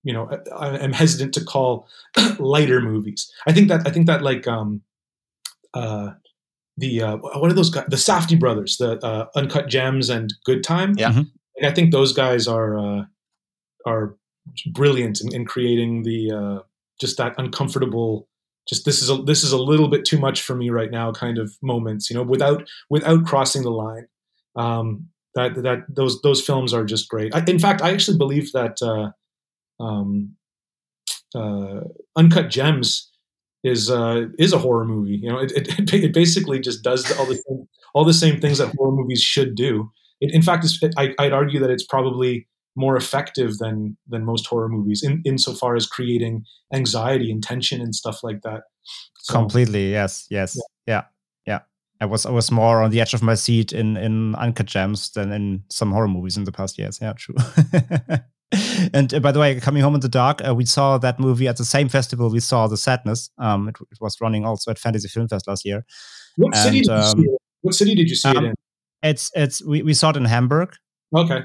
[0.04, 1.88] you know I, I'm hesitant to call
[2.38, 3.30] lighter movies.
[3.46, 4.82] I think that I think that like um
[5.74, 6.10] uh
[6.76, 10.62] the uh, what are those guys the Safdie brothers the uh, Uncut Gems and Good
[10.62, 11.12] Time Yeah.
[11.12, 11.30] Mhm.
[11.60, 13.04] Like, I think those guys are uh,
[13.86, 14.16] are
[14.72, 16.62] brilliant in, in creating the uh,
[17.00, 18.28] just that uncomfortable
[18.68, 21.12] just this is a this is a little bit too much for me right now
[21.12, 24.06] kind of moments you know without without crossing the line
[24.56, 28.52] um, that that those those films are just great I, in fact I actually believe
[28.52, 29.10] that uh,
[29.82, 30.36] um,
[31.34, 31.80] uh,
[32.16, 33.10] Uncut Gems
[33.64, 35.18] is uh, is a horror movie.
[35.22, 38.58] You know, it, it, it basically just does all the same, all the same things
[38.58, 39.90] that horror movies should do.
[40.20, 40.66] It, in fact,
[40.96, 45.76] I, I'd argue that it's probably more effective than than most horror movies in insofar
[45.76, 48.62] as creating anxiety and tension and stuff like that.
[49.18, 50.60] So, Completely, yes, yes, yeah.
[50.94, 51.04] yeah,
[52.00, 55.10] I was I was more on the edge of my seat in in Uncut Gems
[55.10, 56.98] than in some horror movies in the past years.
[57.00, 57.34] Yeah, true.
[58.92, 61.48] and uh, by the way, coming home in the dark, uh, we saw that movie
[61.48, 63.30] at the same festival we saw The Sadness.
[63.38, 65.84] Um, it, it was running also at Fantasy Film Fest last year.
[66.36, 67.40] What city And, did you um, see it?
[67.62, 68.54] What city did you see um, it in?
[69.02, 70.74] It's it's we, we saw it in Hamburg.
[71.14, 71.42] Okay.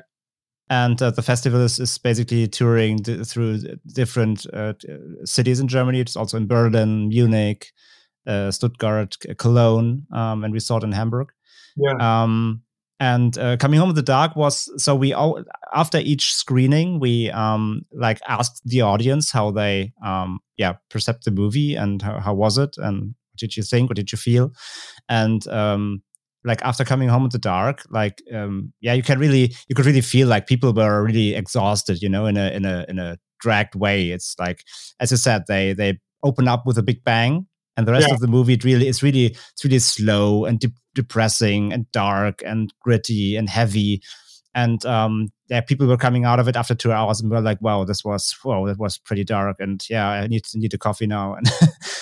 [0.72, 3.60] and uh, the festival is, is basically touring through
[3.94, 4.74] different uh,
[5.26, 6.00] cities in Germany.
[6.00, 7.74] It's also in Berlin, Munich,
[8.26, 11.28] uh, Stuttgart, Cologne, um, and we saw it in Hamburg.
[11.76, 11.96] Yeah.
[12.00, 12.64] Um,
[13.02, 17.32] and uh, coming home in the dark was so we all after each screening we
[17.32, 22.34] um like asked the audience how they um yeah percept the movie and how, how
[22.34, 23.90] was it and what did you think?
[23.90, 24.54] What did you feel?
[25.10, 26.04] And um
[26.44, 29.86] like after coming home in the dark like um yeah you can really you could
[29.86, 33.18] really feel like people were really exhausted you know in a in a in a
[33.40, 34.12] dragged way.
[34.12, 34.64] It's like
[35.00, 38.14] as i said they they open up with a big bang and the rest Yeah.
[38.14, 42.42] of the movie it really it's really it's really slow and de- depressing and dark
[42.46, 44.02] and gritty and heavy
[44.54, 47.62] and um yeah people were coming out of it after two hours and were like
[47.62, 50.78] wow this was whoa that was pretty dark and yeah i need to need a
[50.78, 51.48] coffee now and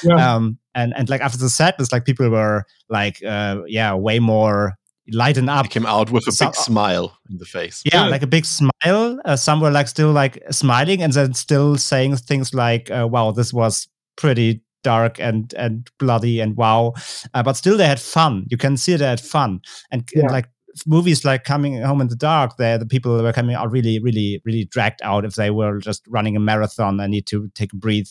[0.04, 0.36] Yeah.
[0.36, 4.74] um and and like after the sadness like people were like uh yeah way more
[5.12, 7.82] lighten up I came out with a So- big smile in the face.
[7.84, 8.12] yeah, Good.
[8.12, 9.20] like a big smile.
[9.26, 13.32] Uh, some were like still like smiling and then still saying things like, uh, "Wow,
[13.32, 13.88] this was
[14.18, 16.94] pretty dark and and bloody and wow,"
[17.34, 18.46] uh, but still they had fun.
[18.50, 19.62] You can see they had fun
[19.92, 20.50] and, and like
[20.86, 22.58] movies like Coming Home in the Dark.
[22.58, 25.80] There, the people that were coming out really, really, really dragged out if they were
[25.80, 28.08] just running a marathon and need to take a breathe.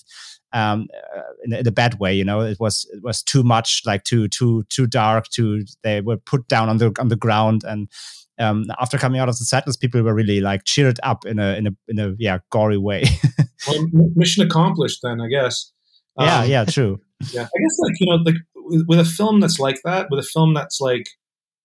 [0.53, 3.43] Um, uh, in, a- in a bad way, you know, it was it was too
[3.43, 5.28] much, like too too too dark.
[5.28, 7.89] Too they were put down on the on the ground and
[8.39, 11.55] um, after coming out of the sadness, people were really like cheered up in a
[11.57, 13.05] in a in a yeah gory way.
[13.66, 15.73] Well, mission accomplished then, I guess.
[16.19, 17.01] Yeah, Um, yeah, true.
[17.32, 18.36] yeah i guess like you know like
[18.89, 21.09] with, a film that's like that with a film that's like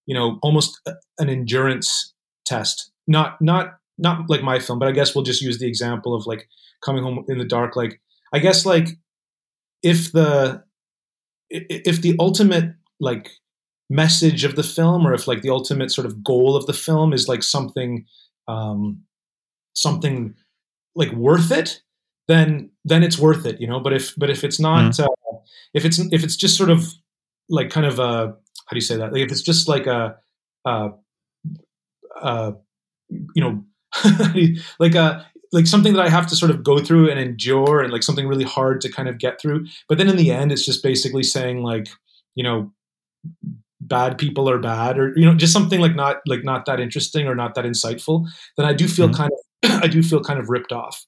[0.05, 0.79] you know almost
[1.19, 2.13] an endurance
[2.45, 6.15] test not not not like my film but i guess we'll just use the example
[6.15, 6.47] of like
[6.83, 7.99] coming home in the dark like
[8.33, 8.87] i guess like
[9.83, 10.63] if the
[11.49, 13.29] if the ultimate like
[13.89, 17.13] message of the film or if like the ultimate sort of goal of the film
[17.13, 18.05] is like something
[18.47, 19.03] um
[19.75, 20.33] something
[20.95, 21.81] like worth it
[22.27, 23.79] then then it's worth it you know?
[23.79, 25.07] But if but if it's not uh,
[25.73, 26.85] if it's if it's just sort of
[27.49, 28.35] like kind of a
[28.65, 29.11] how do you say that?
[29.13, 30.15] Like if it's just like a
[30.65, 30.89] uh
[32.21, 32.51] uh
[33.35, 33.63] you know
[34.79, 37.93] like a like something that I have to sort of go through and endure and
[37.93, 39.67] like something really hard to kind of get through.
[39.87, 41.89] But then in the end it's just basically saying like
[42.35, 42.71] you know
[43.81, 47.27] bad people are bad or you know just something like not like not that interesting
[47.27, 48.25] or not that insightful
[48.57, 49.15] then i do feel Mhm.
[49.15, 51.05] kind of i do feel kind of ripped off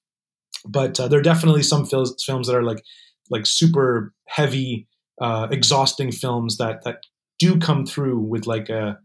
[0.67, 2.83] but uh, there are definitely some films films that are like
[3.29, 4.87] like super heavy
[5.21, 6.97] uh, exhausting films that that
[7.39, 8.97] do come through with like a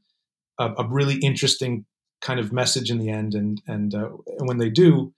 [0.58, 1.84] a, a really interesting
[2.20, 4.08] kind of message in the end and and, uh,
[4.40, 5.12] when they do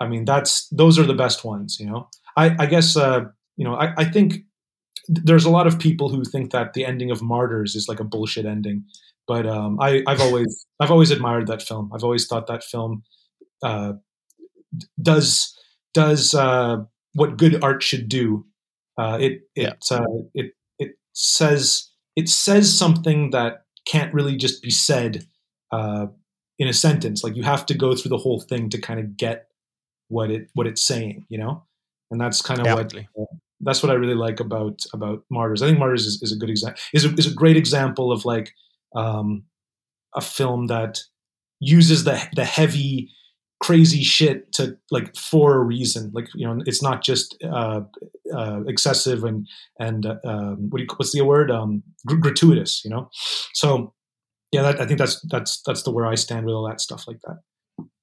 [0.00, 2.08] i mean that's those are the best ones you know?
[2.36, 3.24] I i guess uh
[3.56, 4.44] you know i, I think
[5.06, 8.04] there's a lot of people who think that the ending of martyrs is like a
[8.04, 8.84] bullshit ending
[9.26, 11.90] but um i i've always i've always admired that film.
[11.94, 13.02] I've always thought that film
[13.62, 13.94] uh
[15.00, 15.56] does
[15.94, 16.76] does uh
[17.14, 18.44] what good art should do
[18.98, 19.96] uh it it Yeah.
[19.96, 20.04] uh
[20.34, 25.26] it it says it says something that can't really just be said
[25.72, 26.06] uh,
[26.58, 27.22] in a sentence.
[27.24, 29.48] Like you have to go through the whole thing to kind of get
[30.08, 31.64] what it what it's saying, you know.
[32.10, 32.92] And that's kind of what
[33.60, 35.62] that's what I really like about about Martyrs.
[35.62, 38.24] I think Martyrs is, is a good example is a, is a great example of
[38.24, 38.52] like
[38.94, 39.44] um,
[40.14, 41.00] a film that
[41.60, 43.10] uses the the heavy
[43.64, 46.10] crazy shit to like for a reason.
[46.12, 47.80] Like you know it's not just uh,
[48.34, 51.50] uh, excessive and and uh, um, what do you, what's the word?
[51.50, 53.08] Um, gr- gratuitous you know?
[53.54, 53.94] So
[54.52, 57.08] yeah that, I think that's that's that's the where I stand with all that stuff
[57.08, 57.38] like that.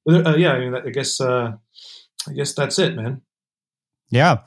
[0.05, 1.51] But, uh, yeah I mean I guess uh,
[2.27, 3.21] I guess that's it man.
[4.09, 4.39] Yeah.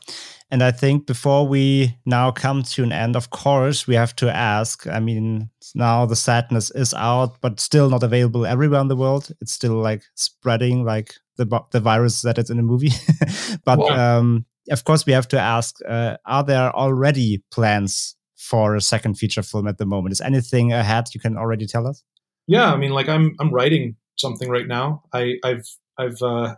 [0.54, 4.26] And I think before we now come to an end, of course, we have to
[4.30, 4.86] ask.
[4.86, 9.30] I mean, now the sadness is out, but still not available everywhere in the world.
[9.40, 12.92] It's still like spreading like the the virus that it's in the movie.
[13.64, 14.16] but Yeah.
[14.18, 19.18] um, of course, we have to ask: uh, Are there already plans for a second
[19.18, 20.12] feature film at the moment?
[20.12, 21.06] Is anything ahead?
[21.14, 22.04] You can already tell us.
[22.46, 25.66] yeah i mean like i'm i'm writing something right now i i've
[25.98, 26.54] i've uh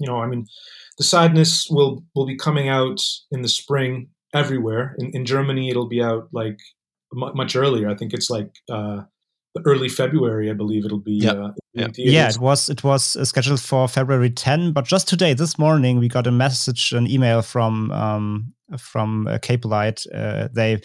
[0.00, 0.46] you know i mean
[0.98, 3.00] the sadness will will be coming out
[3.30, 6.58] in the spring everywhere in, in germany it'll be out like
[7.12, 9.02] mu much earlier i think it's like uh
[9.64, 11.36] early february i believe it'll be Yep.
[11.36, 11.92] uh, Yep.
[11.96, 15.98] Yeah, it was it was uh, scheduled for February 10, but just today, this morning,
[16.00, 20.04] we got a message, an email from um, from uh, Capelight.
[20.12, 20.80] Uh, they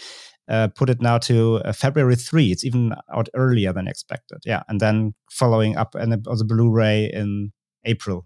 [0.50, 2.52] uh, put it now to uh, February 3.
[2.52, 4.40] It's even out earlier than expected.
[4.46, 7.52] Yeah, and then following up and on the Blu-ray in
[7.86, 8.26] April.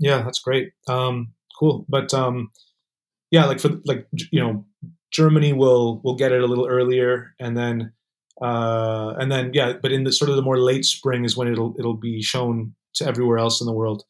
[0.00, 0.72] Yeah that's great.
[0.88, 1.86] Um cool.
[1.88, 2.50] But um
[3.30, 4.64] yeah like for like you know
[5.12, 7.92] germany will will get it a little earlier and then
[8.42, 11.46] uh and then yeah but in the sort of the more late spring is when
[11.46, 14.04] it'll it'll be shown to everywhere else in the world.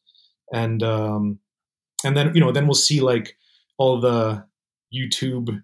[0.53, 1.39] And um
[2.03, 3.37] and then you know then we'll see like
[3.77, 4.43] all the
[4.93, 5.61] youtube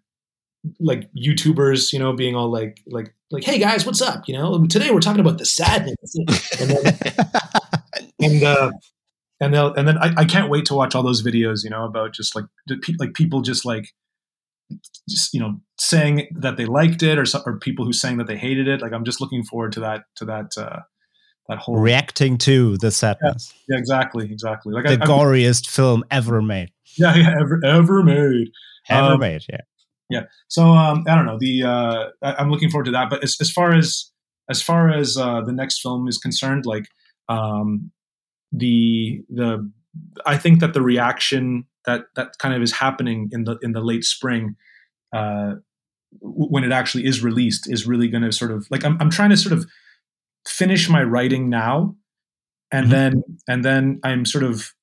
[0.80, 4.28] like youtubers you know being all like like like hey guys what's up?
[4.28, 4.66] You know?
[4.68, 6.16] Today we're talking about the sadness.
[6.60, 7.00] And then
[8.22, 8.72] and uh
[9.40, 11.86] and they'll and then I, I can't wait to watch all those videos you know
[11.86, 12.46] about just like
[13.00, 13.90] like people just like
[15.10, 18.38] just you know saying that they liked it or or people who saying that they
[18.38, 18.82] hated it.
[18.82, 20.80] Like i'm just looking forward to that to that uh
[21.50, 24.74] that whole Reacting to the sadness, yeah exactly exactly.
[24.74, 26.72] Like the I, I- goriest film ever made.
[26.98, 28.50] yeah, yeah ever ever made.
[28.90, 29.62] Ever Um, made, yeah.
[30.10, 30.24] Yeah.
[30.50, 33.10] So um i don't know the uh I, i'm looking forward to that.
[33.10, 34.12] But as, as far as
[34.50, 36.88] as far as uh the next film is concerned like
[37.30, 37.92] um
[38.52, 39.70] the the
[40.26, 43.82] i think that the reaction that that kind of is happening in the in the
[43.82, 44.56] late spring
[45.14, 45.54] uh
[46.22, 49.30] when it actually is released is really going to sort of like I'm, I'm trying
[49.32, 49.66] to sort of
[50.48, 51.96] finish my writing now
[52.72, 52.92] and Mhm.
[52.92, 54.74] then and then i'm sort of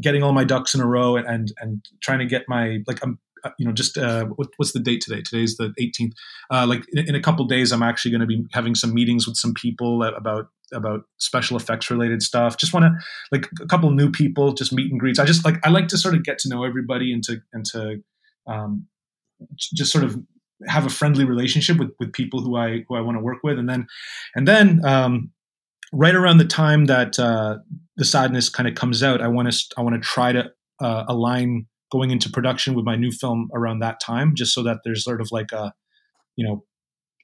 [0.00, 2.98] getting all my ducks in a row and and, and trying to get my like
[3.02, 6.12] i'm uh, you know just uh what, what's the date today today's the 18th
[6.50, 9.26] uh like in, in a couple days i'm actually going to be having some meetings
[9.26, 12.56] with some people about about special effects related stuff.
[12.56, 12.92] Just want to
[13.32, 15.18] like a couple new people just meet and greets.
[15.18, 17.64] I just like i like to sort of get to know everybody and to and
[17.66, 18.02] to
[18.46, 18.86] um
[19.58, 20.18] just sort of
[20.66, 23.58] have a friendly relationship with with people who i who i want to work with.
[23.58, 23.86] And then
[24.34, 25.30] and then um
[25.92, 27.58] right around the time that uh
[27.96, 30.48] the sadness kind of comes out i want to i want to try to
[30.80, 34.78] uh, align going into production with my new film around that time just so that
[34.84, 35.74] there's sort of like a
[36.36, 36.64] you know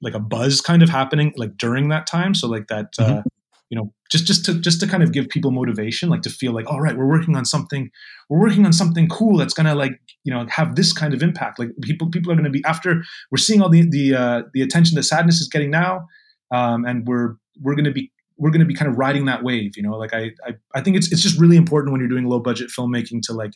[0.03, 2.35] like a buzz kind of happening like during that time.
[2.35, 3.23] So like that uh
[3.71, 6.53] you know just just to just to kind of give people motivation like to feel
[6.53, 7.91] like all right we're working on something
[8.29, 11.59] we're working on something cool that's to like you know have this kind of impact.
[11.59, 14.97] Like people people are to be after we're seeing all the the uh the attention
[14.97, 16.07] that sadness is getting now
[16.53, 19.83] um and we're we're to be we're to be kind of riding that wave you
[19.83, 19.97] know?
[19.97, 22.71] Like I, I i think it's it's just really important when you're doing low budget
[22.77, 23.53] filmmaking to like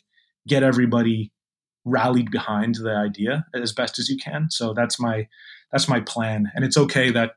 [0.47, 1.31] get everybody
[1.85, 4.49] rallied behind the idea as best as you can.
[4.49, 5.27] So that's my
[5.71, 6.51] that's my plan.
[6.55, 7.31] And it's okay that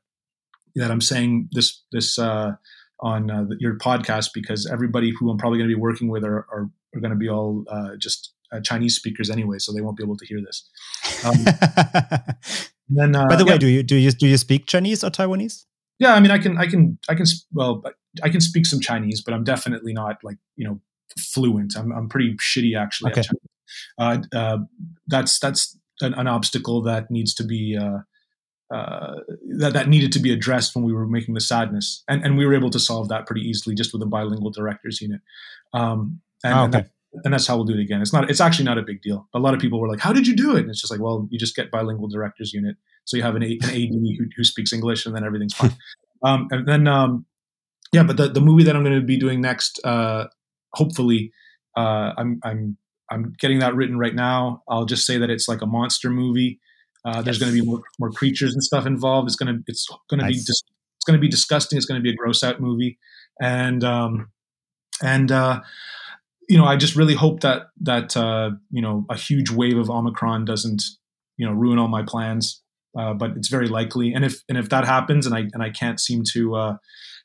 [0.74, 2.52] that i'm saying this this uh
[3.00, 6.46] on uh, your podcast because everybody who i'm probably going to be working with are
[6.52, 9.96] are, are going to be all uh, just uh, chinese speakers anyway so they won't
[9.96, 10.68] be able to hear this
[11.24, 11.44] um,
[12.88, 13.52] then, uh, By the yeah.
[13.52, 15.64] way, do you do you do you speak Chinese or Taiwanese?
[15.98, 17.26] Yeah, I mean, I can, I can, I can.
[17.52, 17.82] Well,
[18.22, 20.80] I can speak some Chinese, but I'm definitely not like you know
[21.18, 21.74] fluent.
[21.76, 23.12] I'm, I'm pretty shitty actually.
[23.12, 23.22] Okay.
[23.98, 24.58] Uh, uh,
[25.06, 27.78] that's that's an, an obstacle that needs to be
[28.74, 29.20] uh,
[29.58, 32.44] that that needed to be addressed when we were making the sadness, and and we
[32.46, 35.20] were able to solve that pretty easily just with a bilingual directors unit.
[35.72, 36.90] Um, and, Ah, and, that,
[37.24, 38.02] and that's how we'll do it again.
[38.02, 38.28] It's not.
[38.30, 39.28] It's actually not a big deal.
[39.32, 41.00] A lot of people were like, "How did you do it?" And it's just like,
[41.00, 44.26] well, you just get bilingual directors unit, so you have an, A- an AD who,
[44.36, 45.74] who speaks English, and then everything's fine.
[46.24, 47.26] um, and then um,
[47.92, 50.26] yeah, but the, the movie that I'm going to be doing next, uh,
[50.72, 51.32] hopefully,
[51.76, 52.76] uh, I'm I'm
[53.10, 54.62] I'm getting that written right now.
[54.68, 56.58] I'll just say that it's like a monster movie.
[57.04, 59.28] Uh, there's going to be more, more creatures and stuff involved.
[59.28, 60.44] It's gonna it's gonna be Nice.
[60.44, 60.62] dis-
[60.96, 61.76] it's gonna be disgusting.
[61.76, 62.98] It's gonna be a gross out movie,
[63.40, 64.30] and um,
[65.02, 65.60] and uh,
[66.48, 69.90] you know I just really hope that that uh, you know a huge wave of
[69.90, 70.82] Omicron doesn't
[71.36, 72.62] you know ruin all my plans.
[72.96, 75.70] Uh, but it's very likely, and if and if that happens, and I and I
[75.70, 76.76] can't seem to uh,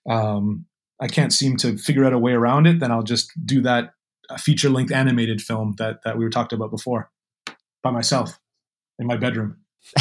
[0.09, 0.65] um,
[0.99, 3.93] I can't seem to figure out a way around it, then I'll just do that
[4.39, 7.11] feature length animated film that that we were talked about before
[7.83, 8.39] by myself
[8.97, 9.57] in my bedroom.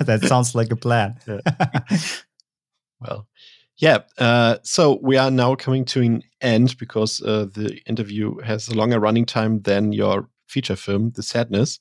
[0.00, 1.16] that sounds like a plan.
[3.00, 3.26] Well,
[3.78, 3.98] yeah.
[4.18, 8.74] Uh, so we are now coming to an end because uh, the interview has a
[8.74, 11.78] longer running time than your feature film, The Sadness.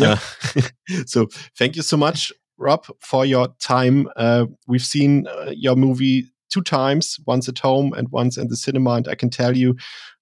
[0.00, 0.16] Uh,
[1.06, 1.26] so
[1.58, 4.08] thank you so much, Rob, for your time.
[4.16, 8.56] Uh, we've seen uh, your movie two times, once at home and once in the
[8.56, 9.76] cinema, and I can tell you,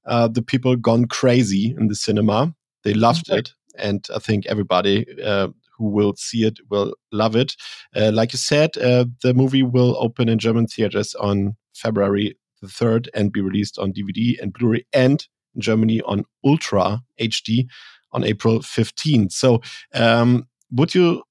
[0.07, 2.55] uh, the people gone crazy in the cinema.
[2.85, 3.39] They loved great.
[3.39, 5.49] it, and I think everybody uh,
[5.79, 7.57] who will see it will love it.
[7.95, 12.67] Uh, like you said, uh, the movie will open in German theaters on February the
[12.67, 17.67] 3rd and be released on DVD and Blu ray and in Germany on Ultra HD
[18.13, 19.33] on April 15th.
[19.33, 19.61] So,
[19.95, 21.23] um, would you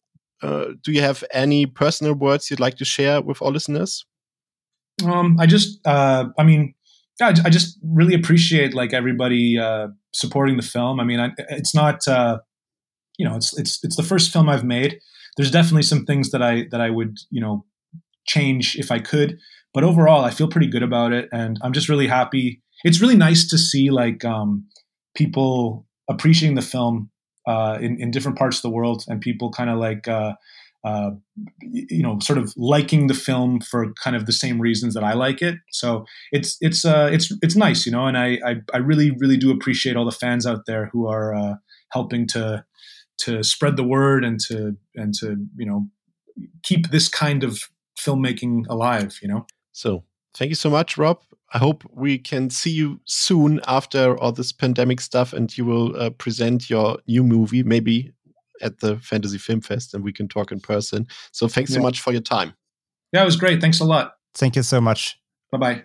[0.42, 4.06] uh, do you have any personal words you'd like to share with our listeners?
[5.06, 6.74] Um, I just, uh, I mean,
[7.20, 11.00] yeah, I just really appreciate like everybody uh, supporting the film.
[11.00, 12.40] I mean, I, it's not, uh,
[13.18, 15.00] you know, it's it's it's the first film I've made.
[15.36, 17.66] There's definitely some things that I that I would, you know,
[18.26, 19.38] change if I could,
[19.74, 22.62] but overall, I feel pretty good about it, and I'm just really happy.
[22.84, 24.66] It's really nice to see like um,
[25.16, 27.10] people appreciating the film
[27.48, 30.08] uh, in in different parts of the world, and people kind of like.
[30.08, 30.34] Uh,
[30.84, 31.10] uh,
[31.60, 35.14] you know, sort of liking the film for kind of the same reasons that I
[35.14, 35.56] like it.
[35.72, 39.38] So it's it's uh, it's it's nice, you know, and I, I I really really
[39.38, 41.56] do appreciate all the fans out there who are uh,
[41.92, 42.64] helping to
[43.20, 45.88] to spread the word and to and to you know
[46.64, 49.20] keep this kind of filmmaking alive.
[49.22, 49.48] You know.
[49.72, 50.04] So,
[50.34, 51.22] thank you so much, Rob.
[51.54, 55.96] I hope we can see you soon after all this pandemic stuff and you will
[55.96, 58.12] uh, present your new movie, maybe
[58.62, 61.08] at the Fantasy Film Fest, and we can talk in person.
[61.32, 62.54] So, thanks so much for your time.
[63.14, 63.62] Yeah, it was great.
[63.62, 64.14] Thanks a lot.
[64.34, 65.20] Thank you so much.
[65.52, 65.84] Bye bye.